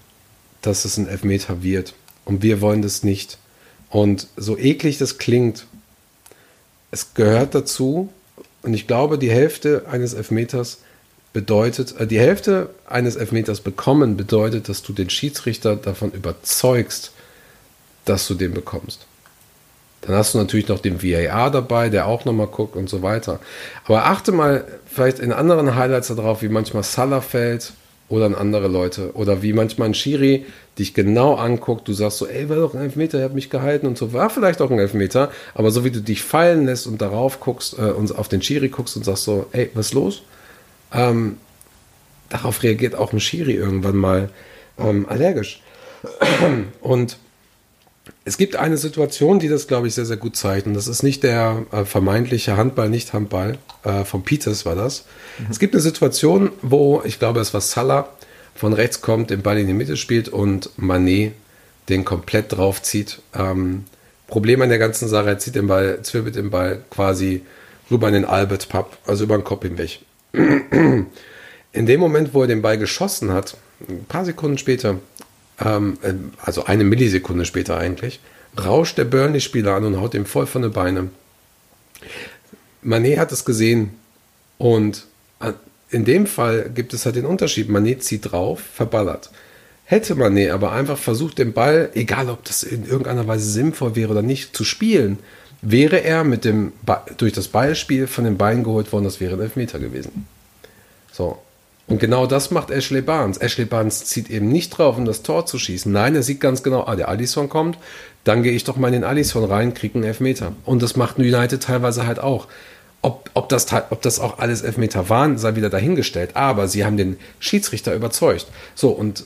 dass 0.63 0.87
es 0.87 0.97
ein 0.97 1.07
Elfmeter 1.07 1.63
wird. 1.63 1.93
Und 2.25 2.43
wir 2.43 2.63
wollen 2.63 2.81
das 2.81 3.03
nicht. 3.03 3.37
Und 3.91 4.29
so 4.39 4.57
eklig 4.57 4.97
das 4.97 5.19
klingt, 5.19 5.67
es 6.91 7.13
gehört 7.13 7.55
dazu. 7.55 8.09
Und 8.63 8.73
ich 8.73 8.87
glaube, 8.87 9.19
die 9.19 9.31
Hälfte 9.31 9.85
eines 9.87 10.15
Elfmeters 10.15 10.79
bedeutet, 11.35 12.01
äh, 12.01 12.07
die 12.07 12.19
Hälfte 12.19 12.71
eines 12.87 13.17
Elfmeters 13.17 13.61
bekommen 13.61 14.17
bedeutet, 14.17 14.71
dass 14.71 14.83
du 14.83 14.95
den 14.95 15.11
Schiedsrichter 15.11 15.77
davon 15.77 16.11
überzeugst, 16.13 17.13
dass 18.07 18.27
du 18.27 18.35
den 18.35 18.55
bekommst. 18.55 19.07
Dann 20.03 20.15
hast 20.15 20.35
du 20.35 20.39
natürlich 20.39 20.69
noch 20.69 20.79
den 20.79 21.03
VAR 21.03 21.51
dabei, 21.51 21.89
der 21.89 22.07
auch 22.07 22.25
nochmal 22.25 22.47
guckt 22.47 22.77
und 22.77 22.89
so 22.89 23.03
weiter. 23.03 23.41
Aber 23.85 24.07
achte 24.07 24.31
mal 24.31 24.65
vielleicht 24.87 25.19
in 25.19 25.33
anderen 25.33 25.75
Highlights 25.75 26.09
darauf, 26.09 26.43
wie 26.43 26.49
manchmal 26.49 26.85
Salah 26.85 27.21
fällt 27.21 27.73
oder 28.09 28.27
an 28.27 28.35
andere 28.35 28.69
Leute. 28.69 29.11
Oder 29.15 29.43
wie 29.43 29.53
manchmal 29.53 29.89
ein 29.89 29.95
Schiri 29.95 30.47
dich 30.79 30.95
genau 30.95 31.35
anguckt, 31.35 31.89
du 31.89 31.93
sagst 31.93 32.19
so, 32.19 32.27
ey, 32.27 32.49
war 32.49 32.57
doch 32.57 32.75
ein 32.75 32.81
Elfmeter, 32.83 33.19
er 33.19 33.25
hat 33.25 33.35
mich 33.35 33.51
gehalten 33.51 33.87
und 33.87 33.97
so, 33.97 34.13
war 34.13 34.29
vielleicht 34.29 34.61
auch 34.61 34.71
ein 34.71 34.79
Elfmeter, 34.79 35.31
aber 35.55 35.71
so 35.71 35.85
wie 35.85 35.91
du 35.91 36.01
dich 36.01 36.23
fallen 36.23 36.67
lässt 36.67 36.87
und 36.87 37.01
darauf 37.01 37.41
guckst 37.41 37.79
äh, 37.79 37.93
und 37.93 38.17
auf 38.17 38.29
den 38.29 38.43
Schiri 38.43 38.69
guckst 38.69 38.97
und 38.97 39.05
sagst 39.05 39.25
so, 39.25 39.47
ey, 39.53 39.71
was 39.75 39.87
ist 39.87 39.95
los? 39.95 40.23
Ähm, 40.93 41.39
darauf 42.29 42.63
reagiert 42.63 42.95
auch 42.95 43.13
ein 43.13 43.21
Schiri 43.21 43.53
irgendwann 43.53 43.97
mal 43.97 44.29
ähm, 44.79 45.07
allergisch. 45.09 45.63
Und 46.81 47.17
es 48.27 48.37
gibt 48.37 48.57
eine 48.57 48.77
Situation, 48.77 49.39
die 49.39 49.49
das, 49.49 49.69
glaube 49.69 49.87
ich, 49.87 49.95
sehr, 49.95 50.05
sehr 50.05 50.17
gut 50.17 50.37
zeigt. 50.37 50.67
Und 50.67 50.75
das 50.75 50.89
ist 50.89 51.05
nicht 51.05 51.23
der 51.23 51.65
äh, 51.71 51.85
vermeintliche 51.85 52.57
Handball, 52.57 52.91
nicht 52.91 53.13
Handball. 53.13 53.57
Äh, 53.85 54.05
von 54.05 54.25
Peters 54.25 54.67
war 54.67 54.75
das. 54.75 55.05
Mhm. 55.39 55.47
Es 55.49 55.61
gibt 55.61 55.75
eine 55.75 55.81
Situation, 55.81 56.51
wo, 56.61 57.03
ich 57.05 57.21
glaube, 57.21 57.39
es 57.39 57.55
war 57.55 57.61
Salah, 57.61 58.09
von 58.57 58.73
rechts 58.73 59.01
kommt, 59.01 59.31
den 59.31 59.43
Ball 59.43 59.59
in 59.59 59.69
die 59.69 59.75
Mitte 59.75 59.97
spielt 59.97 60.29
und 60.29 60.71
Manet 60.77 61.35
den 61.89 62.05
komplett 62.05 62.53
draufzieht. 62.53 63.21
Ähm, 63.33 63.85
Problem 64.27 64.61
an 64.61 64.71
der 64.71 64.79
ganzen 64.79 65.09
Sache, 65.09 65.29
er 65.29 65.39
zieht 65.39 65.55
den 65.55 65.69
Ball, 65.69 66.03
zwirbelt 66.03 66.35
den 66.35 66.51
Ball 66.51 66.83
quasi 66.91 67.43
rüber 67.93 68.09
in 68.09 68.15
den 68.15 68.25
Albert 68.25 68.69
Pub, 68.69 68.99
also 69.07 69.23
über 69.23 69.39
den 69.39 69.45
Kopf 69.45 69.63
hinweg. 69.63 70.01
In 70.33 71.85
dem 71.85 72.01
Moment, 72.01 72.33
wo 72.33 72.41
er 72.41 72.49
den 72.49 72.63
Ball 72.63 72.79
geschossen 72.79 73.33
hat, 73.33 73.57
ein 73.89 74.07
paar 74.07 74.25
Sekunden 74.25 74.57
später, 74.57 74.99
ähm, 75.65 75.99
äh, 76.03 76.15
also 76.43 76.65
eine 76.65 76.85
Millisekunde 76.85 77.45
später 77.45 77.77
eigentlich, 77.77 78.21
rauscht 78.59 78.99
der 78.99 79.05
Burnley-Spieler 79.05 79.75
an 79.75 79.85
und 79.85 80.01
haut 80.01 80.15
ihm 80.15 80.27
voll 80.27 80.47
von 80.47 80.63
den 80.63 80.73
Beinen. 80.73 81.11
Manet 82.83 83.19
hat 83.19 83.33
es 83.33 83.45
gesehen 83.45 83.91
und 84.59 85.07
äh, 85.41 85.53
in 85.91 86.05
dem 86.05 86.27
Fall 86.27 86.71
gibt 86.75 86.95
es 86.95 87.05
halt 87.05 87.17
den 87.17 87.27
Unterschied. 87.27 87.69
Manet 87.69 88.03
zieht 88.03 88.31
drauf, 88.33 88.61
verballert. 88.61 89.31
Hätte 89.85 90.15
Manet 90.15 90.51
aber 90.51 90.73
einfach 90.73 90.99
versucht, 90.99 91.39
den 91.39 91.53
Ball, 91.53 91.91
egal 91.95 92.29
ob 92.29 92.45
das 92.45 92.63
in 92.63 92.87
irgendeiner 92.87 93.27
Weise 93.27 93.49
sinnvoll 93.51 93.95
wäre 93.97 94.11
oder 94.11 94.23
nicht, 94.23 94.57
zu 94.57 94.65
spielen, 94.65 95.19
wäre 95.63 96.03
er 96.03 96.25
mit 96.25 96.45
dem 96.45 96.73
durch 97.17 97.33
das 97.33 97.49
Ballspiel 97.49 98.07
von 98.07 98.25
den 98.25 98.37
Beinen 98.37 98.65
geholt 98.65 98.93
worden, 98.93 99.05
das 99.05 99.21
wäre 99.21 99.35
ein 99.35 99.41
Elfmeter 99.41 99.79
gewesen. 99.79 100.27
So. 101.13 101.39
Und 101.89 102.01
genau 102.01 102.27
das 102.27 102.51
macht 102.51 102.71
Ashley 102.71 103.01
Barnes. 103.01 103.39
Ashley 103.39 103.65
Barnes 103.65 104.05
zieht 104.05 104.29
eben 104.29 104.49
nicht 104.49 104.71
drauf, 104.71 104.97
um 104.97 105.05
das 105.05 105.23
Tor 105.23 105.47
zu 105.47 105.59
schießen. 105.59 105.91
Nein, 105.91 106.17
er 106.17 106.23
sieht 106.23 106.41
ganz 106.41 106.63
genau, 106.63 106.85
ah, 106.85 106.97
der 106.97 107.09
Alisson 107.09 107.49
kommt, 107.49 107.79
dann 108.25 108.43
gehe 108.43 108.53
ich 108.53 108.65
doch 108.65 108.77
mal 108.77 108.89
in 108.89 108.95
den 108.95 109.05
Alisson 109.05 109.45
rein, 109.45 109.73
kriege 109.73 109.95
einen 109.95 110.05
Elfmeter. 110.05 110.53
Und 110.65 110.83
das 110.83 110.97
macht 110.97 111.19
United 111.19 111.63
teilweise 111.63 112.07
halt 112.07 112.19
auch. 112.19 112.49
Ob, 113.03 113.31
ob, 113.35 113.49
das, 113.49 113.69
ob 113.91 114.03
das 114.03 114.19
auch 114.19 114.41
alles 114.41 114.63
Elfmeter 114.63 115.09
waren, 115.09 115.39
sei 115.39 115.55
wieder 115.55 115.71
dahingestellt. 115.71 116.35
Aber 116.35 116.67
sie 116.67 116.85
haben 116.85 116.97
den 116.97 117.19
Schiedsrichter 117.39 117.95
überzeugt. 117.95 118.47
So, 118.75 118.89
und 118.89 119.25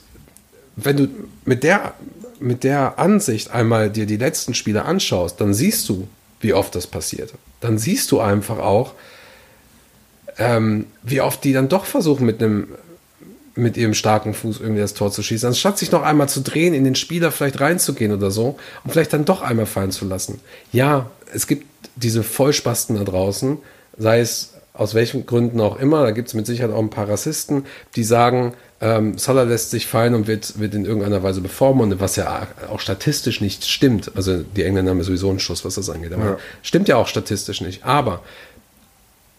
wenn 0.76 0.96
du 0.98 1.08
mit 1.46 1.62
der, 1.62 1.94
mit 2.40 2.62
der 2.62 2.98
Ansicht 2.98 3.52
einmal 3.52 3.88
dir 3.88 4.04
die 4.04 4.18
letzten 4.18 4.52
Spiele 4.52 4.84
anschaust, 4.84 5.40
dann 5.40 5.54
siehst 5.54 5.88
du, 5.88 6.08
wie 6.40 6.52
oft 6.52 6.74
das 6.74 6.86
passiert. 6.86 7.32
Dann 7.60 7.78
siehst 7.78 8.10
du 8.12 8.20
einfach 8.20 8.58
auch, 8.58 8.92
ähm, 10.38 10.86
wie 11.02 11.20
oft 11.20 11.42
die 11.44 11.52
dann 11.52 11.68
doch 11.68 11.84
versuchen, 11.84 12.26
mit 12.26 12.42
einem 12.42 12.68
mit 13.56 13.76
ihrem 13.76 13.94
starken 13.94 14.32
Fuß 14.32 14.60
irgendwie 14.60 14.80
das 14.80 14.94
Tor 14.94 15.10
zu 15.10 15.22
schießen, 15.22 15.48
anstatt 15.48 15.78
sich 15.78 15.90
noch 15.90 16.02
einmal 16.02 16.28
zu 16.28 16.40
drehen, 16.40 16.72
in 16.72 16.84
den 16.84 16.94
Spieler 16.94 17.30
vielleicht 17.32 17.60
reinzugehen 17.60 18.12
oder 18.12 18.30
so 18.30 18.56
und 18.84 18.90
vielleicht 18.90 19.12
dann 19.12 19.24
doch 19.24 19.42
einmal 19.42 19.66
fallen 19.66 19.90
zu 19.90 20.06
lassen. 20.06 20.40
Ja, 20.72 21.10
es 21.34 21.46
gibt 21.46 21.66
diese 21.96 22.22
Vollspasten 22.22 22.96
da 22.96 23.04
draußen, 23.04 23.58
sei 23.98 24.20
es 24.20 24.54
aus 24.72 24.94
welchen 24.94 25.26
Gründen 25.26 25.60
auch 25.60 25.78
immer, 25.78 26.04
da 26.04 26.10
gibt 26.10 26.28
es 26.28 26.34
mit 26.34 26.46
Sicherheit 26.46 26.72
auch 26.72 26.78
ein 26.78 26.90
paar 26.90 27.08
Rassisten, 27.08 27.66
die 27.96 28.04
sagen, 28.04 28.54
ähm, 28.80 29.18
Salah 29.18 29.42
lässt 29.42 29.70
sich 29.70 29.86
fallen 29.86 30.14
und 30.14 30.26
wird, 30.26 30.58
wird 30.58 30.74
in 30.74 30.86
irgendeiner 30.86 31.22
Weise 31.22 31.42
bevormundet, 31.42 32.00
was 32.00 32.16
ja 32.16 32.46
auch 32.70 32.80
statistisch 32.80 33.42
nicht 33.42 33.66
stimmt. 33.66 34.12
Also 34.14 34.38
die 34.38 34.62
Engländer 34.62 34.92
haben 34.92 34.98
ja 34.98 35.04
sowieso 35.04 35.28
einen 35.28 35.38
Schuss, 35.38 35.66
was 35.66 35.74
das 35.74 35.90
angeht. 35.90 36.14
Aber 36.14 36.24
ja. 36.24 36.38
stimmt 36.62 36.88
ja 36.88 36.96
auch 36.96 37.08
statistisch 37.08 37.60
nicht. 37.60 37.84
Aber 37.84 38.22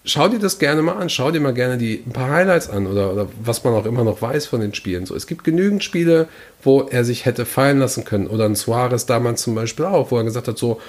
schau 0.03 0.27
dir 0.27 0.39
das 0.39 0.59
gerne 0.59 0.81
mal 0.81 0.93
an, 0.93 1.09
schau 1.09 1.31
dir 1.31 1.39
mal 1.39 1.53
gerne 1.53 1.77
die 1.77 2.03
ein 2.05 2.11
paar 2.11 2.29
Highlights 2.29 2.69
an 2.69 2.87
oder, 2.87 3.13
oder 3.13 3.27
was 3.43 3.63
man 3.63 3.73
auch 3.73 3.85
immer 3.85 4.03
noch 4.03 4.21
weiß 4.21 4.47
von 4.47 4.61
den 4.61 4.73
Spielen. 4.73 5.05
So, 5.05 5.15
es 5.15 5.27
gibt 5.27 5.43
genügend 5.43 5.83
Spiele, 5.83 6.27
wo 6.63 6.81
er 6.81 7.03
sich 7.05 7.25
hätte 7.25 7.45
fallen 7.45 7.79
lassen 7.79 8.03
können. 8.03 8.27
Oder 8.27 8.45
ein 8.45 8.55
Suarez 8.55 9.05
damals 9.05 9.41
zum 9.41 9.55
Beispiel 9.55 9.85
auch, 9.85 10.11
wo 10.11 10.17
er 10.17 10.23
gesagt 10.23 10.47
hat, 10.47 10.57
so, 10.57 10.81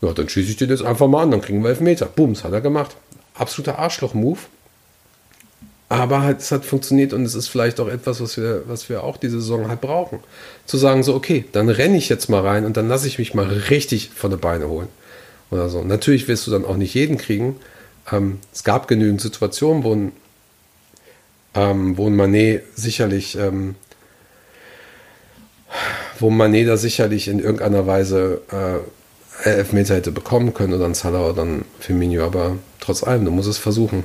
ja, 0.00 0.12
dann 0.12 0.28
schieße 0.28 0.50
ich 0.50 0.56
dir 0.56 0.68
das 0.68 0.82
einfach 0.82 1.08
mal 1.08 1.22
an, 1.22 1.30
dann 1.30 1.40
kriegen 1.40 1.62
wir 1.62 1.70
elf 1.70 1.80
Meter. 1.80 2.06
Bums, 2.06 2.44
hat 2.44 2.52
er 2.52 2.60
gemacht. 2.60 2.96
Absoluter 3.34 3.78
Arschloch-Move. 3.78 4.38
Aber 5.90 6.22
halt, 6.22 6.40
es 6.40 6.52
hat 6.52 6.66
funktioniert 6.66 7.14
und 7.14 7.24
es 7.24 7.34
ist 7.34 7.48
vielleicht 7.48 7.80
auch 7.80 7.88
etwas, 7.88 8.20
was 8.20 8.36
wir, 8.36 8.64
was 8.66 8.90
wir 8.90 9.02
auch 9.02 9.16
diese 9.16 9.40
Saison 9.40 9.68
halt 9.68 9.80
brauchen. 9.80 10.20
Zu 10.66 10.76
sagen 10.76 11.02
so, 11.02 11.14
okay, 11.14 11.46
dann 11.52 11.70
renne 11.70 11.96
ich 11.96 12.10
jetzt 12.10 12.28
mal 12.28 12.46
rein 12.46 12.66
und 12.66 12.76
dann 12.76 12.88
lasse 12.88 13.06
ich 13.06 13.18
mich 13.18 13.32
mal 13.32 13.46
richtig 13.46 14.10
von 14.10 14.30
der 14.30 14.36
Beine 14.36 14.68
holen. 14.68 14.88
Oder 15.50 15.70
so. 15.70 15.82
Natürlich 15.82 16.28
wirst 16.28 16.46
du 16.46 16.50
dann 16.50 16.66
auch 16.66 16.76
nicht 16.76 16.92
jeden 16.92 17.16
kriegen. 17.16 17.56
Ähm, 18.12 18.38
es 18.52 18.64
gab 18.64 18.88
genügend 18.88 19.20
Situationen, 19.20 19.84
wo 19.84 19.94
ein, 19.94 20.12
ähm, 21.54 21.96
wo 21.96 22.06
ein 22.06 22.16
Manet 22.16 22.64
sicherlich, 22.74 23.36
ähm, 23.38 23.74
wo 26.18 26.30
Manet 26.30 26.68
da 26.68 26.76
sicherlich 26.76 27.28
in 27.28 27.38
irgendeiner 27.38 27.86
Weise 27.86 28.42
äh, 28.50 29.48
Elfmeter 29.48 29.94
hätte 29.94 30.12
bekommen 30.12 30.54
können 30.54 30.74
oder 30.74 30.86
ein 30.86 30.94
Salah 30.94 31.30
oder 31.30 31.42
ein 31.44 31.64
Firmino, 31.78 32.24
aber 32.24 32.56
trotz 32.80 33.04
allem, 33.04 33.24
du 33.24 33.30
musst 33.30 33.48
es 33.48 33.58
versuchen. 33.58 34.04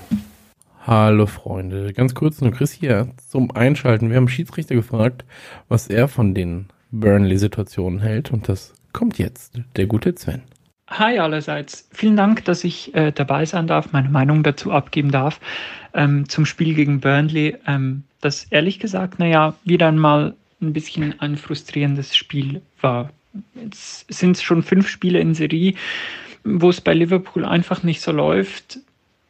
Hallo 0.86 1.26
Freunde, 1.26 1.94
ganz 1.94 2.14
kurz 2.14 2.42
nur 2.42 2.52
Chris 2.52 2.72
hier 2.72 3.08
zum 3.30 3.52
Einschalten. 3.52 4.10
Wir 4.10 4.18
haben 4.18 4.28
Schiedsrichter 4.28 4.76
gefragt, 4.76 5.24
was 5.70 5.88
er 5.88 6.08
von 6.08 6.36
den 6.36 6.68
Burnley-Situationen 6.92 8.02
hält 8.02 8.32
und 8.32 8.50
das 8.50 8.74
kommt 8.92 9.18
jetzt, 9.18 9.54
der 9.76 9.88
gute 9.88 10.14
Sven. 10.16 10.44
Hi 10.96 11.18
allerseits, 11.18 11.90
vielen 11.92 12.16
Dank, 12.16 12.46
dass 12.46 12.64
ich 12.64 12.94
äh, 12.94 13.12
dabei 13.12 13.46
sein 13.46 13.66
darf, 13.66 13.94
meine 13.94 14.10
Meinung 14.10 14.44
dazu 14.44 14.72
abgeben 14.72 15.10
darf 15.10 15.40
ähm, 15.96 16.30
zum 16.30 16.46
Spiel 16.46 16.76
gegen 16.76 17.00
Burnley. 17.00 17.58
Ähm, 17.66 18.04
das 18.22 18.44
ehrlich 18.52 18.78
gesagt, 18.78 19.18
naja, 19.18 19.56
wieder 19.64 19.88
einmal 19.88 20.36
ein 20.62 20.72
bisschen 20.72 21.20
ein 21.20 21.36
frustrierendes 21.36 22.16
Spiel 22.16 22.62
war. 22.80 23.10
Jetzt 23.56 24.06
sind 24.14 24.38
es 24.38 24.44
schon 24.44 24.62
fünf 24.62 24.88
Spiele 24.88 25.18
in 25.18 25.34
Serie, 25.34 25.74
wo 26.44 26.70
es 26.70 26.80
bei 26.80 26.94
Liverpool 26.94 27.44
einfach 27.44 27.82
nicht 27.82 28.02
so 28.02 28.12
läuft 28.12 28.78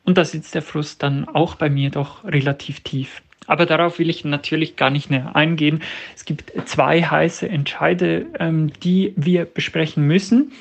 und 0.04 0.18
da 0.18 0.26
sitzt 0.26 0.56
der 0.56 0.64
Frust 0.64 1.02
dann 1.02 1.30
auch 1.30 1.56
bei 1.56 1.70
mir 1.70 1.92
doch 1.92 2.26
relativ 2.26 2.82
tief. 2.82 3.22
Aber 3.48 3.66
darauf 3.66 4.00
will 4.00 4.10
ich 4.10 4.26
natürlich 4.26 4.76
gar 4.76 4.90
nicht 4.90 5.10
näher 5.10 5.34
eingehen. 5.34 5.82
Es 6.14 6.26
gibt 6.26 6.52
zwei 6.66 7.04
heiße 7.04 7.48
Entscheide, 7.48 8.26
ähm, 8.38 8.74
die 8.84 9.14
wir 9.16 9.46
besprechen 9.46 10.06
müssen. 10.06 10.52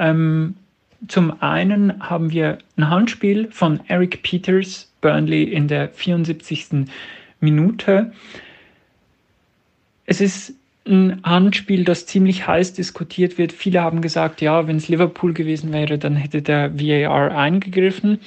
Ähm, 0.00 0.56
zum 1.06 1.40
einen 1.42 2.00
haben 2.00 2.30
wir 2.30 2.58
ein 2.76 2.90
Handspiel 2.90 3.48
von 3.52 3.80
Eric 3.86 4.22
Peters 4.22 4.90
Burnley 5.00 5.44
in 5.44 5.68
der 5.68 5.90
74. 5.90 6.86
Minute. 7.40 8.12
Es 10.06 10.20
ist 10.20 10.54
ein 10.86 11.20
Handspiel, 11.22 11.84
das 11.84 12.06
ziemlich 12.06 12.46
heiß 12.46 12.72
diskutiert 12.72 13.38
wird. 13.38 13.52
Viele 13.52 13.82
haben 13.82 14.00
gesagt, 14.00 14.40
ja, 14.40 14.66
wenn 14.66 14.76
es 14.76 14.88
Liverpool 14.88 15.34
gewesen 15.34 15.72
wäre, 15.72 15.98
dann 15.98 16.16
hätte 16.16 16.42
der 16.42 16.78
VAR 16.78 17.36
eingegriffen. 17.36 18.20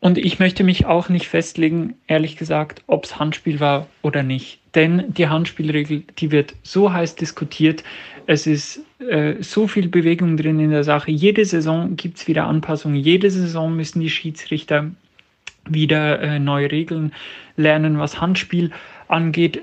Und 0.00 0.18
ich 0.18 0.38
möchte 0.38 0.62
mich 0.62 0.86
auch 0.86 1.08
nicht 1.08 1.26
festlegen, 1.26 1.94
ehrlich 2.06 2.36
gesagt, 2.36 2.82
ob 2.86 3.04
es 3.04 3.18
Handspiel 3.18 3.60
war 3.60 3.88
oder 4.02 4.22
nicht. 4.22 4.60
Denn 4.76 5.12
die 5.12 5.26
Handspielregel, 5.26 6.04
die 6.18 6.30
wird 6.30 6.54
so 6.62 6.92
heiß 6.92 7.16
diskutiert. 7.16 7.82
Es 8.26 8.46
ist 8.46 8.80
äh, 9.00 9.34
so 9.40 9.66
viel 9.66 9.88
Bewegung 9.88 10.36
drin 10.36 10.60
in 10.60 10.70
der 10.70 10.84
Sache. 10.84 11.10
Jede 11.10 11.44
Saison 11.44 11.96
gibt 11.96 12.18
es 12.18 12.28
wieder 12.28 12.46
Anpassungen. 12.46 12.96
Jede 12.96 13.30
Saison 13.30 13.74
müssen 13.74 14.00
die 14.00 14.10
Schiedsrichter 14.10 14.92
wieder 15.68 16.20
äh, 16.20 16.38
neue 16.38 16.70
Regeln 16.70 17.12
lernen, 17.56 17.98
was 17.98 18.20
Handspiel 18.20 18.70
angeht. 19.08 19.60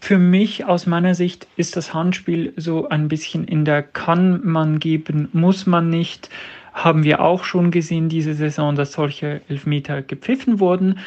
Für 0.00 0.18
mich 0.18 0.64
aus 0.64 0.86
meiner 0.86 1.14
Sicht 1.14 1.46
ist 1.56 1.76
das 1.76 1.94
Handspiel 1.94 2.52
so 2.56 2.88
ein 2.88 3.06
bisschen 3.08 3.44
in 3.44 3.64
der 3.64 3.82
kann 3.82 4.40
man 4.44 4.80
geben, 4.80 5.28
muss 5.32 5.66
man 5.66 5.88
nicht 5.90 6.28
haben 6.74 7.04
wir 7.04 7.20
auch 7.20 7.44
schon 7.44 7.70
gesehen 7.70 8.08
diese 8.08 8.34
Saison, 8.34 8.74
dass 8.74 8.92
solche 8.92 9.40
Elfmeter 9.48 10.02
gepfiffen 10.02 10.58
wurden. 10.58 10.98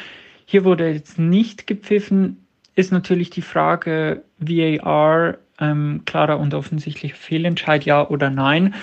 Hier 0.46 0.64
wurde 0.64 0.88
jetzt 0.88 1.18
nicht 1.18 1.66
gepfiffen. 1.66 2.38
Ist 2.78 2.92
natürlich 2.92 3.30
die 3.30 3.42
Frage 3.42 4.22
VAR, 4.38 5.38
ähm, 5.60 6.02
klarer 6.04 6.38
und 6.38 6.54
offensichtlicher 6.54 7.16
Fehlentscheid, 7.16 7.84
ja 7.84 8.06
oder 8.08 8.30
nein. 8.30 8.74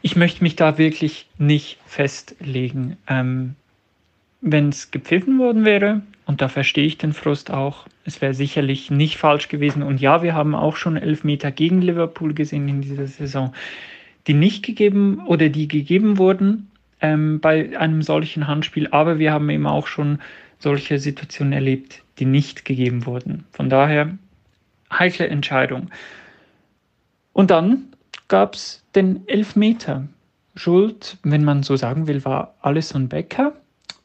Ich 0.00 0.14
möchte 0.14 0.44
mich 0.44 0.54
da 0.54 0.78
wirklich 0.78 1.26
nicht 1.36 1.78
festlegen. 1.86 2.96
Ähm, 3.08 3.56
Wenn 4.40 4.68
es 4.68 4.92
gepfiffen 4.92 5.40
worden 5.40 5.64
wäre, 5.64 6.02
und 6.24 6.40
da 6.40 6.48
verstehe 6.48 6.86
ich 6.86 6.98
den 6.98 7.12
Frust 7.12 7.50
auch, 7.50 7.86
es 8.04 8.22
wäre 8.22 8.32
sicherlich 8.32 8.92
nicht 8.92 9.16
falsch 9.16 9.48
gewesen. 9.48 9.82
Und 9.82 10.00
ja, 10.00 10.22
wir 10.22 10.34
haben 10.34 10.54
auch 10.54 10.76
schon 10.76 10.96
Elfmeter 10.96 11.50
gegen 11.50 11.82
Liverpool 11.82 12.32
gesehen 12.32 12.68
in 12.68 12.80
dieser 12.80 13.08
Saison 13.08 13.52
die 14.26 14.34
nicht 14.34 14.64
gegeben 14.64 15.22
oder 15.26 15.48
die 15.48 15.66
gegeben 15.66 16.18
wurden 16.18 16.70
ähm, 17.00 17.40
bei 17.40 17.76
einem 17.76 18.02
solchen 18.02 18.46
Handspiel, 18.46 18.88
aber 18.90 19.18
wir 19.18 19.32
haben 19.32 19.50
eben 19.50 19.66
auch 19.66 19.86
schon 19.86 20.20
solche 20.60 20.98
Situationen 20.98 21.52
erlebt, 21.52 22.02
die 22.18 22.26
nicht 22.26 22.64
gegeben 22.64 23.06
wurden. 23.06 23.44
Von 23.52 23.68
daher 23.68 24.16
heikle 24.92 25.26
Entscheidung. 25.26 25.90
Und 27.32 27.50
dann 27.50 27.88
gab 28.28 28.54
es 28.54 28.84
den 28.94 29.26
Elfmeter. 29.26 30.06
Schuld, 30.56 31.16
wenn 31.22 31.44
man 31.44 31.62
so 31.62 31.76
sagen 31.76 32.06
will, 32.06 32.24
war 32.24 32.54
Alison 32.60 33.08
Becker. 33.08 33.52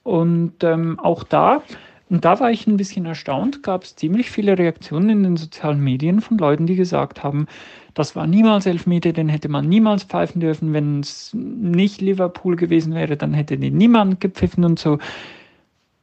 Und 0.04 0.64
ähm, 0.64 1.00
auch 1.00 1.24
da, 1.24 1.64
und 2.10 2.24
da 2.24 2.40
war 2.40 2.52
ich 2.52 2.68
ein 2.68 2.78
bisschen 2.78 3.06
erstaunt, 3.06 3.64
gab 3.64 3.84
es 3.84 3.96
ziemlich 3.96 4.30
viele 4.30 4.58
Reaktionen 4.58 5.10
in 5.10 5.24
den 5.24 5.38
sozialen 5.38 5.80
Medien 5.80 6.22
von 6.22 6.38
Leuten, 6.38 6.68
die 6.68 6.76
gesagt 6.76 7.24
haben, 7.24 7.48
das 7.96 8.16
war 8.16 8.28
niemals 8.28 8.66
Elfmeter, 8.68 9.14
den 9.14 9.30
hätte 9.30 9.50
man 9.50 9.68
niemals 9.68 10.04
pfeifen 10.04 10.42
dürfen. 10.42 10.74
Wenn 10.74 11.00
es 11.00 11.34
nicht 11.34 12.02
Liverpool 12.02 12.56
gewesen 12.56 12.94
wäre, 12.94 13.18
dann 13.18 13.34
hätte 13.34 13.58
den 13.58 13.78
niemand 13.78 14.20
gepfiffen 14.22 14.64
und 14.64 14.78
so. 14.78 15.00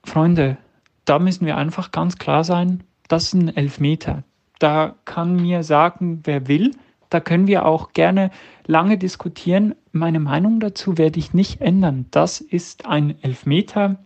Freunde, 0.05 0.57
da 1.05 1.19
müssen 1.19 1.47
wir 1.47 1.57
einfach 1.57 1.91
ganz 1.91 2.19
klar 2.19 2.45
sein, 2.45 2.83
das 3.09 3.25
ist 3.25 3.35
ein 3.35 3.57
Elfmeter. 3.57 4.23
Da 4.59 4.95
kann 5.05 5.37
mir 5.37 5.63
sagen, 5.63 6.21
wer 6.25 6.47
will. 6.49 6.73
Da 7.11 7.21
können 7.21 7.47
wir 7.47 7.67
auch 7.67 7.93
gerne 7.93 8.31
lange 8.67 8.97
diskutieren. 8.97 9.75
Meine 9.93 10.21
Meinung 10.21 10.61
dazu 10.61 10.97
werde 10.97 11.19
ich 11.19 11.35
nicht 11.35 11.61
ändern. 11.61 12.07
Das 12.11 12.41
ist 12.41 12.87
ein 12.87 13.23
Elfmeter. 13.23 13.97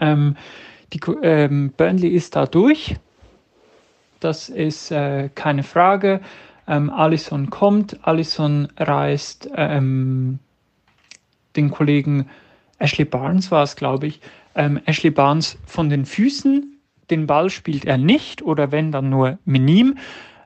Ähm, 0.00 0.36
die, 0.92 1.00
ähm, 1.22 1.72
Burnley 1.76 2.08
ist 2.08 2.34
da 2.34 2.46
durch. 2.46 2.96
Das 4.20 4.48
ist 4.48 4.90
äh, 4.90 5.28
keine 5.34 5.62
Frage. 5.62 6.20
Ähm, 6.66 6.90
Allison 6.90 7.50
kommt, 7.50 8.04
Allison 8.06 8.68
reißt 8.76 9.50
ähm, 9.54 10.40
den 11.54 11.70
Kollegen 11.70 12.28
Ashley 12.78 13.04
Barnes 13.04 13.50
war 13.50 13.62
es, 13.62 13.76
glaube 13.76 14.06
ich, 14.06 14.20
ähm, 14.56 14.80
Ashley 14.86 15.10
Barnes 15.10 15.58
von 15.66 15.88
den 15.88 16.04
Füßen. 16.04 16.80
Den 17.10 17.26
Ball 17.26 17.50
spielt 17.50 17.84
er 17.84 17.98
nicht 17.98 18.42
oder 18.42 18.72
wenn 18.72 18.90
dann 18.90 19.10
nur 19.10 19.38
minim. 19.44 19.96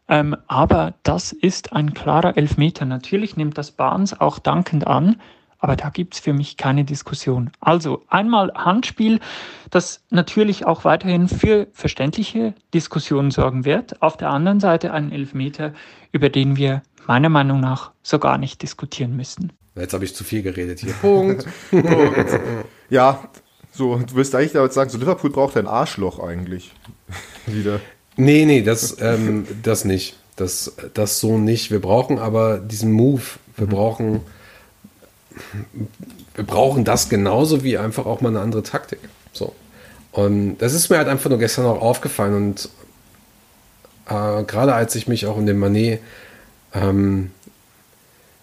Ähm, 0.08 0.36
aber 0.48 0.94
das 1.04 1.32
ist 1.32 1.72
ein 1.72 1.94
klarer 1.94 2.36
Elfmeter. 2.36 2.84
Natürlich 2.84 3.36
nimmt 3.36 3.56
das 3.56 3.70
Barnes 3.70 4.20
auch 4.20 4.40
dankend 4.40 4.86
an, 4.86 5.20
aber 5.60 5.76
da 5.76 5.90
gibt 5.90 6.14
es 6.14 6.20
für 6.20 6.32
mich 6.32 6.56
keine 6.56 6.84
Diskussion. 6.84 7.50
Also 7.60 8.02
einmal 8.08 8.52
Handspiel, 8.54 9.20
das 9.70 10.02
natürlich 10.10 10.66
auch 10.66 10.84
weiterhin 10.84 11.28
für 11.28 11.68
verständliche 11.72 12.54
Diskussionen 12.74 13.30
sorgen 13.30 13.64
wird. 13.64 14.02
Auf 14.02 14.16
der 14.16 14.30
anderen 14.30 14.58
Seite 14.58 14.92
ein 14.92 15.12
Elfmeter, 15.12 15.72
über 16.10 16.28
den 16.28 16.56
wir 16.56 16.82
meiner 17.06 17.28
Meinung 17.28 17.60
nach 17.60 17.92
so 18.02 18.18
gar 18.18 18.36
nicht 18.36 18.62
diskutieren 18.62 19.16
müssen. 19.16 19.52
Jetzt 19.76 19.94
habe 19.94 20.04
ich 20.04 20.14
zu 20.14 20.24
viel 20.24 20.42
geredet 20.42 20.80
hier. 20.80 20.92
Punkt. 20.94 21.46
Punkt. 21.70 22.40
Ja, 22.88 23.20
so, 23.80 23.96
du 23.96 24.14
wirst 24.14 24.34
eigentlich 24.34 24.52
damit 24.52 24.74
sagen, 24.74 24.90
so 24.90 24.98
Liverpool 24.98 25.30
braucht 25.30 25.56
ein 25.56 25.66
Arschloch 25.66 26.18
eigentlich. 26.18 26.72
Wieder. 27.46 27.80
Nee, 28.16 28.44
nee, 28.44 28.60
das, 28.60 28.98
ähm, 29.00 29.46
das 29.62 29.86
nicht. 29.86 30.18
Das, 30.36 30.74
das 30.92 31.18
so 31.18 31.38
nicht. 31.38 31.70
Wir 31.70 31.80
brauchen 31.80 32.18
aber 32.18 32.58
diesen 32.58 32.92
Move. 32.92 33.22
Wir 33.56 33.66
mhm. 33.66 33.70
brauchen 33.70 34.20
wir 36.34 36.44
brauchen 36.44 36.84
das 36.84 37.08
genauso 37.08 37.64
wie 37.64 37.78
einfach 37.78 38.04
auch 38.04 38.20
mal 38.20 38.28
eine 38.28 38.40
andere 38.40 38.62
Taktik. 38.62 38.98
So. 39.32 39.54
Und 40.12 40.58
das 40.58 40.74
ist 40.74 40.90
mir 40.90 40.98
halt 40.98 41.08
einfach 41.08 41.30
nur 41.30 41.38
gestern 41.38 41.64
auch 41.64 41.80
aufgefallen 41.80 42.34
und 42.34 42.68
äh, 44.08 44.44
gerade 44.44 44.74
als 44.74 44.94
ich 44.94 45.08
mich 45.08 45.26
auch 45.26 45.36
um 45.36 45.46
den 45.46 45.58
Manet, 45.58 46.00
ähm, 46.74 47.30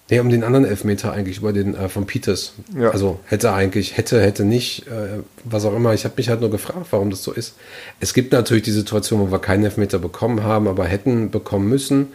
nee, 0.09 0.19
um 0.19 0.29
den 0.29 0.43
anderen 0.43 0.65
Elfmeter 0.65 1.11
eigentlich, 1.11 1.39
über 1.39 1.53
den 1.53 1.75
äh, 1.75 1.89
von 1.89 2.05
Peters, 2.05 2.53
ja. 2.77 2.89
also 2.89 3.19
hätte 3.25 3.53
eigentlich, 3.53 3.97
hätte, 3.97 4.21
hätte 4.21 4.45
nicht, 4.45 4.87
äh, 4.87 5.21
was 5.43 5.65
auch 5.65 5.75
immer, 5.75 5.93
ich 5.93 6.05
habe 6.05 6.15
mich 6.17 6.29
halt 6.29 6.41
nur 6.41 6.51
gefragt, 6.51 6.87
warum 6.91 7.09
das 7.09 7.23
so 7.23 7.31
ist. 7.31 7.55
Es 7.99 8.13
gibt 8.13 8.31
natürlich 8.31 8.63
die 8.63 8.71
Situation, 8.71 9.19
wo 9.19 9.31
wir 9.31 9.39
keinen 9.39 9.63
Elfmeter 9.63 9.99
bekommen 9.99 10.43
haben, 10.43 10.67
aber 10.67 10.85
hätten 10.85 11.31
bekommen 11.31 11.67
müssen. 11.67 12.07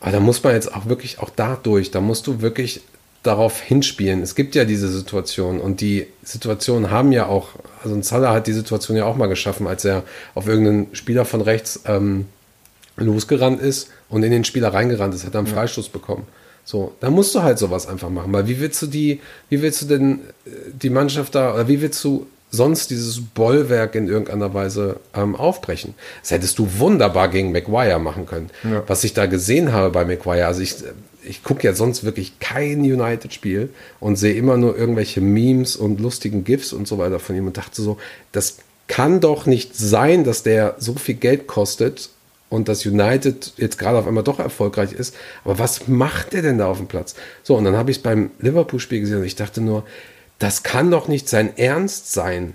Aber 0.00 0.12
da 0.12 0.20
muss 0.20 0.42
man 0.42 0.54
jetzt 0.54 0.74
auch 0.74 0.86
wirklich 0.86 1.18
auch 1.18 1.30
dadurch, 1.34 1.90
da 1.90 2.00
musst 2.00 2.26
du 2.26 2.40
wirklich 2.40 2.82
darauf 3.22 3.60
hinspielen. 3.60 4.20
Es 4.20 4.34
gibt 4.34 4.54
ja 4.54 4.66
diese 4.66 4.88
Situation 4.88 5.60
und 5.60 5.80
die 5.80 6.06
Situationen 6.22 6.90
haben 6.90 7.10
ja 7.10 7.26
auch, 7.26 7.50
also 7.82 7.94
ein 7.94 8.02
Salah 8.02 8.34
hat 8.34 8.46
die 8.46 8.52
Situation 8.52 8.98
ja 8.98 9.06
auch 9.06 9.16
mal 9.16 9.28
geschaffen, 9.28 9.66
als 9.66 9.84
er 9.84 10.02
auf 10.34 10.46
irgendeinen 10.46 10.94
Spieler 10.94 11.24
von 11.24 11.40
rechts 11.40 11.80
ähm, 11.86 12.26
losgerannt 12.96 13.60
ist 13.60 13.88
und 14.10 14.22
in 14.24 14.30
den 14.30 14.44
Spieler 14.44 14.74
reingerannt 14.74 15.14
ist, 15.14 15.24
hat 15.24 15.34
er 15.34 15.38
einen 15.38 15.46
Freistoß 15.46 15.88
bekommen. 15.88 16.26
So, 16.64 16.94
da 17.00 17.10
musst 17.10 17.34
du 17.34 17.42
halt 17.42 17.58
sowas 17.58 17.86
einfach 17.86 18.08
machen, 18.08 18.32
weil 18.32 18.48
wie 18.48 18.58
willst 18.58 18.80
du 18.82 18.86
die, 18.86 19.20
wie 19.50 19.60
willst 19.60 19.82
du 19.82 19.86
denn 19.86 20.20
äh, 20.46 20.50
die 20.72 20.90
Mannschaft 20.90 21.34
da, 21.34 21.54
oder 21.54 21.68
wie 21.68 21.80
willst 21.80 22.02
du 22.04 22.26
sonst 22.54 22.90
dieses 22.90 23.20
Bollwerk 23.20 23.94
in 23.94 24.08
irgendeiner 24.08 24.54
Weise 24.54 25.00
ähm, 25.14 25.34
aufbrechen. 25.34 25.94
Das 26.22 26.30
hättest 26.30 26.58
du 26.58 26.78
wunderbar 26.78 27.28
gegen 27.28 27.52
McGuire 27.52 27.98
machen 27.98 28.26
können. 28.26 28.50
Ja. 28.62 28.84
Was 28.86 29.04
ich 29.04 29.12
da 29.12 29.26
gesehen 29.26 29.72
habe 29.72 29.90
bei 29.90 30.04
McGuire, 30.04 30.46
also 30.46 30.60
ich, 30.60 30.76
ich 31.22 31.42
gucke 31.42 31.66
ja 31.66 31.74
sonst 31.74 32.04
wirklich 32.04 32.38
kein 32.38 32.80
United-Spiel 32.80 33.70
und 34.00 34.16
sehe 34.16 34.34
immer 34.34 34.56
nur 34.56 34.76
irgendwelche 34.78 35.20
Memes 35.20 35.76
und 35.76 36.00
lustigen 36.00 36.44
GIFs 36.44 36.72
und 36.72 36.86
so 36.86 36.98
weiter 36.98 37.18
von 37.18 37.36
ihm 37.36 37.46
und 37.46 37.56
dachte 37.56 37.82
so, 37.82 37.98
das 38.32 38.58
kann 38.86 39.20
doch 39.20 39.46
nicht 39.46 39.76
sein, 39.76 40.24
dass 40.24 40.42
der 40.42 40.76
so 40.78 40.94
viel 40.94 41.14
Geld 41.16 41.46
kostet 41.46 42.10
und 42.54 42.68
dass 42.68 42.86
United 42.86 43.52
jetzt 43.56 43.78
gerade 43.78 43.98
auf 43.98 44.06
einmal 44.06 44.24
doch 44.24 44.38
erfolgreich 44.38 44.92
ist. 44.92 45.14
Aber 45.44 45.58
was 45.58 45.88
macht 45.88 46.32
der 46.32 46.42
denn 46.42 46.58
da 46.58 46.66
auf 46.66 46.78
dem 46.78 46.86
Platz? 46.86 47.14
So, 47.42 47.56
und 47.56 47.64
dann 47.64 47.76
habe 47.76 47.90
ich 47.90 47.98
es 47.98 48.02
beim 48.02 48.30
Liverpool-Spiel 48.38 49.00
gesehen 49.00 49.18
und 49.18 49.24
ich 49.24 49.36
dachte 49.36 49.60
nur, 49.60 49.84
das 50.38 50.62
kann 50.62 50.90
doch 50.90 51.08
nicht 51.08 51.28
sein 51.28 51.56
Ernst 51.56 52.12
sein, 52.12 52.54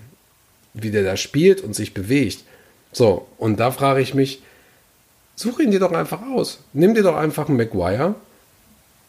wie 0.73 0.91
der 0.91 1.03
da 1.03 1.17
spielt 1.17 1.61
und 1.61 1.75
sich 1.75 1.93
bewegt. 1.93 2.43
So, 2.91 3.27
und 3.37 3.59
da 3.59 3.71
frage 3.71 4.01
ich 4.01 4.13
mich, 4.13 4.41
such 5.35 5.59
ihn 5.59 5.71
dir 5.71 5.79
doch 5.79 5.91
einfach 5.91 6.21
aus. 6.33 6.59
Nimm 6.73 6.95
dir 6.95 7.03
doch 7.03 7.15
einfach 7.15 7.49
einen 7.49 7.57
Maguire, 7.57 8.15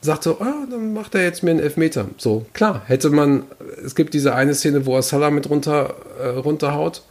sagt 0.01 0.25
so, 0.25 0.41
ah, 0.41 0.67
dann 0.71 0.93
macht 0.93 1.15
er 1.15 1.23
jetzt 1.23 1.43
mir 1.43 1.53
einen 1.53 1.61
Elfmeter. 1.61 2.09
So, 2.19 2.47
klar, 2.53 2.83
hätte 2.87 3.11
man, 3.11 3.45
es 3.85 3.95
gibt 3.95 4.15
diese 4.15 4.35
eine 4.35 4.55
Szene, 4.55 4.87
wo 4.87 4.97
er 4.97 5.03
Salah 5.03 5.31
mit 5.31 5.49
runter, 5.49 5.95
äh, 6.21 6.29
runterhaut, 6.29 7.03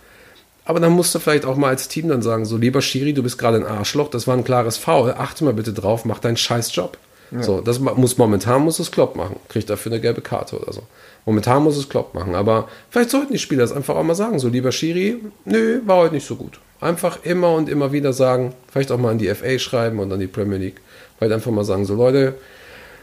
aber 0.69 0.79
dann 0.79 0.91
musst 0.91 1.15
du 1.15 1.19
vielleicht 1.19 1.45
auch 1.45 1.55
mal 1.55 1.69
als 1.69 1.87
Team 1.87 2.09
dann 2.09 2.21
sagen, 2.21 2.45
so, 2.45 2.55
lieber 2.55 2.83
Schiri, 2.83 3.11
du 3.13 3.23
bist 3.23 3.39
gerade 3.39 3.57
ein 3.57 3.65
Arschloch, 3.65 4.07
das 4.07 4.27
war 4.27 4.37
ein 4.37 4.43
klares 4.43 4.77
Foul, 4.77 5.15
achte 5.17 5.43
mal 5.43 5.55
bitte 5.55 5.73
drauf, 5.73 6.05
mach 6.05 6.19
deinen 6.19 6.37
scheiß 6.37 6.75
Job. 6.75 6.99
Ja. 7.31 7.41
So, 7.41 7.59
das 7.59 7.79
muss 7.79 8.19
momentan 8.19 8.61
muss 8.61 8.77
es 8.77 8.91
Klopp 8.91 9.15
machen, 9.15 9.37
kriegt 9.47 9.67
dafür 9.67 9.91
eine 9.91 9.99
gelbe 9.99 10.21
Karte 10.21 10.59
oder 10.59 10.71
so. 10.71 10.83
Momentan 11.25 11.63
muss 11.63 11.75
es 11.75 11.89
Klopp 11.89 12.13
machen, 12.13 12.35
aber 12.35 12.69
vielleicht 12.91 13.09
sollten 13.09 13.33
die 13.33 13.39
Spieler 13.39 13.63
das 13.63 13.71
einfach 13.71 13.95
auch 13.95 14.03
mal 14.03 14.13
sagen. 14.13 14.37
So, 14.37 14.47
lieber 14.47 14.71
Schiri, 14.71 15.15
nö, 15.43 15.81
war 15.87 15.97
heute 15.97 16.13
nicht 16.13 16.27
so 16.27 16.35
gut. 16.35 16.59
Einfach 16.81 17.17
immer 17.23 17.55
und 17.55 17.67
immer 17.67 17.91
wieder 17.91 18.13
sagen, 18.13 18.53
vielleicht 18.71 18.91
auch 18.91 18.99
mal 18.99 19.09
an 19.09 19.17
die 19.17 19.33
FA 19.33 19.57
schreiben 19.57 19.97
und 19.97 20.13
an 20.13 20.19
die 20.19 20.27
Premier 20.27 20.59
League. 20.59 20.81
Vielleicht 21.17 21.33
einfach 21.33 21.49
mal 21.49 21.65
sagen, 21.65 21.85
so 21.85 21.95
Leute, 21.95 22.35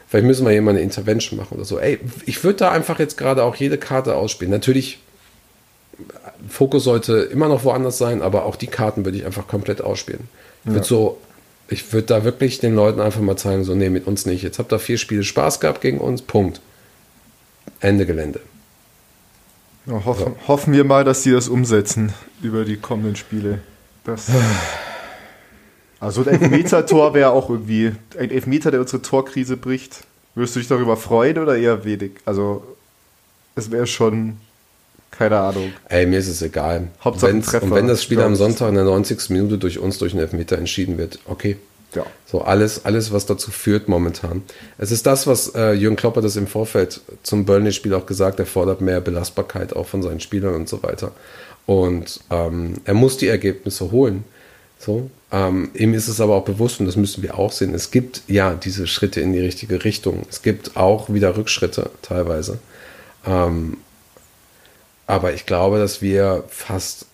vielleicht 0.06 0.26
müssen 0.26 0.46
wir 0.46 0.52
hier 0.52 0.62
mal 0.62 0.70
eine 0.70 0.82
Intervention 0.82 1.36
machen 1.36 1.56
oder 1.56 1.64
so. 1.64 1.80
Ey, 1.80 1.98
ich 2.26 2.44
würde 2.44 2.58
da 2.58 2.70
einfach 2.70 3.00
jetzt 3.00 3.18
gerade 3.18 3.42
auch 3.42 3.56
jede 3.56 3.76
Karte 3.76 4.14
ausspielen. 4.14 4.52
Natürlich 4.52 5.00
Fokus 6.48 6.84
sollte 6.84 7.16
immer 7.16 7.48
noch 7.48 7.64
woanders 7.64 7.98
sein, 7.98 8.22
aber 8.22 8.44
auch 8.44 8.56
die 8.56 8.66
Karten 8.66 9.04
würde 9.04 9.18
ich 9.18 9.26
einfach 9.26 9.48
komplett 9.48 9.80
ausspielen. 9.80 10.28
Ich 10.64 10.72
würde 10.72 10.86
so, 10.86 11.18
ich 11.68 11.92
würde 11.92 12.06
da 12.06 12.24
wirklich 12.24 12.58
den 12.58 12.74
Leuten 12.74 13.00
einfach 13.00 13.20
mal 13.20 13.36
zeigen, 13.36 13.64
so, 13.64 13.74
nee, 13.74 13.88
mit 13.88 14.06
uns 14.06 14.26
nicht. 14.26 14.42
Jetzt 14.42 14.58
habt 14.58 14.72
ihr 14.72 14.78
vier 14.78 14.98
Spiele 14.98 15.24
Spaß 15.24 15.60
gehabt 15.60 15.80
gegen 15.80 15.98
uns, 15.98 16.22
Punkt. 16.22 16.60
Ende 17.80 18.06
Gelände. 18.06 18.40
Ja, 19.86 20.04
hoffen, 20.04 20.34
hoffen 20.48 20.72
wir 20.72 20.84
mal, 20.84 21.04
dass 21.04 21.22
sie 21.22 21.30
das 21.30 21.48
umsetzen 21.48 22.12
über 22.42 22.64
die 22.64 22.76
kommenden 22.76 23.16
Spiele. 23.16 23.60
Das 24.04 24.28
also 26.00 26.22
ein 26.22 26.28
Elfmeter-Tor 26.28 27.14
wäre 27.14 27.30
auch 27.30 27.50
irgendwie 27.50 27.92
ein 28.18 28.30
Elfmeter, 28.30 28.70
der 28.70 28.80
unsere 28.80 29.02
Torkrise 29.02 29.56
bricht. 29.56 30.04
Würdest 30.34 30.56
du 30.56 30.60
dich 30.60 30.68
darüber 30.68 30.96
freuen 30.96 31.38
oder 31.38 31.56
eher 31.56 31.84
wenig? 31.84 32.12
Also 32.24 32.64
es 33.54 33.70
wäre 33.70 33.86
schon 33.86 34.38
keine 35.10 35.38
Ahnung. 35.38 35.72
Ey, 35.88 36.06
mir 36.06 36.18
ist 36.18 36.28
es 36.28 36.42
egal. 36.42 36.88
Hauptsache 37.02 37.32
Wenn's- 37.32 37.46
Treffer. 37.46 37.64
Und 37.64 37.74
wenn 37.74 37.86
das 37.88 38.02
Spiel 38.02 38.18
Ja, 38.18 38.26
am 38.26 38.36
Sonntag 38.36 38.68
in 38.68 38.74
der 38.74 38.84
90. 38.84 39.30
Minute 39.30 39.58
durch 39.58 39.78
uns 39.78 39.98
durch 39.98 40.12
einen 40.12 40.20
Elfmeter 40.22 40.58
entschieden 40.58 40.98
wird, 40.98 41.18
okay. 41.26 41.56
Ja. 41.94 42.04
So 42.26 42.42
alles, 42.42 42.84
alles, 42.84 43.12
was 43.12 43.24
dazu 43.24 43.50
führt 43.50 43.88
momentan. 43.88 44.42
Es 44.76 44.90
ist 44.90 45.06
das, 45.06 45.26
was 45.26 45.54
äh, 45.54 45.72
Jürgen 45.72 45.96
Klopp 45.96 46.16
hat 46.16 46.24
das 46.24 46.36
im 46.36 46.46
Vorfeld 46.46 47.00
zum 47.22 47.46
Burnley-Spiel 47.46 47.94
auch 47.94 48.04
gesagt. 48.04 48.38
Er 48.38 48.44
fordert 48.44 48.82
mehr 48.82 49.00
Belastbarkeit 49.00 49.74
auch 49.74 49.86
von 49.86 50.02
seinen 50.02 50.20
Spielern 50.20 50.54
und 50.54 50.68
so 50.68 50.82
weiter. 50.82 51.12
Und 51.64 52.20
ähm, 52.30 52.74
er 52.84 52.92
muss 52.94 53.16
die 53.16 53.28
Ergebnisse 53.28 53.90
holen. 53.92 54.24
So, 54.78 55.10
ähm, 55.32 55.70
ihm 55.72 55.94
ist 55.94 56.08
es 56.08 56.20
aber 56.20 56.34
auch 56.34 56.44
bewusst, 56.44 56.80
und 56.80 56.86
das 56.86 56.96
müssen 56.96 57.22
wir 57.22 57.38
auch 57.38 57.50
sehen, 57.50 57.72
es 57.74 57.90
gibt 57.90 58.22
ja 58.28 58.52
diese 58.52 58.86
Schritte 58.86 59.22
in 59.22 59.32
die 59.32 59.40
richtige 59.40 59.82
Richtung. 59.84 60.26
Es 60.28 60.42
gibt 60.42 60.76
auch 60.76 61.08
wieder 61.08 61.34
Rückschritte 61.36 61.90
teilweise. 62.02 62.58
Ähm, 63.26 63.78
aber 65.06 65.32
ich 65.34 65.46
glaube, 65.46 65.78
dass 65.78 66.02
wir 66.02 66.44
fast, 66.48 67.06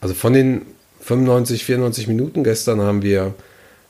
also 0.00 0.14
von 0.14 0.32
den 0.32 0.66
95, 1.00 1.64
94 1.64 2.08
Minuten 2.08 2.44
gestern 2.44 2.80
haben 2.80 3.02
wir 3.02 3.34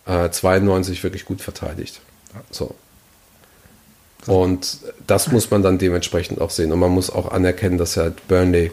äh, 0.06 0.30
92 0.30 1.02
wirklich 1.02 1.24
gut 1.24 1.40
verteidigt. 1.40 2.00
So. 2.50 2.74
Und 4.26 4.78
das 5.06 5.32
muss 5.32 5.50
man 5.50 5.62
dann 5.62 5.78
dementsprechend 5.78 6.40
auch 6.40 6.50
sehen. 6.50 6.72
Und 6.72 6.78
man 6.78 6.90
muss 6.90 7.10
auch 7.10 7.32
anerkennen, 7.32 7.78
dass 7.78 7.96
halt 7.96 8.26
Burnley 8.28 8.70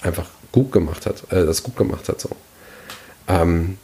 einfach 0.00 0.26
gut 0.52 0.72
gemacht 0.72 1.06
hat, 1.06 1.24
äh, 1.32 1.44
das 1.44 1.62
gut 1.62 1.76
gemacht 1.76 2.08
hat. 2.08 2.20
So. 2.20 2.30
Ähm, 3.28 3.78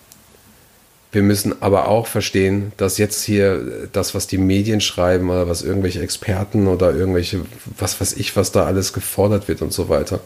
wir 1.17 1.23
müssen 1.23 1.62
aber 1.62 1.89
auch 1.89 2.07
verstehen, 2.07 2.73
dass 2.77 2.99
jetzt 2.99 3.25
hier 3.25 3.89
das, 3.91 4.14
was 4.14 4.27
die 4.27 4.37
Medien 4.37 4.83
schreiben 4.83 5.31
oder 5.31 5.49
was 5.49 5.62
irgendwelche 5.62 6.03
Experten 6.03 6.67
oder 6.67 6.95
irgendwelche, 6.95 7.41
was 7.79 7.99
weiß 7.99 8.12
ich, 8.19 8.37
was 8.37 8.53
da 8.53 8.67
alles 8.67 8.93
gefordert 8.93 9.49
wird 9.49 9.62
und 9.62 9.73
so 9.73 9.89
weiter, 9.89 10.21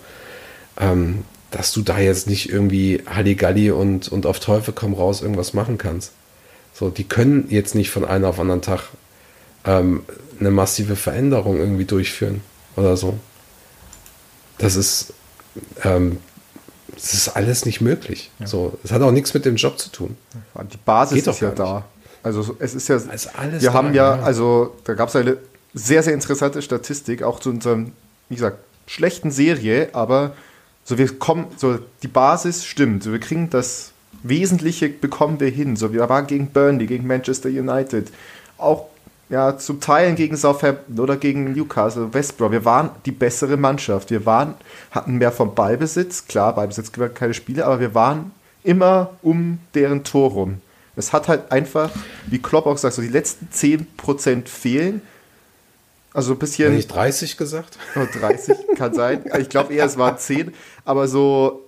ähm, 0.80 1.22
dass 1.52 1.70
du 1.70 1.82
da 1.82 2.00
jetzt 2.00 2.26
nicht 2.26 2.50
irgendwie 2.50 3.04
Halligalli 3.06 3.70
und, 3.70 4.08
und 4.08 4.26
auf 4.26 4.40
Teufel 4.40 4.74
komm 4.74 4.94
raus 4.94 5.22
irgendwas 5.22 5.54
machen 5.54 5.78
kannst. 5.78 6.10
So, 6.74 6.90
die 6.90 7.04
können 7.04 7.46
jetzt 7.50 7.76
nicht 7.76 7.90
von 7.90 8.04
einem 8.04 8.24
auf 8.24 8.40
anderen 8.40 8.62
Tag 8.62 8.88
ähm, 9.64 10.02
eine 10.40 10.50
massive 10.50 10.96
Veränderung 10.96 11.58
irgendwie 11.58 11.84
durchführen 11.84 12.40
oder 12.74 12.96
so. 12.96 13.16
Das 14.58 14.74
ist, 14.74 15.12
ähm, 15.84 16.18
das 17.00 17.14
ist 17.14 17.28
alles 17.28 17.64
nicht 17.64 17.80
möglich. 17.80 18.30
So, 18.44 18.78
es 18.84 18.92
hat 18.92 19.00
auch 19.02 19.10
nichts 19.12 19.32
mit 19.34 19.44
dem 19.44 19.56
Job 19.56 19.78
zu 19.78 19.90
tun. 19.90 20.16
Die 20.72 20.76
Basis 20.84 21.24
Geht 21.24 21.26
ist 21.26 21.40
ja 21.40 21.50
da. 21.50 21.84
Also 22.22 22.42
so- 22.42 22.56
es 22.58 22.74
ist 22.74 22.88
ja, 22.88 22.96
ist 22.96 23.38
alles 23.38 23.62
wir 23.62 23.70
da, 23.70 23.74
haben 23.74 23.94
ja, 23.94 24.16
ja. 24.16 24.22
also 24.22 24.76
da 24.84 24.94
gab 24.94 25.08
es 25.08 25.16
eine 25.16 25.38
sehr, 25.72 26.02
sehr 26.02 26.12
interessante 26.14 26.60
Statistik, 26.60 27.22
auch 27.22 27.40
zu 27.40 27.50
unserem, 27.50 27.92
wie 28.28 28.34
gesagt, 28.34 28.58
schlechten 28.86 29.30
Serie, 29.30 29.88
aber 29.92 30.32
so 30.84 30.98
wir 30.98 31.18
kommen, 31.18 31.46
so 31.56 31.78
die 32.02 32.08
Basis 32.08 32.64
stimmt, 32.64 33.04
so 33.04 33.12
wir 33.12 33.20
kriegen 33.20 33.48
das 33.48 33.92
Wesentliche 34.22 34.88
bekommen 34.88 35.40
wir 35.40 35.48
hin. 35.48 35.76
So 35.76 35.92
wir 35.92 36.06
waren 36.08 36.26
gegen 36.26 36.48
Burnley, 36.48 36.86
gegen 36.86 37.06
Manchester 37.06 37.48
United, 37.48 38.08
auch 38.58 38.86
ja 39.30 39.56
zum 39.56 39.80
Teilen 39.80 40.16
gegen 40.16 40.36
Southampton 40.36 40.98
oder 40.98 41.16
gegen 41.16 41.52
Newcastle, 41.52 42.12
West 42.12 42.36
Brom. 42.36 42.52
Wir 42.52 42.64
waren 42.64 42.90
die 43.06 43.12
bessere 43.12 43.56
Mannschaft. 43.56 44.10
Wir 44.10 44.26
waren 44.26 44.54
hatten 44.90 45.16
mehr 45.16 45.32
vom 45.32 45.54
Ballbesitz, 45.54 46.26
klar, 46.26 46.54
Ballbesitz 46.54 46.92
gewinnt 46.92 47.14
keine 47.14 47.32
Spiele, 47.32 47.64
aber 47.64 47.80
wir 47.80 47.94
waren 47.94 48.32
immer 48.62 49.10
um 49.22 49.58
deren 49.74 50.04
Tor 50.04 50.30
rum. 50.32 50.60
Es 50.96 51.12
hat 51.12 51.28
halt 51.28 51.50
einfach, 51.50 51.90
wie 52.26 52.40
Klopp 52.40 52.66
auch 52.66 52.76
sagt, 52.76 52.94
so 52.94 53.02
die 53.02 53.08
letzten 53.08 53.48
10% 53.54 54.46
fehlen. 54.48 55.00
Also 56.12 56.32
ein 56.32 56.38
bisschen. 56.38 56.68
Habe 56.68 56.78
ich 56.78 56.88
30 56.88 57.36
gesagt? 57.36 57.78
Oh, 57.94 58.06
30 58.18 58.56
kann 58.76 58.92
sein. 58.92 59.24
Ich 59.38 59.48
glaube 59.48 59.72
eher, 59.72 59.86
es 59.86 59.96
waren 59.96 60.18
10. 60.18 60.52
Aber 60.84 61.06
so, 61.06 61.64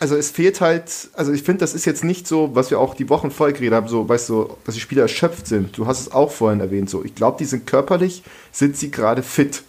also 0.00 0.16
es 0.16 0.30
fehlt 0.30 0.60
halt, 0.60 1.08
also 1.14 1.32
ich 1.32 1.42
finde, 1.42 1.60
das 1.60 1.74
ist 1.74 1.84
jetzt 1.84 2.04
nicht 2.04 2.26
so, 2.28 2.54
was 2.54 2.70
wir 2.70 2.78
auch 2.78 2.94
die 2.94 3.08
Wochen 3.08 3.30
vorher 3.30 3.52
geredet 3.52 3.74
haben, 3.74 3.88
so, 3.88 4.08
weißt 4.08 4.28
du, 4.28 4.56
dass 4.64 4.74
die 4.74 4.80
Spieler 4.80 5.02
erschöpft 5.02 5.46
sind. 5.46 5.76
Du 5.76 5.86
hast 5.86 6.00
es 6.00 6.12
auch 6.12 6.30
vorhin 6.30 6.60
erwähnt, 6.60 6.88
so. 6.88 7.04
Ich 7.04 7.14
glaube, 7.14 7.38
die 7.38 7.44
sind 7.44 7.66
körperlich, 7.66 8.22
sind 8.52 8.76
sie 8.76 8.90
gerade 8.90 9.22
fit. 9.22 9.62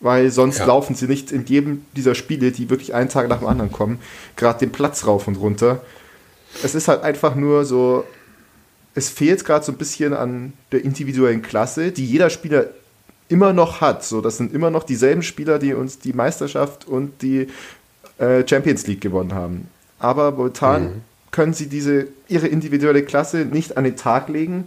Weil 0.00 0.30
sonst 0.30 0.58
Ja. 0.58 0.66
laufen 0.66 0.94
sie 0.94 1.06
nicht 1.06 1.32
in 1.32 1.46
jedem 1.46 1.86
dieser 1.96 2.14
Spiele, 2.14 2.52
die 2.52 2.68
wirklich 2.68 2.92
einen 2.94 3.08
Tag 3.08 3.28
nach 3.28 3.38
dem 3.38 3.48
anderen 3.48 3.72
kommen, 3.72 3.98
gerade 4.36 4.58
den 4.58 4.70
Platz 4.70 5.06
rauf 5.06 5.26
und 5.28 5.36
runter. 5.36 5.80
Es 6.62 6.74
ist 6.74 6.88
halt 6.88 7.02
einfach 7.02 7.34
nur 7.34 7.64
so, 7.64 8.04
es 8.94 9.08
fehlt 9.08 9.44
gerade 9.46 9.64
so 9.64 9.72
ein 9.72 9.78
bisschen 9.78 10.12
an 10.12 10.52
der 10.72 10.84
individuellen 10.84 11.40
Klasse, 11.40 11.90
die 11.90 12.04
jeder 12.04 12.28
Spieler 12.28 12.66
immer 13.28 13.54
noch 13.54 13.80
hat. 13.80 14.04
So, 14.04 14.20
das 14.20 14.36
sind 14.36 14.52
immer 14.52 14.70
noch 14.70 14.84
dieselben 14.84 15.22
Spieler, 15.22 15.58
die 15.58 15.72
uns 15.72 15.98
die 15.98 16.12
Meisterschaft 16.12 16.86
und 16.86 17.22
die 17.22 17.48
äh, 18.18 18.46
Champions 18.46 18.86
League 18.86 19.00
gewonnen 19.00 19.34
haben. 19.34 19.68
Aber 19.98 20.32
momentan 20.32 21.02
können 21.30 21.54
sie 21.54 21.68
diese 21.68 22.08
ihre 22.28 22.46
individuelle 22.46 23.02
Klasse 23.02 23.38
nicht 23.38 23.76
an 23.76 23.84
den 23.84 23.96
Tag 23.96 24.28
legen. 24.28 24.66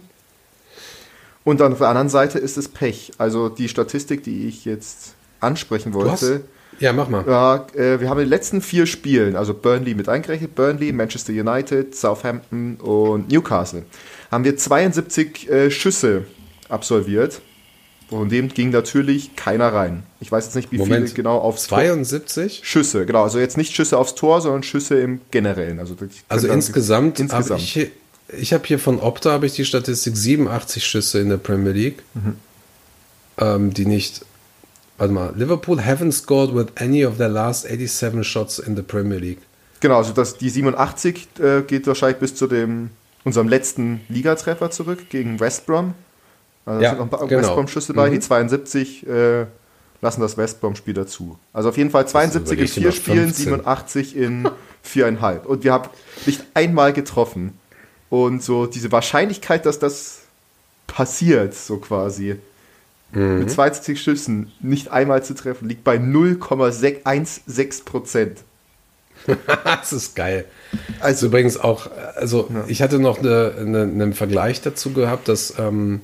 Und 1.44 1.60
dann 1.60 1.72
auf 1.72 1.78
der 1.78 1.88
anderen 1.88 2.10
Seite 2.10 2.38
ist 2.38 2.58
es 2.58 2.68
Pech. 2.68 3.12
Also 3.16 3.48
die 3.48 3.68
Statistik, 3.68 4.22
die 4.22 4.46
ich 4.46 4.64
jetzt 4.64 5.14
ansprechen 5.40 5.94
wollte. 5.94 6.42
ja, 6.78 6.92
mach 6.92 7.08
mal. 7.08 7.24
Ja, 7.26 7.66
äh, 7.74 8.00
wir 8.00 8.10
haben 8.10 8.18
in 8.18 8.24
den 8.26 8.30
letzten 8.30 8.60
vier 8.60 8.86
Spielen, 8.86 9.34
also 9.34 9.54
Burnley 9.54 9.94
mit 9.94 10.08
eingerechnet, 10.08 10.54
Burnley, 10.54 10.92
Manchester 10.92 11.32
United, 11.32 11.94
Southampton 11.94 12.76
und 12.76 13.30
Newcastle, 13.30 13.84
haben 14.30 14.44
wir 14.44 14.56
72 14.56 15.48
äh, 15.48 15.70
Schüsse 15.70 16.24
absolviert. 16.68 17.40
Und 18.10 18.32
dem 18.32 18.48
ging 18.48 18.70
natürlich 18.70 19.36
keiner 19.36 19.72
rein. 19.72 20.02
Ich 20.20 20.32
weiß 20.32 20.46
jetzt 20.46 20.54
nicht, 20.54 20.72
wie 20.72 20.78
Moment. 20.78 21.04
viele 21.08 21.14
genau 21.16 21.38
aufs 21.38 21.66
Tor. 21.66 21.78
72? 21.78 22.60
Schüsse, 22.64 23.04
genau. 23.04 23.22
Also 23.22 23.38
jetzt 23.38 23.56
nicht 23.58 23.74
Schüsse 23.74 23.98
aufs 23.98 24.14
Tor, 24.14 24.40
sondern 24.40 24.62
Schüsse 24.62 24.98
im 25.00 25.20
Generellen. 25.30 25.78
Also, 25.78 25.94
Also 26.28 26.48
insgesamt, 26.48 27.20
insgesamt. 27.20 27.60
ich, 27.60 27.72
hier- 27.72 27.90
ich 28.38 28.52
habe 28.54 28.66
hier 28.66 28.78
von 28.78 28.98
Opta 29.00 29.30
habe 29.32 29.46
ich 29.46 29.52
die 29.54 29.64
Statistik 29.64 30.16
87 30.16 30.84
Schüsse 30.86 31.20
in 31.20 31.28
der 31.28 31.36
Premier 31.36 31.72
League, 31.72 32.02
Mhm. 32.14 32.36
ähm, 33.38 33.74
die 33.74 33.86
nicht. 33.86 34.24
Warte 34.96 35.12
mal, 35.12 35.32
Liverpool 35.36 35.78
haven't 35.78 36.12
scored 36.12 36.54
with 36.54 36.66
any 36.76 37.04
of 37.06 37.18
their 37.18 37.28
last 37.28 37.64
87 37.66 38.24
shots 38.24 38.58
in 38.58 38.74
the 38.74 38.82
Premier 38.82 39.18
League. 39.18 39.38
Genau, 39.80 39.98
also 39.98 40.12
das, 40.12 40.38
die 40.38 40.48
87 40.50 41.28
äh, 41.40 41.62
geht 41.62 41.86
wahrscheinlich 41.86 42.18
bis 42.18 42.34
zu 42.34 42.48
dem 42.48 42.90
unserem 43.24 43.48
letzten 43.48 44.00
Ligatreffer 44.08 44.70
zurück 44.70 45.08
gegen 45.10 45.38
West 45.40 45.66
Brom. 45.66 45.94
Also 46.68 46.80
da 46.80 46.84
Ja, 46.84 46.90
sind 46.90 46.98
noch 46.98 47.06
ein 47.06 47.10
paar 47.10 47.26
genau. 47.26 47.42
West 47.42 47.54
Brom-Schüsse 47.54 47.94
bei. 47.94 48.08
Mhm. 48.08 48.12
Die 48.14 48.20
72 48.20 49.06
äh, 49.08 49.46
lassen 50.00 50.20
das 50.20 50.36
West 50.36 50.60
Brom-Spiel 50.60 50.94
dazu. 50.94 51.38
Also 51.52 51.68
auf 51.70 51.76
jeden 51.76 51.90
Fall 51.90 52.06
72 52.06 52.58
in 52.60 52.68
vier 52.68 52.92
Spielen, 52.92 53.24
15. 53.26 53.44
87 53.46 54.16
in 54.16 54.48
viereinhalb. 54.82 55.46
Und 55.46 55.64
wir 55.64 55.72
haben 55.72 55.88
nicht 56.26 56.44
einmal 56.54 56.92
getroffen. 56.92 57.58
Und 58.10 58.42
so 58.42 58.66
diese 58.66 58.90
Wahrscheinlichkeit, 58.92 59.66
dass 59.66 59.78
das 59.78 60.20
passiert, 60.86 61.54
so 61.54 61.76
quasi, 61.78 62.36
Mhm. 63.12 63.38
mit 63.38 63.50
72 63.50 64.00
Schüssen 64.02 64.52
nicht 64.60 64.90
einmal 64.90 65.22
zu 65.24 65.34
treffen, 65.34 65.66
liegt 65.66 65.82
bei 65.82 65.96
0,16 65.96 67.84
Prozent. 67.84 68.38
das 69.64 69.92
ist 69.92 70.14
geil. 70.14 70.44
Also 71.00 71.26
übrigens 71.26 71.58
auch, 71.58 71.88
also 72.16 72.48
ich 72.66 72.82
hatte 72.82 72.98
noch 72.98 73.18
eine, 73.18 73.54
eine, 73.58 73.82
einen 73.82 74.12
Vergleich 74.12 74.60
dazu 74.60 74.92
gehabt, 74.92 75.28
dass, 75.28 75.54
ähm, 75.58 76.02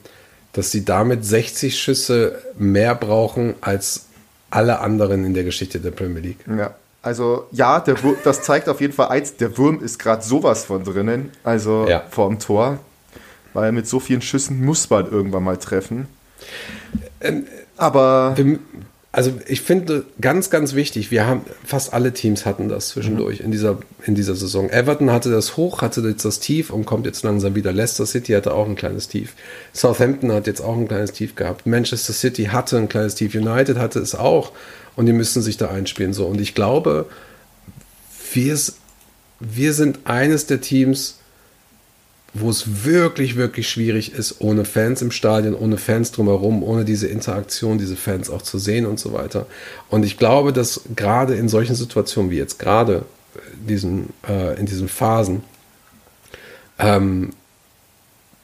dass 0.54 0.70
sie 0.70 0.84
damit 0.84 1.24
60 1.24 1.78
Schüsse 1.78 2.38
mehr 2.56 2.94
brauchen 2.94 3.54
als 3.60 4.06
alle 4.50 4.78
anderen 4.80 5.24
in 5.24 5.34
der 5.34 5.44
Geschichte 5.44 5.80
der 5.80 5.90
Premier 5.90 6.20
League. 6.22 6.38
Ja, 6.46 6.74
also 7.02 7.46
ja, 7.52 7.80
der 7.80 8.02
Wur 8.02 8.16
das 8.24 8.42
zeigt 8.42 8.68
auf 8.68 8.80
jeden 8.80 8.92
Fall 8.92 9.08
eins, 9.08 9.36
der 9.36 9.58
Wurm 9.58 9.82
ist 9.82 9.98
gerade 9.98 10.22
sowas 10.22 10.64
von 10.64 10.84
drinnen, 10.84 11.30
also 11.42 11.86
Ja. 11.88 12.04
vorm 12.10 12.38
Tor, 12.38 12.78
weil 13.52 13.72
mit 13.72 13.86
so 13.88 14.00
vielen 14.00 14.22
Schüssen 14.22 14.64
muss 14.64 14.88
man 14.88 15.10
irgendwann 15.10 15.42
mal 15.44 15.56
treffen. 15.58 16.06
Ähm, 17.20 17.46
Aber 17.76 18.34
Wir, 18.36 18.58
also 19.14 19.32
ich 19.46 19.60
finde 19.60 20.04
ganz, 20.20 20.50
ganz 20.50 20.74
wichtig, 20.74 21.12
wir 21.12 21.24
haben, 21.24 21.42
fast 21.64 21.92
alle 21.92 22.12
Teams 22.12 22.44
hatten 22.44 22.68
das 22.68 22.88
zwischendurch 22.88 23.38
in, 23.38 23.52
dieser, 23.52 23.78
in 24.04 24.16
dieser 24.16 24.34
Saison. 24.34 24.68
Everton 24.70 25.12
hatte 25.12 25.30
das 25.30 25.56
hoch, 25.56 25.82
hatte 25.82 26.00
jetzt 26.00 26.24
das 26.24 26.40
Tief 26.40 26.70
und 26.70 26.84
kommt 26.84 27.06
jetzt 27.06 27.22
langsam 27.22 27.54
wieder. 27.54 27.72
Leicester 27.72 28.06
City 28.06 28.32
hatte 28.32 28.52
auch 28.52 28.66
ein 28.66 28.74
kleines 28.74 29.06
Tief. 29.06 29.34
Southampton 29.72 30.32
hat 30.32 30.48
jetzt 30.48 30.60
auch 30.60 30.76
ein 30.76 30.88
kleines 30.88 31.12
Tief 31.12 31.36
gehabt. 31.36 31.64
Manchester 31.64 32.12
City 32.12 32.46
hatte 32.46 32.76
ein 32.76 32.88
kleines 32.88 33.14
Tief. 33.14 33.36
United 33.36 33.78
hatte 33.78 34.00
es 34.00 34.16
auch 34.16 34.50
und 34.96 35.06
die 35.06 35.12
müssen 35.12 35.42
sich 35.42 35.58
da 35.58 35.68
einspielen. 35.68 36.12
So. 36.12 36.26
Und 36.26 36.40
ich 36.40 36.56
glaube, 36.56 37.06
wir, 38.32 38.58
wir 39.38 39.72
sind 39.74 40.00
eines 40.06 40.46
der 40.46 40.60
Teams, 40.60 41.20
wo 42.34 42.50
es 42.50 42.84
wirklich, 42.84 43.36
wirklich 43.36 43.68
schwierig 43.68 44.12
ist, 44.12 44.40
ohne 44.40 44.64
Fans 44.64 45.00
im 45.02 45.12
Stadion, 45.12 45.54
ohne 45.54 45.78
Fans 45.78 46.10
drumherum, 46.10 46.64
ohne 46.64 46.84
diese 46.84 47.06
Interaktion, 47.06 47.78
diese 47.78 47.94
Fans 47.94 48.28
auch 48.28 48.42
zu 48.42 48.58
sehen 48.58 48.86
und 48.86 48.98
so 48.98 49.12
weiter. 49.12 49.46
Und 49.88 50.04
ich 50.04 50.18
glaube, 50.18 50.52
dass 50.52 50.80
gerade 50.96 51.34
in 51.36 51.48
solchen 51.48 51.76
Situationen 51.76 52.32
wie 52.32 52.36
jetzt 52.36 52.58
gerade 52.58 53.04
diesen, 53.68 54.12
äh, 54.28 54.58
in 54.58 54.66
diesen 54.66 54.88
Phasen, 54.88 55.42
ähm, 56.80 57.30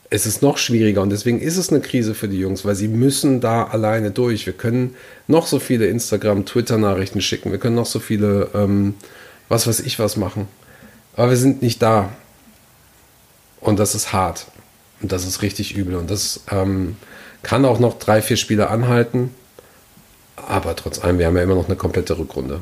es 0.09 0.25
ist 0.25 0.41
noch 0.41 0.59
schwieriger 0.59 1.03
und 1.03 1.11
deswegen 1.11 1.41
ist 1.41 1.57
es 1.57 1.71
eine 1.71 1.81
Krise 1.81 2.15
für 2.15 2.29
die 2.29 2.39
Jungs, 2.39 2.65
weil 2.65 2.75
sie 2.77 2.89
müssen 2.89 3.41
da 3.41 3.65
alleine 3.65 4.13
durch. 4.13 4.47
Wir 4.47 4.53
können 4.53 4.95
noch 5.27 5.47
so 5.47 5.59
viele 5.59 5.87
Instagram, 5.87 6.47
Twitter-Nachrichten 6.47 7.21
schicken, 7.21 7.51
wir 7.51 7.59
können 7.59 7.77
noch 7.77 7.87
so 7.87 7.99
viele, 7.99 8.51
ähm, 8.55 8.95
was 9.49 9.67
weiß 9.67 9.81
ich 9.81 9.99
was 9.99 10.17
machen, 10.17 10.47
aber 11.17 11.31
wir 11.31 11.37
sind 11.37 11.61
nicht 11.61 11.83
da. 11.83 12.11
Und 13.61 13.79
das 13.79 13.95
ist 13.95 14.13
hart. 14.13 14.47
Und 15.03 15.13
das 15.13 15.27
ist 15.27 15.43
richtig 15.43 15.75
übel. 15.75 15.97
Und 15.97 16.11
das 16.11 16.41
ähm, 16.51 16.97
kann 17.43 17.65
auch 17.65 17.79
noch 17.79 17.99
drei, 17.99 18.23
vier 18.23 18.37
Spiele 18.37 18.69
anhalten. 18.69 19.35
Aber 20.37 20.75
trotz 20.77 21.03
allem, 21.03 21.19
wir 21.19 21.27
haben 21.27 21.37
ja 21.37 21.43
immer 21.43 21.55
noch 21.55 21.67
eine 21.67 21.77
komplette 21.77 22.19
Rückrunde. 22.19 22.61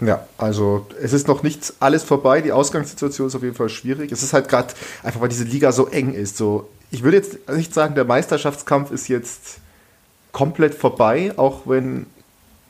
Ja, 0.00 0.26
also 0.38 0.86
es 1.02 1.12
ist 1.12 1.28
noch 1.28 1.42
nicht 1.42 1.74
alles 1.80 2.02
vorbei. 2.02 2.40
Die 2.40 2.52
Ausgangssituation 2.52 3.26
ist 3.26 3.34
auf 3.34 3.42
jeden 3.42 3.54
Fall 3.54 3.68
schwierig. 3.68 4.12
Es 4.12 4.22
ist 4.22 4.32
halt 4.32 4.48
gerade 4.48 4.72
einfach, 5.02 5.20
weil 5.20 5.28
diese 5.28 5.44
Liga 5.44 5.72
so 5.72 5.88
eng 5.88 6.14
ist. 6.14 6.36
So, 6.38 6.68
ich 6.90 7.02
würde 7.02 7.18
jetzt 7.18 7.48
nicht 7.50 7.74
sagen, 7.74 7.94
der 7.94 8.04
Meisterschaftskampf 8.04 8.90
ist 8.90 9.08
jetzt 9.08 9.58
komplett 10.32 10.74
vorbei, 10.74 11.32
auch 11.36 11.62
wenn 11.66 12.06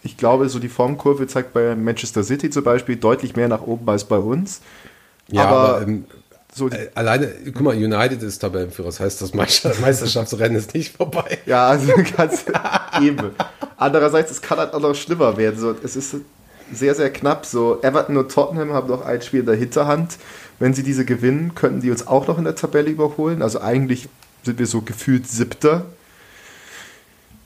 ich 0.02 0.16
glaube, 0.16 0.48
so 0.48 0.58
die 0.58 0.68
Formkurve 0.68 1.26
zeigt 1.26 1.52
bei 1.52 1.74
Manchester 1.76 2.24
City 2.24 2.48
zum 2.50 2.64
Beispiel 2.64 2.96
deutlich 2.96 3.36
mehr 3.36 3.48
nach 3.48 3.62
oben 3.62 3.88
als 3.88 4.04
bei 4.04 4.16
uns. 4.16 4.62
Ja, 5.28 5.44
aber, 5.44 5.76
aber 5.76 5.82
ähm, 5.82 6.04
so 6.54 6.68
äh, 6.68 6.90
alleine, 6.94 7.28
guck 7.52 7.60
mal, 7.60 7.76
United 7.76 8.22
ist 8.22 8.38
Tabellenführer, 8.38 8.88
das 8.88 9.00
heißt, 9.00 9.22
das 9.22 9.34
Meisterschaftsrennen 9.34 10.56
ist 10.56 10.74
nicht 10.74 10.96
vorbei. 10.96 11.38
Ja, 11.46 11.68
also 11.68 11.92
ganz 12.16 12.44
eben. 13.00 13.30
Andererseits, 13.76 14.30
es 14.30 14.42
kann 14.42 14.58
halt 14.58 14.74
auch 14.74 14.80
noch 14.80 14.94
schlimmer 14.94 15.36
werden. 15.36 15.58
So, 15.58 15.74
es 15.82 15.96
ist 15.96 16.16
sehr, 16.72 16.94
sehr 16.94 17.10
knapp. 17.10 17.46
So, 17.46 17.80
Everton 17.82 18.16
und 18.16 18.30
Tottenham 18.30 18.72
haben 18.72 18.88
noch 18.88 19.04
ein 19.04 19.22
Spiel 19.22 19.40
in 19.40 19.46
der 19.46 19.56
Hinterhand. 19.56 20.16
Wenn 20.58 20.74
sie 20.74 20.82
diese 20.82 21.04
gewinnen, 21.04 21.54
könnten 21.54 21.80
die 21.80 21.90
uns 21.90 22.06
auch 22.06 22.26
noch 22.26 22.36
in 22.36 22.44
der 22.44 22.54
Tabelle 22.54 22.90
überholen. 22.90 23.42
Also 23.42 23.60
eigentlich 23.60 24.08
sind 24.42 24.58
wir 24.58 24.66
so 24.66 24.82
gefühlt 24.82 25.26
Siebter. 25.26 25.86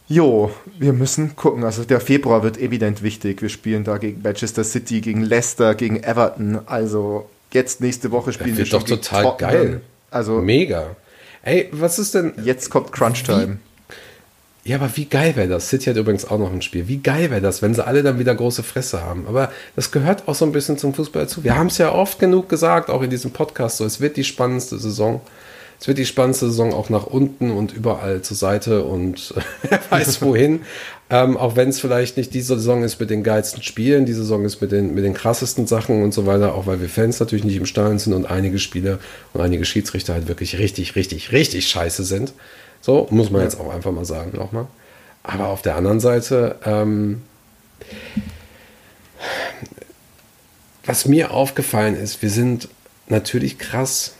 Jo, 0.09 0.51
wir 0.79 0.93
müssen 0.93 1.37
gucken. 1.37 1.65
Also 1.65 1.85
der 1.85 2.01
Februar 2.01 2.43
wird 2.43 2.59
evident 2.59 3.03
wichtig. 3.03 3.41
Wir 3.41 3.49
spielen 3.49 3.85
da 3.85 3.99
gegen 3.99 4.23
Manchester 4.23 4.65
City, 4.65 5.01
gegen 5.01 5.23
Leicester, 5.23 5.75
gegen 5.75 6.03
Everton. 6.03 6.61
Also 6.67 7.31
Jetzt 7.55 7.81
nächste 7.81 8.11
Woche 8.11 8.33
spielen 8.33 8.57
wir 8.57 8.67
schon 8.67 8.81
doch 8.81 8.87
total 8.87 9.23
Tottenham. 9.23 9.51
geil. 9.51 9.81
Also 10.11 10.41
mega. 10.43 10.97
Ey, 11.43 11.69
was 11.71 12.01
ist 12.01 12.15
denn? 12.15 12.33
Jetzt 12.43 12.69
kommt 12.69 12.91
Crunch 12.91 13.23
Time. 13.23 13.59
Wie, 14.65 14.71
ja, 14.71 14.77
aber 14.77 14.91
wie 14.97 15.05
geil 15.05 15.37
wäre 15.37 15.47
das? 15.47 15.69
City 15.69 15.91
hat 15.91 15.97
übrigens 15.97 16.25
auch 16.25 16.39
noch 16.39 16.53
ein 16.53 16.63
Spiel. 16.63 16.89
Wie 16.89 16.99
geil 16.99 17.31
wäre 17.31 17.41
das, 17.41 17.63
wenn 17.63 17.73
sie 17.73 17.87
alle 17.87 18.03
dann 18.03 18.19
wieder 18.19 18.35
große 18.35 18.65
Fresse 18.65 19.03
haben? 19.03 19.27
Aber 19.29 19.53
das 19.77 19.93
gehört 19.93 20.27
auch 20.27 20.35
so 20.35 20.45
ein 20.45 20.51
bisschen 20.53 20.79
zum 20.79 20.95
Fußball 20.95 21.23
dazu. 21.23 21.45
Wir 21.45 21.55
haben 21.55 21.69
es 21.69 21.79
ja 21.79 21.93
oft 21.93 22.19
genug 22.19 22.49
gesagt, 22.49 22.91
auch 22.91 23.03
in 23.03 23.11
diesem 23.11 23.31
Podcast. 23.31 23.77
So, 23.77 23.85
es 23.85 24.01
wird 24.01 24.17
die 24.17 24.25
spannendste 24.25 24.79
Saison. 24.79 25.21
Es 25.85 25.89
wird 25.89 25.99
die 25.99 26.07
spannendste 26.07 26.47
Saison 26.47 26.73
auch 26.73 26.89
nach 26.89 27.05
unten 27.05 27.51
und 27.51 27.75
überall 27.75 28.23
zur 28.23 28.39
Seite 28.39 28.85
und 28.85 29.35
wer 29.69 29.81
weiß 29.91 30.23
wohin. 30.23 30.63
ähm, 31.11 31.37
auch 31.37 31.57
wenn 31.57 31.69
es 31.69 31.79
vielleicht 31.79 32.17
nicht 32.17 32.33
diese 32.33 32.55
Saison 32.55 32.83
ist 32.83 32.99
mit 33.01 33.11
den 33.11 33.23
geilsten 33.23 33.63
Spielen, 33.63 34.07
die 34.07 34.15
Saison 34.15 34.47
ist 34.47 34.63
mit 34.63 34.73
den, 34.73 34.95
mit 34.95 35.05
den 35.05 35.13
krassesten 35.13 35.67
Sachen 35.67 36.03
und 36.03 36.15
so 36.15 36.25
weiter, 36.25 36.55
auch 36.55 36.65
weil 36.65 36.81
wir 36.81 36.89
Fans 36.89 37.21
natürlich 37.21 37.45
nicht 37.45 37.57
im 37.57 37.67
Stadion 37.67 37.99
sind 37.99 38.15
und 38.15 38.25
einige 38.25 38.59
Spiele 38.59 38.99
und 39.35 39.43
einige 39.43 39.67
Schiedsrichter 39.67 40.15
halt 40.15 40.27
wirklich 40.27 40.57
richtig, 40.57 40.97
richtig, 40.97 41.33
richtig 41.33 41.69
scheiße 41.69 42.03
sind. 42.03 42.33
So, 42.81 43.07
muss 43.11 43.31
man 43.31 43.43
jetzt 43.43 43.61
auch 43.61 43.71
einfach 43.71 43.93
mal 43.93 44.07
sagen 44.07 44.35
nochmal. 44.39 44.69
Aber 45.23 45.49
auf 45.49 45.61
der 45.61 45.77
anderen 45.77 46.01
Seite, 46.01 46.57
ähm, 46.65 47.21
was 50.87 51.05
mir 51.05 51.31
aufgefallen 51.31 51.95
ist, 51.95 52.23
wir 52.23 52.31
sind 52.31 52.71
natürlich 53.07 53.59
krass 53.59 54.15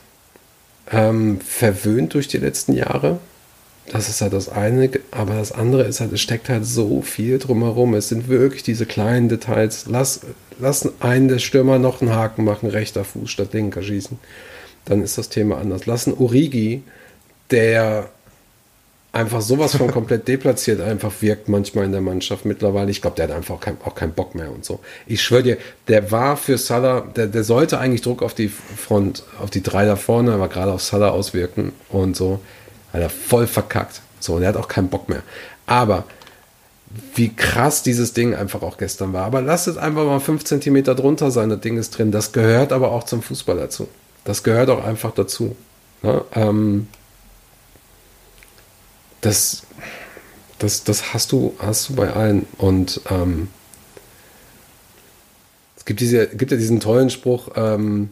ähm, 0.91 1.39
verwöhnt 1.41 2.13
durch 2.13 2.27
die 2.27 2.37
letzten 2.37 2.73
Jahre. 2.73 3.19
Das 3.91 4.09
ist 4.09 4.21
halt 4.21 4.33
das 4.33 4.49
eine, 4.49 4.89
aber 5.11 5.35
das 5.35 5.51
andere 5.51 5.83
ist 5.83 5.99
halt, 5.99 6.11
es 6.11 6.21
steckt 6.21 6.49
halt 6.49 6.65
so 6.65 7.01
viel 7.01 7.37
drumherum. 7.37 7.93
Es 7.93 8.09
sind 8.09 8.27
wirklich 8.27 8.63
diese 8.63 8.85
kleinen 8.85 9.29
Details. 9.29 9.85
Lass, 9.87 10.21
lass 10.59 10.89
einen 11.01 11.27
der 11.27 11.39
Stürmer 11.39 11.77
noch 11.77 12.01
einen 12.01 12.13
Haken 12.13 12.43
machen, 12.43 12.69
rechter 12.69 13.03
Fuß 13.03 13.29
statt 13.29 13.53
linker 13.53 13.83
schießen. 13.83 14.17
Dann 14.85 15.03
ist 15.03 15.17
das 15.17 15.29
Thema 15.29 15.59
anders. 15.59 15.85
Lass 15.85 16.07
einen 16.07 16.17
Origi, 16.17 16.81
der 17.51 18.09
einfach 19.15 19.41
sowas 19.41 19.75
von 19.77 19.89
komplett 19.91 20.27
deplatziert 20.27 20.81
einfach 20.81 21.11
wirkt 21.21 21.47
manchmal 21.47 21.85
in 21.85 21.93
der 21.93 22.01
Mannschaft 22.01 22.43
mittlerweile. 22.45 22.91
Ich 22.91 23.01
glaube, 23.01 23.15
der 23.15 23.29
hat 23.29 23.35
einfach 23.35 23.55
auch, 23.55 23.59
kein, 23.61 23.77
auch 23.83 23.95
keinen 23.95 24.11
Bock 24.11 24.35
mehr 24.35 24.51
und 24.51 24.65
so. 24.65 24.81
Ich 25.07 25.23
schwöre 25.23 25.43
dir, 25.43 25.57
der 25.87 26.11
war 26.11 26.35
für 26.35 26.57
Salah, 26.57 27.01
der, 27.01 27.27
der 27.27 27.43
sollte 27.45 27.79
eigentlich 27.79 28.01
Druck 28.01 28.21
auf 28.21 28.33
die 28.33 28.49
Front, 28.49 29.23
auf 29.41 29.49
die 29.49 29.63
drei 29.63 29.85
da 29.85 29.95
vorne, 29.95 30.33
aber 30.33 30.49
gerade 30.49 30.73
auf 30.73 30.81
Salah 30.81 31.09
auswirken 31.09 31.71
und 31.89 32.15
so. 32.15 32.41
Hat 32.91 33.01
er 33.01 33.09
voll 33.09 33.47
verkackt. 33.47 34.01
So, 34.19 34.39
der 34.39 34.49
hat 34.49 34.57
auch 34.57 34.67
keinen 34.67 34.89
Bock 34.89 35.07
mehr. 35.07 35.23
Aber 35.65 36.03
wie 37.15 37.33
krass 37.33 37.83
dieses 37.83 38.13
Ding 38.13 38.35
einfach 38.35 38.61
auch 38.61 38.77
gestern 38.77 39.13
war. 39.13 39.25
Aber 39.25 39.41
lass 39.41 39.67
es 39.67 39.77
einfach 39.77 40.05
mal 40.05 40.19
fünf 40.19 40.43
Zentimeter 40.43 40.93
drunter 40.93 41.31
sein, 41.31 41.49
das 41.49 41.61
Ding 41.61 41.77
ist 41.77 41.97
drin. 41.97 42.11
Das 42.11 42.31
gehört 42.31 42.73
aber 42.73 42.91
auch 42.91 43.03
zum 43.03 43.21
Fußball 43.21 43.57
dazu. 43.57 43.87
Das 44.23 44.43
gehört 44.43 44.69
auch 44.69 44.83
einfach 44.83 45.13
dazu. 45.13 45.55
Ne? 46.01 46.21
Ähm, 46.33 46.87
das, 49.25 49.63
das, 50.59 50.83
das 50.83 51.13
hast 51.13 51.31
du, 51.31 51.55
hast 51.59 51.89
du 51.89 51.95
bei 51.95 52.13
allen. 52.13 52.45
Und 52.57 53.01
ähm, 53.09 53.49
es 55.75 55.85
gibt, 55.85 55.99
diese, 55.99 56.27
gibt 56.27 56.51
ja 56.51 56.57
diesen 56.57 56.79
tollen 56.79 57.09
Spruch, 57.09 57.49
ähm, 57.55 58.09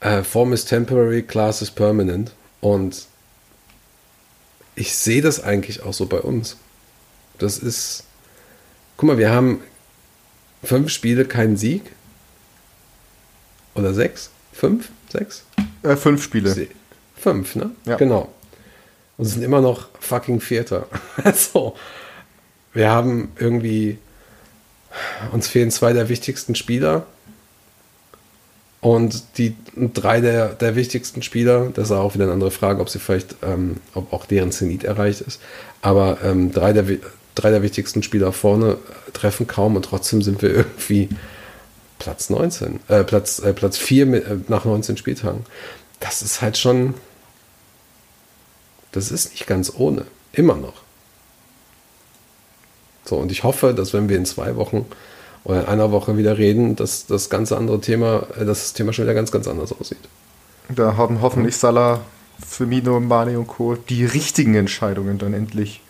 äh, 0.00 0.24
Form 0.24 0.52
is 0.52 0.64
temporary, 0.64 1.22
class 1.22 1.62
is 1.62 1.70
permanent. 1.70 2.32
Und 2.60 3.06
ich 4.74 4.96
sehe 4.96 5.22
das 5.22 5.42
eigentlich 5.42 5.82
auch 5.82 5.94
so 5.94 6.06
bei 6.06 6.20
uns. 6.20 6.56
Das 7.38 7.58
ist, 7.58 8.04
guck 8.96 9.08
mal, 9.08 9.18
wir 9.18 9.30
haben 9.30 9.62
fünf 10.64 10.90
Spiele, 10.90 11.24
keinen 11.24 11.56
Sieg. 11.56 11.82
Oder 13.74 13.94
sechs? 13.94 14.30
Fünf? 14.52 14.90
Sechs? 15.08 15.44
Äh, 15.82 15.96
fünf 15.96 16.22
Spiele. 16.22 16.68
Fünf, 17.16 17.54
ne? 17.54 17.70
Ja. 17.84 17.96
Genau 17.96 18.32
und 19.22 19.28
sind 19.28 19.44
immer 19.44 19.60
noch 19.60 19.86
fucking 20.00 20.40
Vierter. 20.40 20.86
also, 21.22 21.76
wir 22.72 22.90
haben 22.90 23.30
irgendwie, 23.38 23.98
uns 25.30 25.46
fehlen 25.46 25.70
zwei 25.70 25.92
der 25.92 26.08
wichtigsten 26.08 26.56
Spieler. 26.56 27.06
Und 28.80 29.38
die 29.38 29.54
drei 29.76 30.20
der, 30.20 30.54
der 30.54 30.74
wichtigsten 30.74 31.22
Spieler, 31.22 31.70
das 31.72 31.84
ist 31.84 31.92
auch 31.92 32.14
wieder 32.14 32.24
eine 32.24 32.32
andere 32.32 32.50
Frage, 32.50 32.80
ob 32.80 32.88
sie 32.88 32.98
vielleicht, 32.98 33.36
ähm, 33.44 33.76
ob 33.94 34.12
auch 34.12 34.26
deren 34.26 34.50
Zenit 34.50 34.82
erreicht 34.82 35.20
ist. 35.20 35.40
Aber 35.82 36.18
ähm, 36.24 36.50
drei, 36.50 36.72
der, 36.72 36.84
drei 37.36 37.50
der 37.50 37.62
wichtigsten 37.62 38.02
Spieler 38.02 38.32
vorne 38.32 38.78
treffen 39.12 39.46
kaum 39.46 39.76
und 39.76 39.84
trotzdem 39.84 40.20
sind 40.20 40.42
wir 40.42 40.50
irgendwie 40.56 41.10
Platz 42.00 42.28
19, 42.28 42.80
äh, 42.88 43.04
Platz, 43.04 43.38
äh, 43.38 43.52
Platz 43.52 43.78
4 43.78 44.04
mit, 44.04 44.26
äh, 44.26 44.38
nach 44.48 44.64
19 44.64 44.96
Spieltagen. 44.96 45.46
Das 46.00 46.22
ist 46.22 46.42
halt 46.42 46.58
schon, 46.58 46.94
das 48.92 49.10
ist 49.10 49.30
nicht 49.32 49.46
ganz 49.46 49.72
ohne. 49.76 50.04
Immer 50.32 50.56
noch. 50.56 50.82
So, 53.04 53.16
und 53.16 53.32
ich 53.32 53.42
hoffe, 53.44 53.74
dass 53.74 53.92
wenn 53.92 54.08
wir 54.08 54.16
in 54.16 54.26
zwei 54.26 54.56
Wochen 54.56 54.86
oder 55.44 55.62
in 55.62 55.66
einer 55.66 55.90
Woche 55.90 56.16
wieder 56.16 56.38
reden, 56.38 56.76
dass 56.76 57.06
das 57.06 57.28
ganze 57.30 57.56
andere 57.56 57.80
Thema, 57.80 58.26
äh, 58.38 58.44
dass 58.44 58.60
das 58.60 58.72
Thema 58.74 58.92
schon 58.92 59.04
wieder 59.04 59.14
ganz, 59.14 59.32
ganz 59.32 59.48
anders 59.48 59.72
aussieht. 59.78 59.98
Da 60.68 60.96
haben 60.96 61.20
hoffentlich 61.20 61.56
Salah, 61.56 62.00
Firmino, 62.46 63.00
Mane 63.00 63.38
und 63.38 63.48
Co. 63.48 63.74
die 63.74 64.04
richtigen 64.04 64.54
Entscheidungen 64.54 65.18
dann 65.18 65.34
endlich 65.34 65.80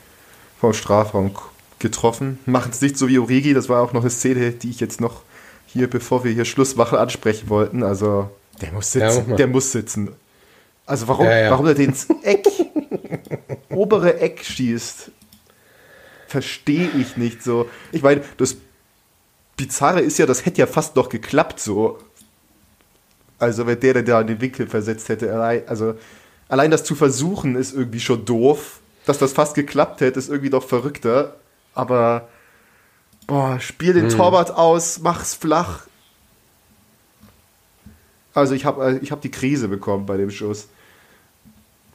vom 0.58 0.72
Strafraum 0.72 1.32
getroffen. 1.78 2.38
Machen 2.46 2.70
es 2.72 2.80
nicht 2.80 2.96
so 2.96 3.08
wie 3.08 3.18
Origi, 3.18 3.52
das 3.52 3.68
war 3.68 3.82
auch 3.82 3.92
noch 3.92 4.02
eine 4.02 4.10
Szene, 4.10 4.52
die 4.52 4.70
ich 4.70 4.80
jetzt 4.80 5.00
noch 5.00 5.22
hier, 5.66 5.88
bevor 5.88 6.24
wir 6.24 6.32
hier 6.32 6.44
Schluss 6.44 6.76
machen, 6.76 6.98
ansprechen 6.98 7.48
wollten. 7.48 7.82
Also, 7.82 8.30
der 8.60 8.72
muss 8.72 8.92
sitzen. 8.92 9.30
Ja, 9.30 9.36
der 9.36 9.46
muss 9.46 9.72
sitzen. 9.72 10.10
Also 10.86 11.08
warum, 11.08 11.26
ja, 11.26 11.38
ja. 11.38 11.50
warum 11.50 11.66
er 11.66 11.74
den 11.74 11.90
ins 11.90 12.08
Eck, 12.22 12.46
obere 13.70 14.20
Eck 14.20 14.44
schießt, 14.44 15.10
verstehe 16.26 16.90
ich 16.98 17.16
nicht 17.16 17.42
so. 17.42 17.68
Ich 17.92 18.02
meine, 18.02 18.22
das 18.36 18.56
Bizarre 19.56 20.00
ist 20.00 20.18
ja, 20.18 20.26
das 20.26 20.46
hätte 20.46 20.58
ja 20.58 20.66
fast 20.66 20.96
noch 20.96 21.08
geklappt 21.08 21.60
so. 21.60 21.98
Also 23.38 23.66
wenn 23.66 23.80
der, 23.80 23.94
der 23.94 24.02
da 24.02 24.20
in 24.20 24.28
den 24.28 24.40
Winkel 24.40 24.66
versetzt 24.66 25.08
hätte, 25.08 25.32
allein, 25.32 25.62
also 25.66 25.94
allein 26.48 26.70
das 26.70 26.84
zu 26.84 26.94
versuchen 26.94 27.56
ist 27.56 27.74
irgendwie 27.74 28.00
schon 28.00 28.24
doof. 28.24 28.80
Dass 29.04 29.18
das 29.18 29.32
fast 29.32 29.54
geklappt 29.54 30.00
hätte, 30.00 30.18
ist 30.18 30.28
irgendwie 30.28 30.50
doch 30.50 30.62
verrückter. 30.62 31.34
Aber 31.74 32.28
boah, 33.26 33.58
spiel 33.58 33.94
den 33.94 34.10
hm. 34.10 34.16
Torwart 34.16 34.52
aus, 34.52 35.00
mach's 35.00 35.34
flach. 35.34 35.86
Also 38.34 38.54
ich 38.54 38.64
habe 38.64 39.00
ich 39.02 39.10
hab 39.10 39.20
die 39.20 39.30
Krise 39.30 39.68
bekommen 39.68 40.06
bei 40.06 40.16
dem 40.16 40.30
Schuss. 40.30 40.68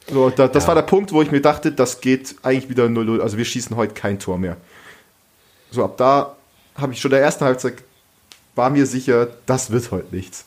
So, 0.10 0.30
da, 0.30 0.48
das 0.48 0.64
ja. 0.64 0.68
war 0.70 0.76
der 0.76 0.84
Punkt, 0.84 1.12
wo 1.12 1.22
ich 1.22 1.32
mir 1.32 1.42
dachte, 1.42 1.72
das 1.72 2.02
geht 2.02 2.36
eigentlich 2.44 2.70
wieder 2.70 2.86
0-0. 2.86 3.20
Also 3.20 3.38
wir 3.38 3.46
schießen 3.46 3.76
heute 3.76 3.94
kein 3.94 4.20
Tor 4.20 4.38
mehr. 4.38 4.58
So, 5.72 5.84
ab 5.84 5.98
da 5.98 6.36
habe 6.76 6.94
ich 6.94 7.02
schon 7.02 7.12
der 7.12 7.22
ersten 7.22 7.44
Halbzeit 7.44 7.84
war 8.56 8.70
mir 8.70 8.86
sicher, 8.86 9.28
das 9.46 9.72
wird 9.72 9.92
heute 9.92 10.16
nichts. 10.16 10.46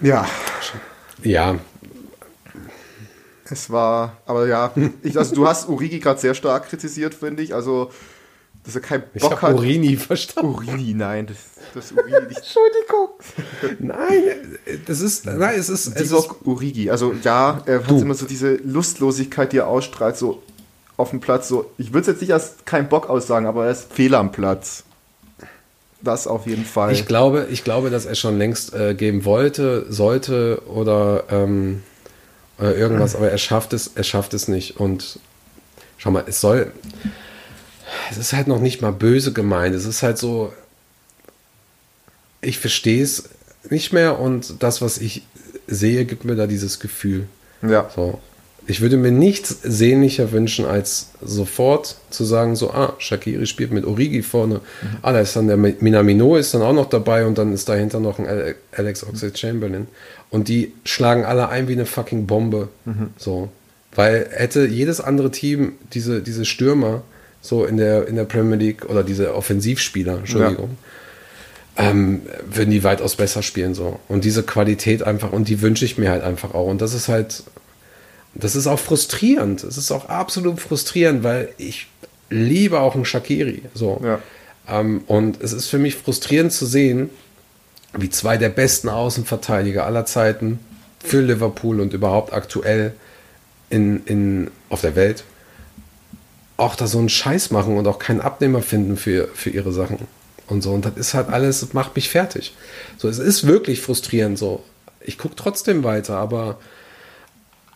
Ja. 0.00 0.26
Ja. 1.22 1.58
Es 3.44 3.70
war, 3.70 4.16
aber 4.26 4.46
ja, 4.46 4.72
ich, 5.02 5.16
also 5.16 5.34
du 5.34 5.46
hast 5.46 5.68
Urigi 5.68 6.00
gerade 6.00 6.20
sehr 6.20 6.34
stark 6.34 6.68
kritisiert, 6.68 7.14
finde 7.14 7.42
ich. 7.42 7.54
Also 7.54 7.90
dass 8.68 8.74
er 8.74 8.82
keinen 8.82 9.00
Bock 9.00 9.32
ich 9.32 9.42
hat. 9.42 9.54
Urini 9.54 9.96
verstanden. 9.96 10.50
Urini, 10.50 10.92
nein, 10.92 11.26
das, 11.26 11.38
das 11.72 11.90
Urini 11.90 12.26
nicht. 12.28 12.36
Entschuldigung. 12.36 13.08
Nein, 13.78 14.58
das 14.84 15.00
ist, 15.00 15.24
nein, 15.24 15.58
es 15.58 15.70
ist, 15.70 15.86
es 15.96 16.12
ist 16.12 16.30
Urigi. 16.44 16.90
Also 16.90 17.14
ja, 17.24 17.62
er 17.64 17.82
hat 17.82 17.90
immer 17.90 18.12
so 18.12 18.26
diese 18.26 18.56
Lustlosigkeit, 18.56 19.54
die 19.54 19.56
er 19.56 19.68
ausstrahlt, 19.68 20.18
so 20.18 20.42
auf 20.98 21.08
dem 21.10 21.20
Platz. 21.20 21.48
So, 21.48 21.70
ich 21.78 21.94
würde 21.94 22.02
es 22.02 22.06
jetzt 22.08 22.20
nicht 22.20 22.34
als 22.34 22.56
keinen 22.66 22.90
Bock 22.90 23.08
aussagen, 23.08 23.46
aber 23.46 23.64
er 23.64 23.70
ist 23.70 23.90
fehl 23.90 24.14
am 24.14 24.32
Platz. 24.32 24.84
Das 26.02 26.26
auf 26.26 26.46
jeden 26.46 26.66
Fall. 26.66 26.92
Ich 26.92 27.06
glaube, 27.06 27.48
ich 27.50 27.64
glaube, 27.64 27.88
dass 27.88 28.04
er 28.04 28.16
schon 28.16 28.36
längst 28.36 28.74
äh, 28.74 28.94
geben 28.94 29.24
wollte, 29.24 29.86
sollte 29.88 30.60
oder 30.66 31.24
ähm, 31.30 31.82
äh, 32.60 32.78
irgendwas, 32.78 33.16
aber 33.16 33.30
er 33.30 33.38
schafft 33.38 33.72
es, 33.72 33.92
er 33.94 34.04
schafft 34.04 34.34
es 34.34 34.46
nicht. 34.46 34.78
Und 34.78 35.20
schau 35.96 36.10
mal, 36.10 36.24
es 36.26 36.42
soll 36.42 36.70
es 38.10 38.18
ist 38.18 38.32
halt 38.32 38.48
noch 38.48 38.60
nicht 38.60 38.82
mal 38.82 38.92
böse 38.92 39.32
gemeint. 39.32 39.74
Es 39.74 39.84
ist 39.84 40.02
halt 40.02 40.18
so, 40.18 40.52
ich 42.40 42.58
verstehe 42.58 43.02
es 43.02 43.30
nicht 43.70 43.92
mehr 43.92 44.18
und 44.18 44.62
das, 44.62 44.80
was 44.80 44.98
ich 44.98 45.22
sehe, 45.66 46.04
gibt 46.04 46.24
mir 46.24 46.36
da 46.36 46.46
dieses 46.46 46.80
Gefühl. 46.80 47.26
Ja. 47.62 47.90
So. 47.94 48.20
Ich 48.66 48.82
würde 48.82 48.98
mir 48.98 49.10
nichts 49.10 49.60
sehnlicher 49.62 50.30
wünschen, 50.30 50.66
als 50.66 51.08
sofort 51.22 51.96
zu 52.10 52.24
sagen, 52.24 52.54
so, 52.54 52.70
ah, 52.70 52.94
Shakiri 52.98 53.46
spielt 53.46 53.72
mit 53.72 53.86
Origi 53.86 54.22
vorne. 54.22 54.56
Mhm. 54.56 54.88
Ah, 55.00 55.12
da 55.12 55.20
ist 55.20 55.34
dann 55.36 55.48
der 55.48 55.56
Minamino 55.56 56.36
ist 56.36 56.52
dann 56.52 56.60
auch 56.60 56.74
noch 56.74 56.88
dabei 56.88 57.24
und 57.24 57.38
dann 57.38 57.54
ist 57.54 57.68
dahinter 57.68 57.98
noch 57.98 58.18
ein 58.18 58.54
Alex 58.72 59.04
Oxlade-Chamberlain. 59.04 59.86
Und 60.28 60.48
die 60.48 60.74
schlagen 60.84 61.24
alle 61.24 61.48
ein 61.48 61.66
wie 61.68 61.72
eine 61.72 61.86
fucking 61.86 62.26
Bombe. 62.26 62.68
Mhm. 62.84 63.10
So. 63.16 63.48
Weil 63.94 64.28
hätte 64.32 64.66
jedes 64.66 65.00
andere 65.00 65.30
Team 65.30 65.72
diese, 65.94 66.20
diese 66.20 66.44
Stürmer 66.44 67.02
so 67.40 67.64
in 67.64 67.76
der, 67.76 68.08
in 68.08 68.16
der 68.16 68.24
Premier 68.24 68.56
League 68.56 68.84
oder 68.86 69.02
diese 69.02 69.34
Offensivspieler, 69.34 70.18
Entschuldigung, 70.18 70.76
ja. 71.76 71.90
ähm, 71.90 72.22
würden 72.50 72.70
die 72.70 72.84
weitaus 72.84 73.16
besser 73.16 73.42
spielen 73.42 73.74
so. 73.74 74.00
Und 74.08 74.24
diese 74.24 74.42
Qualität 74.42 75.02
einfach, 75.02 75.32
und 75.32 75.48
die 75.48 75.62
wünsche 75.62 75.84
ich 75.84 75.98
mir 75.98 76.10
halt 76.10 76.22
einfach 76.22 76.54
auch. 76.54 76.66
Und 76.66 76.82
das 76.82 76.94
ist 76.94 77.08
halt, 77.08 77.44
das 78.34 78.56
ist 78.56 78.66
auch 78.66 78.78
frustrierend. 78.78 79.64
Es 79.64 79.76
ist 79.76 79.90
auch 79.90 80.08
absolut 80.08 80.60
frustrierend, 80.60 81.22
weil 81.22 81.50
ich 81.58 81.86
liebe 82.30 82.80
auch 82.80 82.94
einen 82.94 83.04
Shakiri. 83.04 83.62
So. 83.74 84.00
Ja. 84.02 84.20
Ähm, 84.68 85.02
und 85.06 85.40
es 85.40 85.52
ist 85.52 85.68
für 85.68 85.78
mich 85.78 85.96
frustrierend 85.96 86.52
zu 86.52 86.66
sehen, 86.66 87.10
wie 87.96 88.10
zwei 88.10 88.36
der 88.36 88.50
besten 88.50 88.88
Außenverteidiger 88.88 89.86
aller 89.86 90.04
Zeiten 90.04 90.58
für 91.02 91.20
Liverpool 91.20 91.80
und 91.80 91.94
überhaupt 91.94 92.32
aktuell 92.32 92.92
in, 93.70 94.04
in, 94.04 94.50
auf 94.68 94.80
der 94.80 94.94
Welt 94.94 95.24
auch 96.58 96.74
da 96.74 96.86
so 96.86 96.98
einen 96.98 97.08
Scheiß 97.08 97.50
machen 97.50 97.78
und 97.78 97.86
auch 97.86 97.98
keinen 97.98 98.20
Abnehmer 98.20 98.60
finden 98.60 98.96
für, 98.96 99.28
für 99.32 99.48
ihre 99.48 99.72
Sachen 99.72 99.98
und 100.48 100.60
so. 100.62 100.72
Und 100.72 100.84
das 100.84 100.96
ist 100.96 101.14
halt 101.14 101.28
alles, 101.28 101.60
das 101.60 101.72
macht 101.72 101.96
mich 101.96 102.10
fertig. 102.10 102.54
So, 102.98 103.08
es 103.08 103.18
ist 103.18 103.46
wirklich 103.46 103.80
frustrierend 103.80 104.36
so. 104.36 104.62
Ich 105.00 105.16
gucke 105.16 105.36
trotzdem 105.36 105.84
weiter, 105.84 106.16
aber 106.16 106.58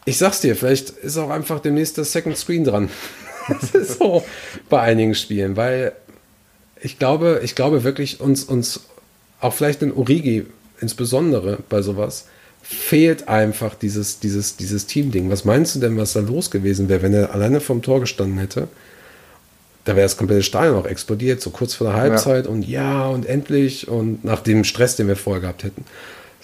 ich 0.04 0.18
sag's 0.18 0.40
dir, 0.40 0.56
vielleicht 0.56 0.90
ist 0.90 1.16
auch 1.16 1.30
einfach 1.30 1.60
demnächst 1.60 1.96
das 1.96 2.12
Second 2.12 2.36
Screen 2.36 2.64
dran. 2.64 2.90
das 3.48 3.70
ist 3.70 3.98
so 3.98 4.24
bei 4.68 4.80
einigen 4.80 5.14
Spielen, 5.14 5.56
weil 5.56 5.92
ich 6.80 6.98
glaube, 6.98 7.40
ich 7.44 7.54
glaube 7.54 7.84
wirklich 7.84 8.20
uns, 8.20 8.42
uns 8.42 8.80
auch 9.40 9.54
vielleicht 9.54 9.82
in 9.82 9.92
Origi 9.92 10.46
insbesondere 10.80 11.58
bei 11.68 11.82
sowas, 11.82 12.26
fehlt 12.62 13.28
einfach 13.28 13.74
dieses, 13.74 14.20
dieses, 14.20 14.56
dieses 14.56 14.86
Team-Ding. 14.86 15.30
Was 15.30 15.44
meinst 15.44 15.74
du 15.74 15.80
denn, 15.80 15.96
was 15.96 16.12
da 16.12 16.20
los 16.20 16.50
gewesen 16.50 16.88
wäre, 16.88 17.02
wenn 17.02 17.12
er 17.12 17.34
alleine 17.34 17.60
vom 17.60 17.82
Tor 17.82 18.00
gestanden 18.00 18.38
hätte? 18.38 18.68
Da 19.84 19.96
wäre 19.96 20.04
das 20.04 20.16
komplette 20.16 20.44
Stadion 20.44 20.76
auch 20.76 20.86
explodiert, 20.86 21.40
so 21.40 21.50
kurz 21.50 21.74
vor 21.74 21.88
der 21.88 21.96
Halbzeit 21.96 22.44
ja. 22.44 22.50
und 22.50 22.62
ja 22.62 23.06
und 23.08 23.26
endlich 23.26 23.88
und 23.88 24.24
nach 24.24 24.40
dem 24.40 24.62
Stress, 24.62 24.94
den 24.94 25.08
wir 25.08 25.16
vorher 25.16 25.40
gehabt 25.40 25.64
hätten. 25.64 25.84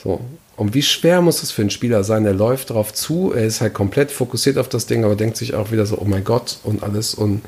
So. 0.02 0.20
Und 0.56 0.74
wie 0.74 0.82
schwer 0.82 1.22
muss 1.22 1.44
es 1.44 1.52
für 1.52 1.62
einen 1.62 1.70
Spieler 1.70 2.02
sein? 2.02 2.24
Der 2.24 2.34
läuft 2.34 2.70
drauf 2.70 2.92
zu, 2.92 3.32
er 3.32 3.46
ist 3.46 3.60
halt 3.60 3.74
komplett 3.74 4.10
fokussiert 4.10 4.58
auf 4.58 4.68
das 4.68 4.86
Ding, 4.86 5.04
aber 5.04 5.14
denkt 5.14 5.36
sich 5.36 5.54
auch 5.54 5.70
wieder 5.70 5.86
so, 5.86 5.98
oh 5.98 6.04
mein 6.04 6.24
Gott 6.24 6.58
und 6.64 6.82
alles 6.82 7.14
und 7.14 7.42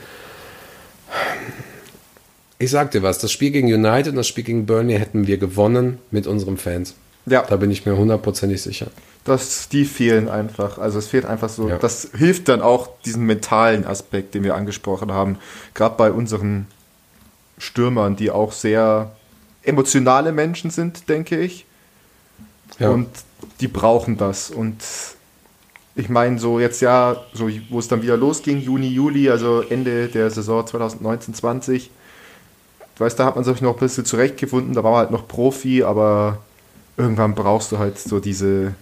ich 2.61 2.71
sag 2.71 2.93
dir 2.93 3.03
was, 3.03 3.19
das 3.19 3.33
Spiel 3.33 3.51
gegen 3.51 3.73
United 3.73 4.11
und 4.11 4.17
das 4.17 4.29
Spiel 4.29 4.45
gegen 4.45 4.67
Burnley 4.67 4.99
hätten 4.99 5.27
wir 5.27 5.39
gewonnen 5.39 5.99
mit 6.11 6.27
unseren 6.27 6.57
Fans. 6.57 6.95
Ja. 7.27 7.43
Da 7.43 7.57
bin 7.57 7.71
ich 7.71 7.87
mir 7.87 7.97
hundertprozentig 7.97 8.63
sicher. 8.63 8.89
Das, 9.25 9.69
die 9.69 9.85
fehlen 9.85 10.29
einfach. 10.29 10.79
Also 10.79 10.99
es 10.99 11.07
fehlt 11.07 11.27
einfach 11.27 11.49
so. 11.49 11.69
Ja. 11.69 11.79
Das 11.79 12.11
hilft 12.17 12.49
dann 12.49 12.63
auch 12.63 12.89
diesen 13.05 13.25
mentalen 13.25 13.87
Aspekt, 13.87 14.35
den 14.35 14.43
wir 14.43 14.55
angesprochen 14.55 15.13
haben. 15.13 15.39
Gerade 15.75 15.97
bei 15.97 16.11
unseren 16.11 16.67
Stürmern, 17.59 18.17
die 18.17 18.31
auch 18.31 18.53
sehr 18.53 19.13
emotionale 19.63 20.33
Menschen 20.33 20.71
sind, 20.71 21.09
denke 21.09 21.39
ich. 21.39 21.67
Ja. 22.79 22.91
Und 22.91 23.09
die 23.61 23.69
brauchen 23.69 24.17
das. 24.17 24.51
Und 24.51 24.83
ich 25.95 26.09
meine, 26.09 26.39
so 26.39 26.59
jetzt 26.59 26.81
ja, 26.81 27.17
so 27.35 27.51
wo 27.69 27.79
es 27.79 27.89
dann 27.89 28.03
wieder 28.03 28.17
losging, 28.17 28.59
Juni, 28.59 28.89
Juli, 28.89 29.29
also 29.29 29.61
Ende 29.61 30.09
der 30.09 30.31
Saison 30.31 30.65
2019-20, 30.65 31.73
ich 31.75 31.91
weiß, 32.97 33.17
da 33.17 33.25
hat 33.25 33.37
man 33.37 33.45
sich 33.45 33.61
noch 33.61 33.75
ein 33.75 33.81
bisschen 33.81 34.05
zurechtgefunden, 34.05 34.75
da 34.75 34.85
war 34.85 34.93
man 34.93 35.01
halt 35.01 35.11
noch 35.11 35.27
Profi, 35.27 35.83
aber 35.83 36.39
irgendwann 37.01 37.35
brauchst 37.35 37.73
du 37.73 37.79
halt 37.79 37.99
so 37.99 38.21
diese, 38.21 38.75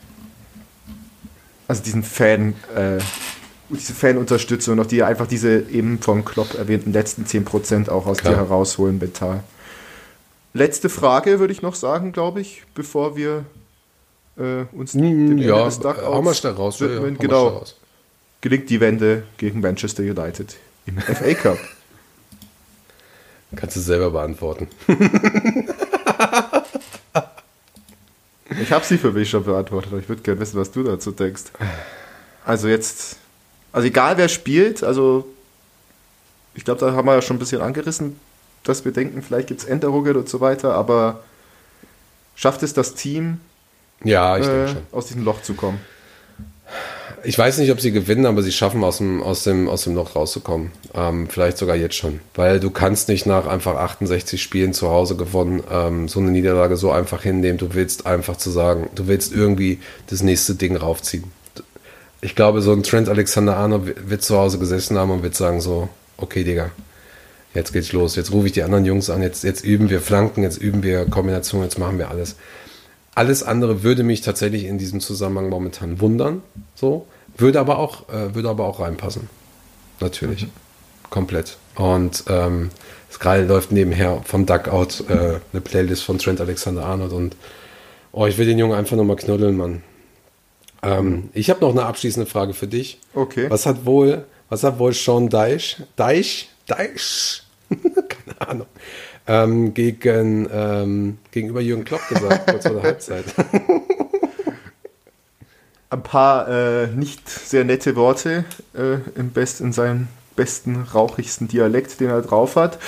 also 1.66 1.82
diesen 1.82 2.02
Fan, 2.02 2.54
äh, 2.74 2.98
diese 3.70 3.92
Fanunterstützung, 3.92 4.76
noch 4.76 4.86
die 4.86 5.02
einfach 5.02 5.26
diese 5.26 5.60
eben 5.70 6.00
vom 6.00 6.24
Klopp 6.24 6.54
erwähnten 6.54 6.92
letzten 6.92 7.24
10% 7.24 7.88
auch 7.88 8.06
aus 8.06 8.18
Klar. 8.18 8.34
dir 8.34 8.38
herausholen 8.40 8.98
mental. 8.98 9.42
Letzte 10.54 10.88
Frage 10.88 11.40
würde 11.40 11.52
ich 11.52 11.62
noch 11.62 11.74
sagen, 11.74 12.12
glaube 12.12 12.40
ich, 12.40 12.64
bevor 12.74 13.16
wir 13.16 13.44
äh, 14.38 14.64
uns 14.72 14.92
dem 14.92 15.38
ja, 15.38 15.64
des 15.64 15.78
Duckouts 15.78 16.06
hau 16.06 16.22
mal 16.22 16.34
schnell 16.34 16.52
raus. 16.52 16.80
Ja, 16.80 16.88
ja, 16.88 17.00
genau. 17.10 17.48
Raus. 17.48 17.76
Gelingt 18.40 18.70
die 18.70 18.80
Wende 18.80 19.24
gegen 19.36 19.60
Manchester 19.60 20.02
United 20.02 20.56
im 20.86 20.98
FA 20.98 21.34
Cup? 21.34 21.58
Kannst 23.56 23.76
du 23.76 23.80
selber 23.80 24.10
beantworten. 24.10 24.68
Ich 28.68 28.72
habe 28.74 28.84
sie 28.84 28.98
für 28.98 29.12
mich 29.12 29.30
schon 29.30 29.44
beantwortet, 29.44 29.90
aber 29.92 29.98
ich 30.02 30.10
würde 30.10 30.20
gerne 30.20 30.40
wissen, 30.40 30.60
was 30.60 30.70
du 30.70 30.82
dazu 30.82 31.10
denkst. 31.10 31.44
Also 32.44 32.68
jetzt, 32.68 33.16
also 33.72 33.88
egal 33.88 34.18
wer 34.18 34.28
spielt, 34.28 34.84
also 34.84 35.26
ich 36.52 36.66
glaube, 36.66 36.78
da 36.78 36.92
haben 36.92 37.06
wir 37.06 37.14
ja 37.14 37.22
schon 37.22 37.36
ein 37.36 37.38
bisschen 37.38 37.62
angerissen, 37.62 38.20
dass 38.64 38.84
wir 38.84 38.92
denken, 38.92 39.22
vielleicht 39.22 39.48
gibt 39.48 39.60
es 39.60 39.66
Änderungen 39.66 40.16
und 40.16 40.28
so 40.28 40.42
weiter, 40.42 40.74
aber 40.74 41.24
schafft 42.34 42.62
es 42.62 42.74
das 42.74 42.92
Team, 42.92 43.40
ja, 44.04 44.36
äh, 44.36 44.74
aus 44.92 45.06
diesem 45.06 45.24
Loch 45.24 45.40
zu 45.40 45.54
kommen? 45.54 45.80
Ich 47.24 47.38
weiß 47.38 47.58
nicht, 47.58 47.70
ob 47.70 47.80
sie 47.80 47.92
gewinnen, 47.92 48.26
aber 48.26 48.42
sie 48.42 48.52
schaffen 48.52 48.82
aus 48.84 48.98
dem, 48.98 49.22
aus 49.22 49.44
dem, 49.44 49.68
aus 49.68 49.84
dem 49.84 49.94
Loch 49.94 50.16
rauszukommen. 50.16 50.72
Ähm, 50.94 51.28
vielleicht 51.28 51.58
sogar 51.58 51.76
jetzt 51.76 51.94
schon. 51.94 52.20
Weil 52.34 52.60
du 52.60 52.70
kannst 52.70 53.08
nicht 53.08 53.26
nach 53.26 53.46
einfach 53.46 53.76
68 53.76 54.42
Spielen 54.42 54.72
zu 54.72 54.88
Hause 54.88 55.16
gewonnen, 55.16 55.62
ähm, 55.70 56.08
so 56.08 56.20
eine 56.20 56.30
Niederlage 56.30 56.76
so 56.76 56.90
einfach 56.90 57.22
hinnehmen. 57.22 57.58
Du 57.58 57.74
willst 57.74 58.06
einfach 58.06 58.36
zu 58.36 58.50
sagen, 58.50 58.88
du 58.94 59.06
willst 59.06 59.32
irgendwie 59.32 59.80
das 60.08 60.22
nächste 60.22 60.54
Ding 60.54 60.76
raufziehen. 60.76 61.24
Ich 62.20 62.34
glaube, 62.34 62.62
so 62.62 62.72
ein 62.72 62.82
Trent 62.82 63.08
Alexander-Arnold 63.08 64.10
wird 64.10 64.22
zu 64.22 64.36
Hause 64.36 64.58
gesessen 64.58 64.98
haben 64.98 65.10
und 65.10 65.22
wird 65.22 65.36
sagen 65.36 65.60
so, 65.60 65.88
okay, 66.16 66.44
Digga, 66.44 66.70
jetzt 67.54 67.72
geht's 67.72 67.92
los. 67.92 68.16
Jetzt 68.16 68.32
rufe 68.32 68.46
ich 68.46 68.52
die 68.52 68.62
anderen 68.62 68.84
Jungs 68.84 69.10
an, 69.10 69.22
jetzt, 69.22 69.44
jetzt 69.44 69.64
üben 69.64 69.90
wir 69.90 70.00
Flanken, 70.00 70.42
jetzt 70.42 70.58
üben 70.58 70.82
wir 70.82 71.04
Kombinationen, 71.06 71.68
jetzt 71.68 71.78
machen 71.78 71.98
wir 71.98 72.10
alles. 72.10 72.36
Alles 73.18 73.42
andere 73.42 73.82
würde 73.82 74.04
mich 74.04 74.20
tatsächlich 74.20 74.62
in 74.64 74.78
diesem 74.78 75.00
Zusammenhang 75.00 75.48
momentan 75.48 76.00
wundern. 76.00 76.42
So. 76.76 77.06
Würde 77.36 77.58
aber 77.58 77.80
auch, 77.80 78.08
äh, 78.08 78.34
würde 78.36 78.48
aber 78.48 78.64
auch 78.64 78.78
reinpassen. 78.78 79.28
Natürlich. 79.98 80.44
Mhm. 80.44 80.50
komplett. 81.10 81.56
Und 81.74 82.22
ähm, 82.28 82.70
es 83.10 83.18
gerade 83.18 83.44
läuft 83.44 83.72
nebenher 83.72 84.22
vom 84.24 84.46
Duckout 84.46 85.04
äh, 85.08 85.40
eine 85.52 85.60
Playlist 85.60 86.04
von 86.04 86.18
Trent 86.18 86.40
Alexander-Arnold 86.40 87.12
und 87.12 87.36
oh, 88.12 88.26
ich 88.26 88.38
will 88.38 88.46
den 88.46 88.56
Jungen 88.56 88.78
einfach 88.78 88.96
nochmal 88.96 89.16
knuddeln, 89.16 89.56
Mann. 89.56 89.82
Ähm, 90.82 91.30
ich 91.32 91.50
habe 91.50 91.60
noch 91.60 91.70
eine 91.70 91.86
abschließende 91.86 92.30
Frage 92.30 92.54
für 92.54 92.68
dich. 92.68 93.00
Okay. 93.14 93.46
Was 93.50 93.66
hat 93.66 93.84
wohl, 93.84 94.26
was 94.48 94.62
hat 94.62 94.78
wohl 94.78 94.92
Sean 94.92 95.28
Deich, 95.28 95.82
Deich, 95.96 96.50
Deich, 96.66 97.42
keine 97.68 98.48
Ahnung, 98.48 98.66
ähm, 99.28 99.74
gegen, 99.74 100.48
ähm, 100.52 101.18
gegenüber 101.30 101.60
Jürgen 101.60 101.84
Klopp 101.84 102.08
gesagt, 102.08 102.50
kurz 102.50 102.66
vor 102.66 102.74
der 102.76 102.82
Halbzeit? 102.82 103.24
Ein 105.90 106.02
paar 106.02 106.48
äh, 106.48 106.88
nicht 106.88 107.28
sehr 107.28 107.64
nette 107.64 107.96
Worte 107.96 108.44
äh, 108.74 108.96
im 109.18 109.30
Best, 109.30 109.62
in 109.62 109.72
seinem 109.72 110.08
besten, 110.38 110.86
rauchigsten 110.94 111.48
Dialekt, 111.48 111.98
den 111.98 112.10
er 112.10 112.22
drauf 112.22 112.56
hat. 112.56 112.78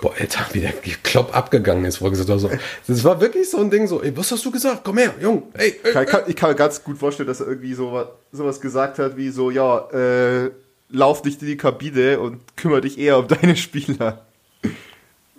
Boah, 0.00 0.12
Alter, 0.18 0.46
wie 0.52 0.60
der 0.60 0.72
Klopp 1.02 1.36
abgegangen 1.36 1.84
ist, 1.84 2.00
wo 2.00 2.08
gesagt 2.08 2.28
so, 2.38 2.50
das 2.86 3.04
war 3.04 3.20
wirklich 3.20 3.50
so 3.50 3.58
ein 3.58 3.70
Ding, 3.70 3.88
so, 3.88 4.00
ey, 4.02 4.16
was 4.16 4.30
hast 4.30 4.44
du 4.44 4.50
gesagt? 4.50 4.82
Komm 4.84 4.98
her, 4.98 5.12
Jung, 5.20 5.42
ey, 5.54 5.74
ey, 5.82 6.02
Ich 6.02 6.08
kann, 6.08 6.22
ich 6.28 6.36
kann 6.36 6.50
mir 6.50 6.56
ganz 6.56 6.84
gut 6.84 6.98
vorstellen, 6.98 7.26
dass 7.26 7.40
er 7.40 7.48
irgendwie 7.48 7.74
so, 7.74 8.04
sowas 8.30 8.60
gesagt 8.60 8.98
hat, 9.00 9.16
wie 9.16 9.30
so, 9.30 9.50
ja, 9.50 9.88
äh, 9.90 10.50
lauf 10.90 11.24
nicht 11.24 11.42
in 11.42 11.48
die 11.48 11.56
Kabine 11.56 12.20
und 12.20 12.40
kümmere 12.56 12.82
dich 12.82 12.98
eher 12.98 13.18
um 13.18 13.26
deine 13.26 13.56
Spieler. 13.56 14.24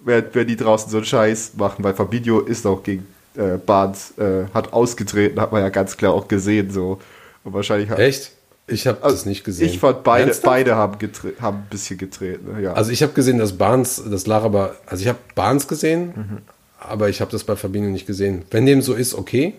Während, 0.06 0.34
während 0.34 0.49
die 0.51 0.56
draußen 0.56 0.89
so 0.89 0.97
einen 0.97 1.06
Scheiß 1.06 1.53
machen, 1.58 1.84
weil 1.84 1.93
Fabinho 1.93 2.39
ist 2.39 2.66
auch 2.66 2.82
gegen 2.84 3.06
äh, 3.36 3.58
Barnes, 3.58 4.14
äh, 4.18 4.45
hat 4.53 4.72
ausgetreten, 4.72 5.41
hat 5.41 5.51
man 5.51 5.62
ja 5.62 5.70
ganz 5.70 5.97
klar 5.97 6.14
auch 6.14 6.28
gesehen, 6.28 6.70
so. 6.72 6.99
Und 7.43 7.53
wahrscheinlich 7.53 7.89
hat, 7.89 7.99
Echt? 7.99 8.32
Ich 8.68 8.88
habe 8.88 9.03
Also, 9.03 9.16
das 9.18 9.26
nicht 9.28 9.43
gesehen. 9.43 9.68
Ich 9.68 9.78
fand 9.80 10.03
beide, 10.03 10.24
Ernsthaft? 10.28 10.45
beide 10.45 10.76
haben, 10.76 10.97
haben 11.41 11.58
ein 11.58 11.68
bisschen 11.70 11.97
getreten. 11.99 12.64
Ja. 12.64 12.74
Also 12.74 12.91
ich 12.91 13.03
habe 13.03 13.14
gesehen, 13.14 13.38
dass 13.38 13.58
Barnes, 13.58 14.01
das 14.10 14.26
lag 14.26 14.41
aber, 14.43 14.76
also 14.88 15.01
ich 15.03 15.08
habe 15.08 15.20
Barnes 15.36 15.68
gesehen, 15.68 16.14
Mhm. 16.16 16.38
aber 16.80 17.10
ich 17.10 17.22
habe 17.22 17.30
das 17.32 17.43
bei 17.43 17.56
Fabinho 17.56 17.89
nicht 17.89 18.08
gesehen. 18.08 18.43
Wenn 18.49 18.66
dem 18.66 18.82
so 18.82 18.93
ist, 18.93 19.14
okay. 19.14 19.53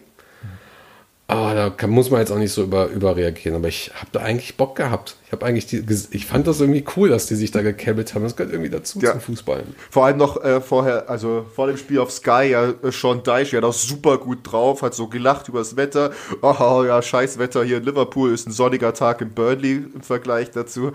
Aber 1.29 1.55
da 1.55 1.71
kann, 1.71 1.91
muss 1.91 2.09
man 2.13 2.21
jetzt 2.21 2.31
auch 2.31 2.39
nicht 2.39 2.53
so 2.53 2.63
über, 2.63 2.87
überreagieren. 2.87 3.57
Aber 3.57 3.67
ich 3.67 3.91
habe 3.97 4.07
da 4.13 4.21
eigentlich 4.21 4.57
Bock 4.57 4.77
gehabt. 4.77 5.17
Ich 5.27 5.33
habe 5.33 5.45
eigentlich 5.45 5.67
die, 5.67 5.85
ich 6.13 6.25
fand 6.25 6.47
das 6.47 6.61
irgendwie 6.61 6.85
cool, 6.97 7.09
dass 7.09 7.27
die 7.27 7.35
sich 7.35 7.51
da 7.51 7.63
gekebbelt 7.63 8.15
haben. 8.15 8.23
Das 8.23 8.37
gehört 8.37 8.53
irgendwie 8.53 8.71
dazu 8.71 9.01
Ja. 9.01 9.11
zum 9.11 9.21
Fußball. 9.21 9.65
Vor 9.91 10.07
allem 10.07 10.19
noch 10.19 10.41
äh, 10.45 10.61
vorher, 10.61 11.11
also 11.11 11.45
vor 11.53 11.67
dem 11.67 11.79
Spiel 11.79 11.99
auf 11.99 12.13
Sky, 12.13 12.51
ja, 12.53 12.69
äh, 12.71 12.93
Sean 12.93 13.25
Deich, 13.25 13.51
ja, 13.51 13.61
doch 13.61 13.73
super 13.73 14.19
gut 14.19 14.39
drauf, 14.45 14.83
hat 14.83 14.95
so 14.95 15.09
gelacht 15.09 15.49
über 15.49 15.59
das 15.59 15.77
Wetter. 15.77 16.13
Oh, 16.43 16.85
ja, 16.87 17.03
scheiß 17.03 17.39
Wetter 17.41 17.65
hier 17.65 17.79
in 17.79 17.83
Liverpool, 17.85 18.33
ist 18.33 18.47
ein 18.47 18.53
sonniger 18.53 18.95
Tag 18.95 19.21
in 19.21 19.31
Burnley 19.31 19.85
im 19.95 20.03
Vergleich 20.03 20.53
dazu. 20.53 20.93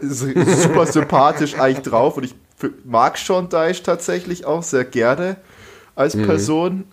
Super 0.00 0.86
sympathisch 0.86 1.54
eigentlich 1.58 1.86
drauf 1.86 2.16
und 2.16 2.24
ich 2.24 2.34
mag 2.84 3.18
Sean 3.18 3.50
Deich 3.50 3.82
tatsächlich 3.82 4.46
auch 4.46 4.62
sehr 4.62 4.84
gerne 4.84 5.36
als 5.94 6.14
Mhm. 6.14 6.22
Person 6.26 6.84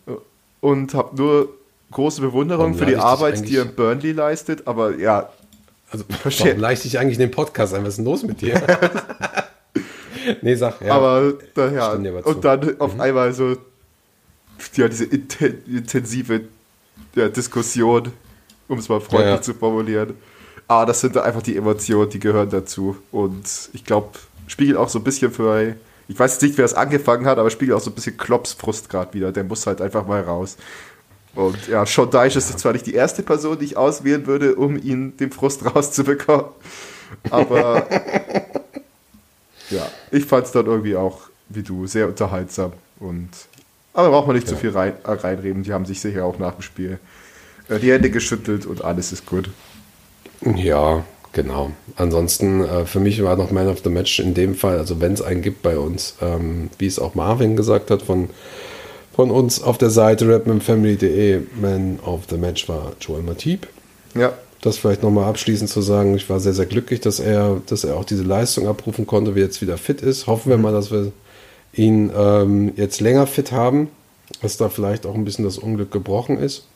und 0.60 0.94
habe 0.94 1.16
nur 1.16 1.50
große 1.92 2.22
Bewunderung 2.22 2.74
Warum 2.74 2.78
für 2.78 2.86
die 2.86 2.98
Arbeit, 2.98 3.48
die 3.48 3.58
er 3.58 3.64
in 3.64 3.76
Burnley 3.76 4.12
leistet, 4.12 4.68
aber 4.68 4.98
ja, 4.98 5.30
Also, 5.92 6.06
Verstehe. 6.22 6.48
warum 6.48 6.62
leicht 6.62 6.86
ich 6.86 7.00
eigentlich 7.00 7.16
in 7.16 7.22
den 7.22 7.32
Podcast 7.32 7.74
ein? 7.74 7.84
Was 7.84 7.90
ist 7.90 7.98
denn 7.98 8.06
los 8.06 8.24
mit 8.24 8.42
dir? 8.42 8.62
nee, 10.42 10.56
sag, 10.56 10.82
ja. 10.82 10.94
Aber 10.94 11.34
da, 11.54 11.72
ja, 11.72 11.92
und 11.92 12.44
dann 12.44 12.80
auf 12.80 13.00
einmal 13.00 13.34
so 13.34 13.56
ja, 14.76 14.88
diese 14.88 15.06
inten 15.06 15.64
intensive 15.68 16.42
ja, 17.16 17.30
Diskussion, 17.30 18.12
um 18.68 18.80
es 18.80 18.90
mal 18.90 19.00
freundlich 19.00 19.30
Ja, 19.30 19.36
ja. 19.36 19.42
zu 19.42 19.54
formulieren. 19.54 20.16
Aber 20.68 20.86
das 20.86 21.02
sind 21.02 21.16
da 21.16 21.22
einfach 21.22 21.44
die 21.44 21.56
Emotionen, 21.56 22.10
die 22.10 22.20
gehören 22.20 22.50
dazu. 22.50 22.98
Und 23.12 23.70
ich 23.74 23.86
glaube, 23.86 24.10
spiegelt 24.48 24.78
auch 24.78 24.90
so 24.90 25.00
ein 25.00 25.04
bisschen 25.04 25.32
für, 25.32 25.76
ich 26.08 26.18
weiß 26.18 26.34
jetzt 26.34 26.42
nicht, 26.42 26.58
wer 26.58 26.66
es 26.66 26.74
angefangen 26.74 27.26
hat, 27.26 27.38
aber 27.38 27.50
spiegelt 27.50 27.78
auch 27.78 27.82
so 27.82 27.92
ein 27.92 27.94
bisschen 27.94 28.18
Klopps 28.18 28.54
Frust 28.54 28.90
gerade 28.90 29.14
wieder. 29.14 29.32
Der 29.32 29.44
muss 29.44 29.68
halt 29.68 29.82
einfach 29.82 30.08
mal 30.08 30.22
raus. 30.22 30.58
Und 31.36 31.68
ja, 31.68 31.86
Sean 31.86 32.10
Deich 32.10 32.36
ist 32.36 32.58
zwar 32.58 32.74
nicht 32.74 32.86
die 32.86 32.94
erste 32.94 33.22
Person, 33.22 33.60
die 33.60 33.66
ich 33.66 33.78
auswählen 33.78 34.26
würde, 34.26 34.56
um 34.56 34.82
ihn 34.82 35.18
den 35.18 35.32
Frust 35.32 35.66
rauszubekommen. 35.66 36.46
Aber 37.30 37.86
ja, 39.70 39.88
ich 40.12 40.26
fand 40.26 40.46
es 40.46 40.52
dann 40.52 40.66
irgendwie 40.66 40.96
auch, 40.96 41.22
wie 41.50 41.64
du, 41.64 41.88
sehr 41.88 42.08
unterhaltsam. 42.08 42.74
Und 43.00 43.30
aber 43.94 44.10
braucht 44.10 44.28
man 44.28 44.36
nicht 44.36 44.48
zu 44.48 44.58
viel 44.58 44.72
rein, 44.72 44.94
äh, 45.04 45.12
reinreden. 45.12 45.64
Die 45.64 45.72
haben 45.72 45.86
sich 45.86 46.02
sicher 46.02 46.26
auch 46.26 46.38
nach 46.38 46.54
dem 46.54 46.62
Spiel 46.62 47.00
äh, 47.70 47.80
die 47.80 47.92
Hände 47.92 48.10
geschüttelt 48.10 48.66
und 48.66 48.84
alles 48.84 49.12
ist 49.12 49.26
gut. 49.26 49.50
Ja, 50.56 51.06
genau. 51.32 51.72
Ansonsten, 51.96 52.64
äh, 52.64 52.86
für 52.86 53.00
mich 53.00 53.24
war 53.24 53.38
noch 53.38 53.52
Man 53.52 53.70
of 53.70 53.80
the 53.84 53.90
Match 53.90 54.20
in 54.20 54.34
dem 54.34 54.56
Fall, 54.56 54.78
also 54.78 55.00
wenn 55.00 55.14
es 55.14 55.22
einen 55.22 55.42
gibt 55.42 55.62
bei 55.62 55.78
uns, 55.78 56.16
ähm, 56.22 56.70
wie 56.78 56.88
es 56.88 57.00
auch 57.00 57.16
Marvin 57.16 57.56
gesagt 57.56 57.90
hat, 57.90 58.02
von, 58.02 58.30
von 59.16 59.32
uns 59.32 59.64
auf 59.64 59.78
der 59.78 59.90
Seite 59.90 60.28
rapmanfamily.de, 60.28 61.42
Man 61.60 62.00
of 62.06 62.24
the 62.30 62.36
Match 62.36 62.68
war 62.68 62.92
Joel 63.00 63.24
Matip. 63.24 63.68
Ja, 64.14 64.34
Das 64.62 64.78
vielleicht 64.78 65.04
nochmal 65.04 65.26
abschließend 65.26 65.70
zu 65.70 65.82
sagen, 65.82 66.16
ich 66.16 66.30
war 66.30 66.42
sehr, 66.42 66.54
sehr 66.54 66.66
glücklich, 66.66 67.00
dass 67.00 67.20
er, 67.20 67.62
dass 67.68 67.86
er 67.86 67.96
auch 67.96 68.04
diese 68.04 68.24
Leistung 68.24 68.68
abrufen 68.68 69.08
konnte, 69.08 69.36
wie 69.36 69.40
er 69.40 69.46
jetzt 69.46 69.62
wieder 69.62 69.78
fit 69.78 70.02
ist. 70.02 70.28
Hoffen 70.28 70.50
wir 70.50 70.58
mal, 70.58 70.74
dass 70.74 70.92
wir 70.92 71.14
ihn 71.72 72.12
ähm, 72.16 72.74
jetzt 72.76 73.00
länger 73.00 73.26
fit 73.26 73.54
haben, 73.54 73.90
dass 74.42 74.58
da 74.58 74.68
vielleicht 74.68 75.06
auch 75.06 75.16
ein 75.16 75.24
bisschen 75.24 75.46
das 75.46 75.58
Unglück 75.58 75.92
gebrochen 75.92 76.38
ist. 76.38 76.68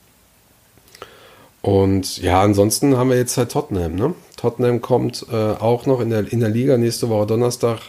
Und 1.61 2.19
ja, 2.19 2.41
ansonsten 2.41 2.95
haben 2.95 3.09
wir 3.09 3.17
jetzt 3.17 3.37
halt 3.37 3.51
Tottenham. 3.51 3.95
Ne? 3.95 4.13
Tottenham 4.37 4.81
kommt 4.81 5.25
äh, 5.29 5.35
auch 5.35 5.85
noch 5.85 5.99
in 5.99 6.09
der, 6.09 6.31
in 6.31 6.39
der 6.39 6.49
Liga 6.49 6.77
nächste 6.77 7.09
Woche 7.09 7.27
Donnerstag. 7.27 7.79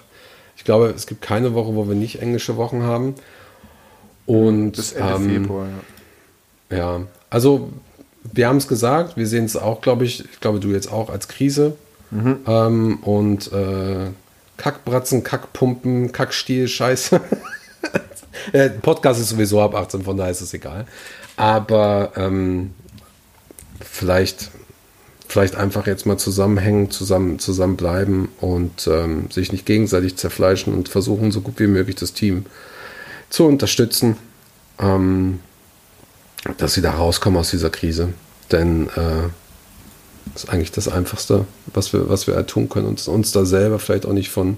Ich 0.57 0.65
glaube, 0.65 0.93
es 0.97 1.07
gibt 1.07 1.23
keine 1.23 1.55
Woche, 1.55 1.77
wo 1.77 1.87
wir 1.87 1.95
nicht 1.95 2.21
englische 2.21 2.57
Wochen 2.57 2.83
haben. 2.83 3.15
Und 4.27 4.73
bis 4.73 4.93
Ende 4.93 5.15
ähm, 5.15 5.31
Februar. 5.31 5.67
Ja. 6.71 6.77
ja, 6.77 7.01
also 7.31 7.71
wir 8.23 8.49
haben 8.49 8.59
es 8.59 8.69
gesagt, 8.69 9.17
wir 9.17 9.27
sehen 9.27 9.45
es 9.45 9.57
auch, 9.57 9.81
glaube 9.81 10.05
ich, 10.05 10.25
ich 10.25 10.41
glaube 10.41 10.61
du 10.61 10.69
jetzt 10.71 10.93
auch 10.93 11.11
als 11.11 11.29
Krise. 11.29 11.77
Ähm, 12.13 12.99
und 13.03 13.53
äh, 13.53 14.09
Kackbratzen, 14.57 15.23
Kackpumpen, 15.23 16.13
Kackstiel, 16.13 16.69
Scheiße. 16.69 17.21
Der 18.53 18.69
Podcast 18.83 19.21
ist 19.21 19.31
sowieso 19.31 19.61
ab 19.61 19.75
18, 19.75 20.03
von 20.03 20.17
daher 20.17 20.33
ist 20.33 20.41
es 20.41 20.53
egal. 20.53 20.87
Aber 21.37 22.13
ähm, 22.17 22.73
vielleicht, 23.81 24.51
vielleicht 25.29 25.55
einfach 25.55 25.87
jetzt 25.87 26.05
mal 26.05 26.19
zusammenhängen, 26.19 26.91
zusammen, 26.91 27.39
zusammenbleiben 27.39 28.29
und 28.41 28.87
ähm, 28.89 29.31
sich 29.31 29.53
nicht 29.53 29.65
gegenseitig 29.65 30.17
zerfleischen 30.17 30.75
und 30.75 30.89
versuchen, 30.89 31.31
so 31.31 31.41
gut 31.41 31.59
wie 31.59 31.69
möglich 31.69 31.97
das 31.97 32.13
Team 32.13 32.45
zu 33.31 33.47
unterstützen. 33.47 34.17
Ähm, 34.79 35.41
dass 36.57 36.73
sie 36.73 36.81
da 36.81 36.93
rauskommen 36.93 37.39
aus 37.39 37.51
dieser 37.51 37.69
Krise. 37.69 38.15
Denn 38.51 38.89
äh, 38.97 39.29
das 40.33 40.45
ist 40.45 40.51
eigentlich 40.51 40.73
das 40.73 40.89
Einfachste, 40.89 41.45
was 41.67 41.93
wir, 41.93 42.09
was 42.09 42.27
wir 42.27 42.35
halt 42.35 42.49
tun 42.49 42.69
können. 42.69 42.87
Und 42.87 43.07
uns 43.09 43.33
da 43.33 43.45
selber 43.45 43.79
vielleicht 43.79 44.07
auch 44.07 44.13
nicht 44.15 44.31
von, 44.31 44.57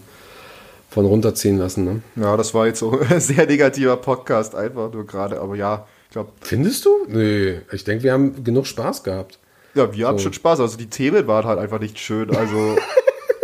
von 0.90 1.04
runterziehen 1.06 1.58
lassen. 1.58 1.84
Ne? 1.84 2.02
ja, 2.16 2.36
das 2.36 2.54
war 2.54 2.66
jetzt 2.66 2.78
so 2.78 3.00
ein 3.10 3.20
sehr 3.20 3.46
negativer 3.46 3.96
Podcast, 3.96 4.54
einfach 4.54 4.92
nur 4.92 5.04
gerade. 5.06 5.40
Aber 5.40 5.56
ja, 5.56 5.86
ich 6.06 6.12
glaube, 6.12 6.30
Findest 6.40 6.84
du? 6.84 6.90
Nee, 7.08 7.62
ich 7.72 7.82
denke, 7.82 8.04
wir 8.04 8.12
haben 8.12 8.44
genug 8.44 8.66
Spaß 8.68 9.02
gehabt. 9.02 9.40
ja, 9.74 9.92
wir 9.92 10.06
haben 10.06 10.18
So. 10.18 10.24
schon 10.24 10.34
Spaß. 10.34 10.60
Also 10.60 10.76
die 10.76 10.88
Themen 10.88 11.26
waren 11.26 11.46
halt 11.46 11.58
einfach 11.58 11.80
nicht 11.80 11.98
schön. 11.98 12.34
Also. 12.34 12.76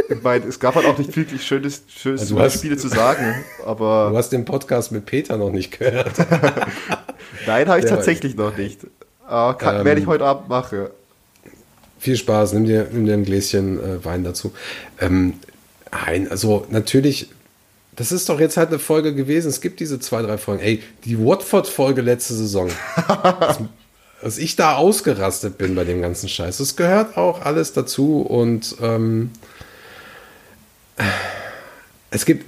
ich 0.08 0.22
meine, 0.22 0.46
es 0.46 0.58
gab 0.58 0.74
halt 0.74 0.86
auch 0.86 0.96
nicht 0.98 1.14
wirklich 1.16 1.42
schönes, 1.46 1.82
schönes 1.88 2.22
Also 2.22 2.38
hast- 2.40 2.58
Spiele 2.58 2.76
zu 2.76 2.88
sagen, 2.88 3.44
aber 3.64 4.08
Du 4.10 4.16
hast 4.16 4.30
den 4.30 4.44
Podcast 4.44 4.92
mit 4.92 5.06
Peter 5.06 5.36
noch 5.36 5.50
nicht 5.50 5.78
gehört. 5.78 6.12
nein, 7.46 7.68
habe 7.68 7.78
ich 7.78 7.84
Ja, 7.84 7.96
tatsächlich 7.96 8.36
noch 8.36 8.56
nicht. 8.56 8.80
Aber 9.26 9.54
kann, 9.58 9.76
Ähm, 9.80 9.84
werde 9.84 10.00
ich 10.00 10.06
heute 10.06 10.24
Abend 10.24 10.48
machen. 10.48 10.86
Viel 11.98 12.16
Spaß, 12.16 12.52
nimm 12.54 12.64
dir, 12.64 12.86
nimm 12.92 13.04
dir 13.06 13.14
ein 13.14 13.24
Gläschen 13.24 13.78
äh, 13.78 14.04
Wein 14.04 14.24
dazu. 14.24 14.52
Ähm, 15.00 15.34
nein, 15.90 16.30
also 16.30 16.64
natürlich, 16.70 17.28
das 17.96 18.12
ist 18.12 18.28
doch 18.28 18.38
jetzt 18.40 18.56
halt 18.56 18.68
eine 18.68 18.78
Folge 18.78 19.14
gewesen. 19.14 19.48
Es 19.48 19.60
gibt 19.60 19.80
diese 19.80 19.98
zwei, 19.98 20.22
drei 20.22 20.38
Folgen. 20.38 20.62
Ey, 20.62 20.82
die 21.04 21.18
Watford-Folge 21.18 22.00
letzte 22.00 22.34
Saison. 22.34 22.70
dass, 23.40 23.58
dass 24.22 24.38
ich 24.38 24.54
da 24.56 24.76
ausgerastet 24.76 25.58
bin 25.58 25.74
bei 25.74 25.84
dem 25.84 26.00
ganzen 26.00 26.28
Scheiß. 26.28 26.58
Das 26.58 26.76
gehört 26.76 27.16
auch 27.16 27.42
alles 27.42 27.72
dazu 27.72 28.20
und 28.22 28.76
ähm, 28.80 29.30
es 32.10 32.24
gibt, 32.24 32.44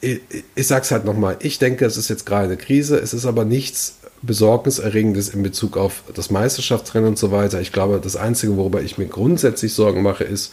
ich, 0.00 0.20
ich 0.54 0.66
sag's 0.66 0.90
halt 0.90 1.04
nochmal, 1.04 1.36
ich 1.40 1.58
denke, 1.58 1.84
es 1.84 1.96
ist 1.96 2.08
jetzt 2.08 2.26
gerade 2.26 2.44
eine 2.44 2.56
Krise, 2.56 2.98
es 2.98 3.14
ist 3.14 3.26
aber 3.26 3.44
nichts 3.44 3.98
Besorgniserregendes 4.22 5.28
in 5.28 5.42
Bezug 5.42 5.76
auf 5.76 6.02
das 6.14 6.30
Meisterschaftsrennen 6.30 7.10
und 7.10 7.18
so 7.18 7.30
weiter. 7.30 7.60
Ich 7.60 7.72
glaube, 7.72 8.00
das 8.02 8.16
Einzige, 8.16 8.56
worüber 8.56 8.82
ich 8.82 8.98
mir 8.98 9.06
grundsätzlich 9.06 9.74
Sorgen 9.74 10.02
mache, 10.02 10.24
ist 10.24 10.52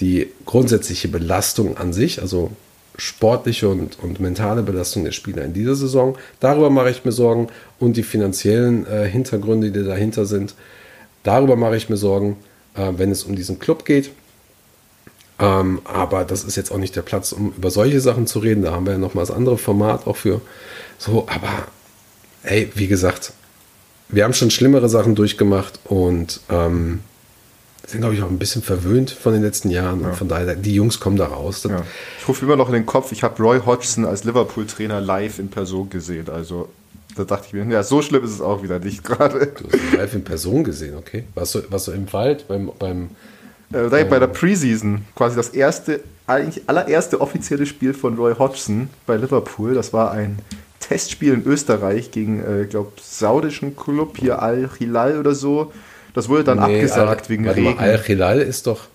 die 0.00 0.28
grundsätzliche 0.46 1.08
Belastung 1.08 1.76
an 1.76 1.92
sich, 1.92 2.22
also 2.22 2.50
sportliche 2.96 3.68
und, 3.68 3.98
und 4.02 4.20
mentale 4.20 4.62
Belastung 4.62 5.04
der 5.04 5.12
Spieler 5.12 5.44
in 5.44 5.52
dieser 5.52 5.74
Saison. 5.74 6.16
Darüber 6.38 6.70
mache 6.70 6.90
ich 6.90 7.04
mir 7.04 7.12
Sorgen 7.12 7.48
und 7.78 7.96
die 7.96 8.02
finanziellen 8.02 8.86
äh, 8.86 9.06
Hintergründe, 9.06 9.70
die 9.70 9.84
dahinter 9.84 10.26
sind. 10.26 10.54
Darüber 11.22 11.56
mache 11.56 11.76
ich 11.76 11.88
mir 11.88 11.96
Sorgen, 11.96 12.36
äh, 12.74 12.92
wenn 12.96 13.10
es 13.10 13.24
um 13.24 13.36
diesen 13.36 13.58
Club 13.58 13.84
geht. 13.84 14.10
Ähm, 15.40 15.80
aber 15.84 16.24
das 16.24 16.44
ist 16.44 16.56
jetzt 16.56 16.70
auch 16.70 16.78
nicht 16.78 16.94
der 16.96 17.02
Platz, 17.02 17.32
um 17.32 17.54
über 17.56 17.70
solche 17.70 18.00
Sachen 18.00 18.26
zu 18.26 18.40
reden. 18.40 18.62
Da 18.62 18.72
haben 18.72 18.84
wir 18.84 18.92
ja 18.92 18.98
nochmal 18.98 19.24
das 19.24 19.34
andere 19.34 19.58
Format 19.58 20.06
auch 20.06 20.16
für. 20.16 20.40
So, 20.98 21.26
aber 21.28 21.66
ey, 22.42 22.70
wie 22.74 22.88
gesagt, 22.88 23.32
wir 24.08 24.24
haben 24.24 24.34
schon 24.34 24.50
schlimmere 24.50 24.88
Sachen 24.88 25.14
durchgemacht 25.14 25.80
und 25.84 26.40
ähm, 26.50 27.00
sind, 27.86 28.00
glaube 28.00 28.14
ich, 28.14 28.22
auch 28.22 28.28
ein 28.30 28.38
bisschen 28.38 28.62
verwöhnt 28.62 29.10
von 29.10 29.32
den 29.32 29.42
letzten 29.42 29.70
Jahren. 29.70 30.02
Und 30.02 30.14
von 30.14 30.28
daher, 30.28 30.54
die 30.54 30.74
Jungs 30.74 31.00
kommen 31.00 31.16
da 31.16 31.26
raus. 31.26 31.64
Ja. 31.64 31.82
Ich 32.20 32.28
rufe 32.28 32.44
immer 32.44 32.56
noch 32.56 32.68
in 32.68 32.74
den 32.74 32.86
Kopf, 32.86 33.12
ich 33.12 33.22
habe 33.22 33.42
Roy 33.42 33.60
Hodgson 33.64 34.04
als 34.04 34.24
Liverpool-Trainer 34.24 35.00
live 35.00 35.38
in 35.38 35.48
Person 35.48 35.90
gesehen. 35.90 36.28
Also 36.28 36.68
da 37.16 37.24
dachte 37.24 37.46
ich 37.48 37.52
mir, 37.52 37.64
ja, 37.72 37.82
so 37.82 38.02
schlimm 38.02 38.24
ist 38.24 38.30
es 38.30 38.40
auch 38.40 38.62
wieder 38.62 38.78
nicht 38.78 39.02
gerade. 39.04 39.46
Du 39.46 39.64
hast 39.64 39.74
ihn 39.74 39.96
live 39.96 40.14
in 40.14 40.24
Person 40.24 40.64
gesehen, 40.64 40.96
okay? 40.96 41.24
Warst 41.34 41.54
du, 41.54 41.62
warst 41.70 41.88
du 41.88 41.92
im 41.92 42.12
Wald 42.12 42.46
beim, 42.46 42.70
beim 42.78 43.10
Äh, 43.72 44.04
bei 44.04 44.18
der 44.18 44.26
Preseason, 44.26 45.04
quasi 45.14 45.36
das 45.36 45.50
erste, 45.50 46.00
eigentlich 46.26 46.64
allererste 46.68 47.20
offizielle 47.20 47.66
Spiel 47.66 47.94
von 47.94 48.16
Roy 48.16 48.34
Hodgson 48.38 48.88
bei 49.06 49.16
Liverpool. 49.16 49.74
Das 49.74 49.92
war 49.92 50.10
ein 50.12 50.38
Testspiel 50.80 51.34
in 51.34 51.44
Österreich 51.46 52.10
gegen, 52.10 52.40
äh, 52.40 52.66
glaube 52.66 52.92
saudischen 53.00 53.76
Club 53.76 54.16
hier 54.18 54.42
Al-Hilal 54.42 55.18
oder 55.18 55.34
so. 55.34 55.72
Das 56.14 56.28
wurde 56.28 56.42
dann 56.44 56.58
Nee, 56.58 56.76
abgesagt 56.76 57.22
Al- 57.24 57.28
wegen 57.28 57.46
warte 57.46 57.60
Regen. 57.60 57.78
Al-Hilal 57.78 58.40
ist 58.40 58.66
doch. 58.66 58.88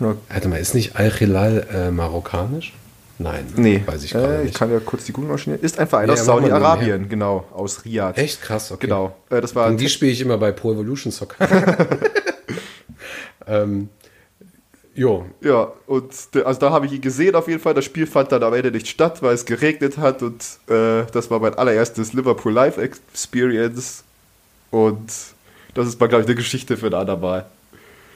Ja. 0.00 0.14
Warte 0.30 0.48
mal, 0.48 0.56
ist 0.58 0.74
nicht 0.74 0.96
Al-Hilal 0.96 1.66
äh, 1.72 1.90
marokkanisch? 1.90 2.72
Nein, 3.20 3.46
Nee, 3.56 3.82
weiß 3.84 4.04
ich 4.04 4.14
äh, 4.14 4.18
gerade 4.18 4.36
ich 4.38 4.44
nicht. 4.44 4.56
kann 4.58 4.70
ja 4.70 4.78
kurz 4.78 5.04
die 5.04 5.12
Google-Maschine. 5.12 5.56
Ist 5.56 5.78
ein 5.80 5.88
Verein 5.88 6.06
Nee, 6.06 6.12
aus 6.12 6.24
Saudi-Arabien, 6.24 7.08
genau, 7.08 7.44
aus 7.52 7.84
Riyadh. 7.84 8.16
Echt 8.16 8.40
krass, 8.40 8.70
okay. 8.70 8.86
Genau. 8.86 9.16
Äh, 9.28 9.40
das 9.40 9.54
war 9.56 9.66
Gegen 9.66 9.78
die 9.78 9.88
spiele 9.88 10.12
ich 10.12 10.20
immer 10.20 10.38
bei 10.38 10.52
Pro 10.52 10.72
Evolution 10.72 11.10
Soccer. 11.12 11.36
ähm, 13.46 13.88
jo, 14.98 15.26
Ja, 15.40 15.72
und 15.86 16.12
also 16.44 16.60
da 16.60 16.70
habe 16.70 16.86
ich 16.86 16.92
ihn 16.92 17.00
gesehen 17.00 17.34
auf 17.34 17.48
jeden 17.48 17.60
Fall. 17.60 17.74
Das 17.74 17.84
Spiel 17.84 18.06
fand 18.06 18.32
dann 18.32 18.42
am 18.42 18.52
Ende 18.54 18.70
nicht 18.70 18.88
statt, 18.88 19.22
weil 19.22 19.34
es 19.34 19.44
geregnet 19.44 19.98
hat 19.98 20.22
und 20.22 20.42
äh, 20.68 21.04
das 21.12 21.30
war 21.30 21.40
mein 21.40 21.54
allererstes 21.54 22.12
Liverpool 22.12 22.52
Live 22.52 22.78
Experience. 22.78 24.04
Und 24.70 25.10
das 25.74 25.88
ist 25.88 26.00
mal, 26.00 26.08
glaube 26.08 26.22
ich, 26.22 26.28
eine 26.28 26.34
Geschichte 26.34 26.76
für 26.76 26.86
ein 26.86 26.94
andermal. 26.94 27.46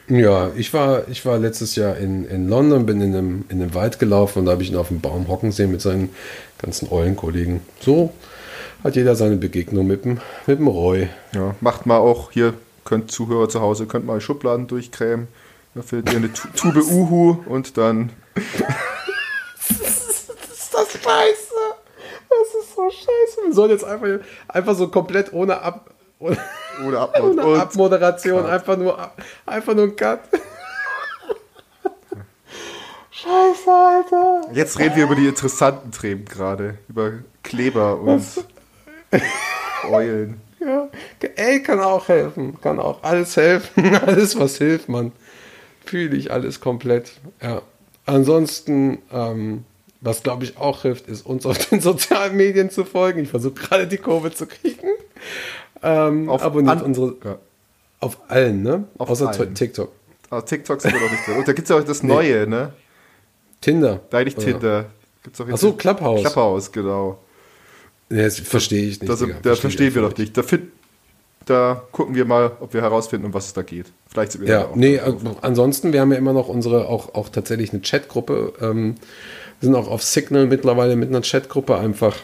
ja, 0.09 0.51
ich 0.55 0.73
war, 0.73 1.07
ich 1.07 1.25
war 1.25 1.37
letztes 1.37 1.75
Jahr 1.75 1.97
in, 1.97 2.25
in 2.25 2.49
London, 2.49 2.85
bin 2.85 3.01
in 3.01 3.15
einem, 3.15 3.45
in 3.49 3.61
einem 3.61 3.73
Wald 3.73 3.99
gelaufen 3.99 4.39
und 4.39 4.45
da 4.45 4.51
habe 4.51 4.63
ich 4.63 4.69
ihn 4.69 4.75
auf 4.75 4.89
dem 4.89 4.99
Baum 4.99 5.27
hocken 5.29 5.51
sehen 5.51 5.71
mit 5.71 5.81
seinen 5.81 6.09
ganzen 6.59 6.91
Eulenkollegen. 6.91 7.61
So 7.79 8.11
hat 8.83 8.95
jeder 8.97 9.15
seine 9.15 9.37
Begegnung 9.37 9.87
mit 9.87 10.03
dem, 10.03 10.19
mit 10.45 10.59
dem 10.59 10.67
Roy. 10.67 11.07
Ja, 11.33 11.55
macht 11.61 11.85
mal 11.85 11.97
auch 11.97 12.31
hier, 12.31 12.53
könnt 12.83 13.11
Zuhörer 13.11 13.47
zu 13.47 13.61
Hause, 13.61 13.85
könnt 13.85 14.05
mal 14.05 14.19
Schubladen 14.19 14.67
durchkrämen. 14.67 15.27
Da 15.75 15.81
findet 15.81 16.11
ihr 16.13 16.17
eine 16.19 16.31
Tu- 16.33 16.47
Tube 16.55 16.83
Uhu 16.83 17.43
und 17.47 17.77
dann. 17.77 18.11
ist 18.35 20.29
das 20.73 20.91
scheiße. 20.91 21.53
Das 22.29 22.63
ist 22.63 22.75
so 22.75 22.89
scheiße. 22.89 23.45
Wir 23.45 23.53
sollen 23.53 23.71
jetzt 23.71 23.83
einfach, 23.83 24.07
einfach 24.47 24.75
so 24.75 24.87
komplett 24.89 25.33
ohne 25.33 25.61
Ab... 25.61 25.89
Ohne, 26.19 26.37
Ohne 26.85 26.99
Abmod. 27.13 27.37
ohne 27.43 27.61
Abmoderation, 27.61 28.45
einfach 28.45 28.77
nur, 28.77 29.11
einfach 29.45 29.73
nur 29.73 29.85
ein 29.85 29.95
Cut. 29.95 30.19
Scheiße, 33.11 33.69
Alter. 33.71 34.41
jetzt 34.53 34.79
reden 34.79 34.95
wir 34.95 35.03
über 35.05 35.15
die 35.15 35.27
interessanten 35.27 35.91
Themen 35.91 36.25
gerade. 36.25 36.77
Über 36.89 37.11
Kleber 37.43 37.99
und 37.99 38.23
Eulen. 39.89 40.41
Ja, 40.59 40.87
ey, 41.35 41.61
kann 41.61 41.79
auch 41.81 42.07
helfen. 42.07 42.59
Kann 42.61 42.79
auch 42.79 43.03
alles 43.03 43.35
helfen. 43.37 43.95
Alles, 44.05 44.37
was 44.39 44.57
hilft, 44.57 44.87
man. 44.89 45.11
Fühle 45.85 46.15
ich 46.15 46.31
alles 46.31 46.59
komplett. 46.61 47.11
Ja. 47.41 47.61
Ansonsten, 48.05 48.99
ähm, 49.11 49.63
was 50.01 50.23
glaube 50.23 50.43
ich 50.43 50.57
auch 50.57 50.81
hilft, 50.81 51.07
ist 51.07 51.25
uns 51.25 51.45
auf 51.45 51.57
den 51.69 51.81
sozialen 51.81 52.35
Medien 52.35 52.69
zu 52.69 52.85
folgen. 52.85 53.21
Ich 53.21 53.29
versuche 53.29 53.53
gerade 53.53 53.87
die 53.87 53.97
Kurve 53.97 54.31
zu 54.31 54.45
kriegen. 54.47 54.87
Ähm, 55.81 56.29
Auf 56.29 56.41
abonniert 56.43 56.81
unsere 56.81 57.15
Ja. 57.23 57.37
auf 57.99 58.17
allen, 58.29 58.61
ne? 58.63 58.85
Auf 58.97 59.09
Außer 59.09 59.29
allen. 59.29 59.55
TikTok. 59.55 59.91
Aber 60.29 60.45
TikTok 60.45 60.81
sind 60.81 60.93
wir 60.93 61.01
noch 61.01 61.11
nicht 61.11 61.27
drin. 61.27 61.37
Und 61.37 61.47
da 61.47 61.53
gibt 61.53 61.65
es 61.65 61.69
ja 61.69 61.77
auch 61.79 61.83
das 61.83 62.03
Neue, 62.03 62.47
ne? 62.47 62.73
Tinder. 63.61 64.01
Nein, 64.11 64.25
nicht 64.25 64.37
Oder- 64.37 64.45
Tinder. 64.45 64.85
Gibt's 65.23 65.39
auch 65.39 65.45
Ach 65.51 65.57
so, 65.57 65.73
Clubhouse. 65.73 66.21
Clubhouse, 66.21 66.71
genau. 66.71 67.19
Nee, 68.09 68.23
das 68.23 68.39
verstehe 68.39 68.83
ich 68.89 68.99
nicht. 68.99 69.09
Das, 69.09 69.19
da 69.19 69.25
Verstehe 69.27 69.55
verstehen 69.55 69.95
wir 69.95 70.01
doch 70.01 70.17
nicht. 70.17 70.35
Da, 70.35 70.43
da 71.45 71.83
gucken 71.91 72.13
wir 72.15 72.25
mal, 72.25 72.51
ob 72.59 72.73
wir 72.73 72.81
herausfinden, 72.81 73.25
um 73.27 73.33
was 73.33 73.47
es 73.47 73.53
da 73.53 73.61
geht. 73.61 73.85
Vielleicht 74.13 74.33
sind 74.33 74.41
wir 74.41 74.49
Ja, 74.49 74.69
nee, 74.75 74.95
äh, 74.95 75.13
ansonsten, 75.41 75.91
wir 75.91 76.01
haben 76.01 76.11
ja 76.11 76.17
immer 76.17 76.33
noch 76.33 76.47
unsere, 76.47 76.87
auch, 76.87 77.15
auch 77.15 77.29
tatsächlich 77.29 77.73
eine 77.73 77.81
Chatgruppe. 77.81 78.53
Ähm, 78.61 78.95
wir 79.59 79.67
sind 79.67 79.75
auch 79.75 79.87
auf 79.87 80.03
Signal 80.03 80.45
mittlerweile 80.45 80.95
mit 80.95 81.09
einer 81.09 81.21
Chatgruppe 81.21 81.77
einfach, 81.77 82.17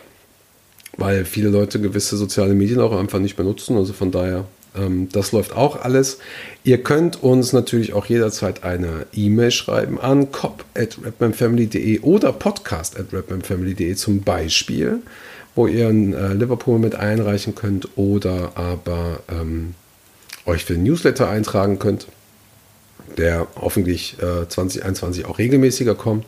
weil 0.98 1.26
viele 1.26 1.50
Leute 1.50 1.82
gewisse 1.82 2.16
soziale 2.16 2.54
Medien 2.54 2.80
auch 2.80 2.98
einfach 2.98 3.20
nicht 3.20 3.36
benutzen. 3.36 3.76
Also 3.76 3.94
von 3.94 4.12
daher, 4.12 4.46
ähm, 4.78 5.10
das 5.12 5.32
läuft 5.32 5.56
auch 5.56 5.82
alles. 5.82 6.20
Ihr 6.64 6.84
könnt 6.84 7.24
uns 7.24 7.54
natürlich 7.54 7.94
auch 7.94 8.06
jederzeit 8.06 8.64
eine 8.64 9.08
E-Mail 9.12 9.50
schreiben 9.50 10.00
an 10.00 10.32
cop.rapmanfamily.de 10.32 12.02
oder 12.02 12.34
podcast.rapmanfamily.de 12.34 13.96
zum 13.96 14.22
Beispiel, 14.22 15.00
wo 15.56 15.66
ihr 15.66 15.88
ein 15.88 16.14
äh, 16.14 16.34
Liverpool 16.34 16.78
mit 16.78 16.94
einreichen 16.94 17.56
könnt 17.56 17.98
oder 17.98 18.52
aber 18.56 19.22
ähm, 19.28 19.74
euch 20.46 20.66
für 20.66 20.74
den 20.74 20.84
Newsletter 20.84 21.30
eintragen 21.30 21.80
könnt, 21.80 22.08
der 23.18 23.48
hoffentlich 23.56 24.18
äh, 24.20 24.48
2021 24.48 25.26
auch 25.26 25.38
regelmäßiger 25.38 25.96
kommt. 25.96 26.26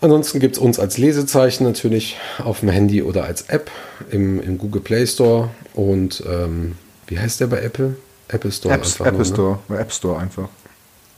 Ansonsten 0.00 0.40
gibt 0.40 0.56
es 0.56 0.62
uns 0.62 0.80
als 0.80 0.98
Lesezeichen 0.98 1.64
natürlich 1.64 2.16
auf 2.42 2.60
dem 2.60 2.70
Handy 2.70 3.02
oder 3.02 3.24
als 3.24 3.42
App 3.42 3.70
im, 4.10 4.42
im 4.42 4.58
Google 4.58 4.82
Play 4.82 5.06
Store. 5.06 5.50
Und 5.74 6.24
ähm, 6.28 6.76
wie 7.06 7.18
heißt 7.18 7.40
der 7.40 7.46
bei 7.46 7.62
Apple? 7.62 7.96
Apple 8.28 8.50
Store. 8.50 8.74
Apps, 8.74 9.00
einfach 9.00 9.06
Apple 9.06 9.18
nur, 9.18 9.26
ne? 9.26 9.32
Store. 9.32 9.58
Bei 9.68 9.76
App 9.76 9.92
Store 9.92 10.18
einfach. 10.18 10.48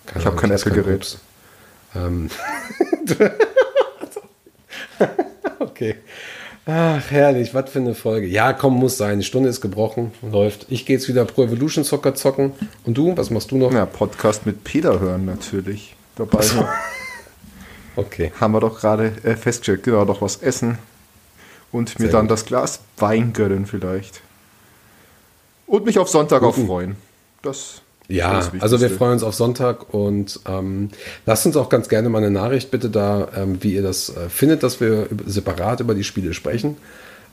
Keine 0.07 0.20
Ich 0.20 0.26
hab 0.26 0.32
Ahnung, 0.32 0.41
kein 0.41 0.51
Apple-Gerät. 0.51 1.18
Ähm. 1.95 2.30
okay. 5.61 5.97
Ach, 6.66 7.10
herrlich, 7.10 7.52
was 7.52 7.70
für 7.70 7.78
eine 7.80 7.94
Folge. 7.94 8.26
Ja, 8.26 8.54
komm, 8.54 8.74
muss 8.74 8.96
sein. 8.96 9.18
Die 9.18 9.24
Stunde 9.24 9.50
ist 9.50 9.60
gebrochen, 9.60 10.12
läuft. 10.22 10.66
Ich 10.70 10.86
gehe 10.86 10.96
jetzt 10.96 11.08
wieder 11.08 11.26
Pro 11.26 11.44
Evolution 11.44 11.84
Soccer 11.84 12.14
zocken. 12.14 12.52
Und 12.84 12.96
du, 12.96 13.14
was 13.16 13.28
machst 13.30 13.50
du 13.50 13.56
noch? 13.56 13.70
Ja, 13.72 13.84
Podcast 13.84 14.46
mit 14.46 14.64
Peter 14.64 14.98
hören 14.98 15.26
natürlich. 15.26 15.94
Dabei 16.16 16.40
Okay. 17.96 18.32
haben 18.40 18.52
wir 18.52 18.60
doch 18.60 18.80
gerade 18.80 19.12
äh, 19.24 19.36
festgestellt. 19.36 19.82
Genau, 19.82 20.04
noch 20.04 20.22
was 20.22 20.36
essen. 20.36 20.78
Und 21.70 21.98
mir 21.98 22.06
Sehr 22.06 22.12
dann 22.12 22.22
gut. 22.22 22.30
das 22.30 22.46
Glas 22.46 22.80
Wein 22.96 23.32
gönnen 23.34 23.66
vielleicht. 23.66 24.22
Und 25.66 25.84
mich 25.84 25.98
auf 25.98 26.08
Sonntag 26.08 26.42
auch 26.42 26.54
freuen. 26.54 26.96
Das 27.42 27.82
Ja, 28.09 28.50
also 28.61 28.80
wir 28.80 28.90
freuen 28.90 29.12
uns 29.14 29.22
auf 29.22 29.34
Sonntag 29.34 29.94
und 29.94 30.38
ähm, 30.46 30.90
lasst 31.24 31.46
uns 31.46 31.57
auch 31.57 31.70
ganz 31.70 31.88
gerne 31.88 32.11
mal 32.11 32.18
eine 32.18 32.30
Nachricht 32.30 32.70
bitte 32.70 32.90
da, 32.90 33.28
ähm, 33.34 33.62
wie 33.62 33.74
ihr 33.74 33.82
das 33.82 34.11
äh, 34.11 34.28
findet, 34.28 34.62
dass 34.62 34.80
wir 34.80 35.09
separat 35.26 35.80
über 35.80 35.94
die 35.94 36.05
Spiele 36.05 36.34
sprechen. 36.34 36.76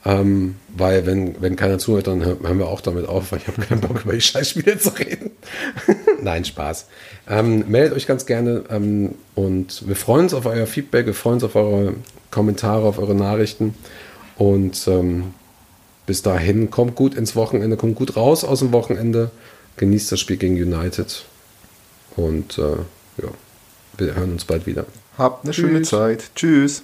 Ähm, 0.03 0.55
weil 0.76 1.05
wenn, 1.05 1.39
wenn 1.41 1.55
keiner 1.55 1.78
zuhört, 1.78 2.07
dann 2.07 2.26
hör- 2.26 2.38
hören 2.41 2.57
wir 2.57 2.67
auch 2.67 2.82
damit 2.82 3.07
auf, 3.07 3.32
weil 3.32 3.39
ich 3.39 3.47
habe 3.47 3.61
keinen 3.61 3.82
Bock 3.82 4.01
über 4.03 4.13
die 4.13 4.22
Scheißspiele 4.22 4.80
zu 4.80 4.89
reden. 4.97 5.32
Nein, 6.24 6.43
Spaß. 6.45 6.88
Ähm, 7.30 7.65
meldet 7.67 7.95
euch 7.95 8.07
ganz 8.07 8.26
gerne 8.26 8.63
ähm, 8.72 9.11
und 9.36 9.88
wir 9.88 9.95
freuen 9.95 10.24
uns 10.24 10.34
auf 10.34 10.45
euer 10.47 10.65
Feedback, 10.65 11.05
wir 11.05 11.13
freuen 11.13 11.36
uns 11.36 11.43
auf 11.43 11.55
eure 11.55 11.93
Kommentare, 12.32 12.88
auf 12.88 12.97
eure 12.97 13.13
Nachrichten 13.13 13.76
und 14.38 14.88
ähm, 14.88 15.34
bis 16.07 16.24
dahin 16.24 16.72
kommt 16.72 16.95
gut 16.95 17.13
ins 17.13 17.36
Wochenende, 17.36 17.78
kommt 17.78 17.95
gut 17.95 18.15
raus 18.15 18.43
aus 18.43 18.59
dem 18.59 18.72
Wochenende, 18.72 19.30
genießt 19.78 20.11
das 20.11 20.19
Spiel 20.19 20.38
gegen 20.38 20.55
United 20.55 21.26
und 22.15 22.57
äh, 22.57 22.78
ja, 23.22 23.30
wir 23.97 24.15
hören 24.15 24.34
uns 24.34 24.45
bald 24.45 24.65
wieder. 24.65 24.86
Habt 25.17 25.43
eine 25.45 25.53
schöne 25.53 25.80
Tschüss. 25.80 25.89
Zeit. 25.89 26.32
Tschüss. 26.36 26.84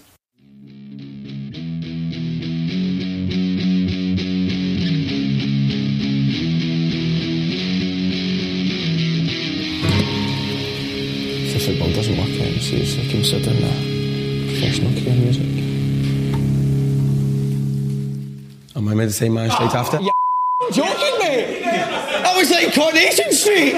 The 11.53 11.59
football 11.59 11.89
doesn't 11.93 12.17
work 12.17 12.29
out, 12.41 12.61
seriously 12.61 13.07
consider 13.09 13.51
a 13.51 13.71
professional 14.49 14.91
career 14.93 15.13
in 15.13 15.23
music. 15.23 15.43
Am 18.75 18.88
I 18.88 18.93
meant 18.93 19.09
to 19.09 19.15
say 19.15 19.29
man 19.29 19.49
straight 19.49 19.73
after? 19.73 19.99
Joking, 20.72 21.20
mate? 21.20 21.63
I 21.65 22.36
was 22.38 22.49
like 22.51 22.74
Coronation 22.74 23.32
Street. 23.32 23.74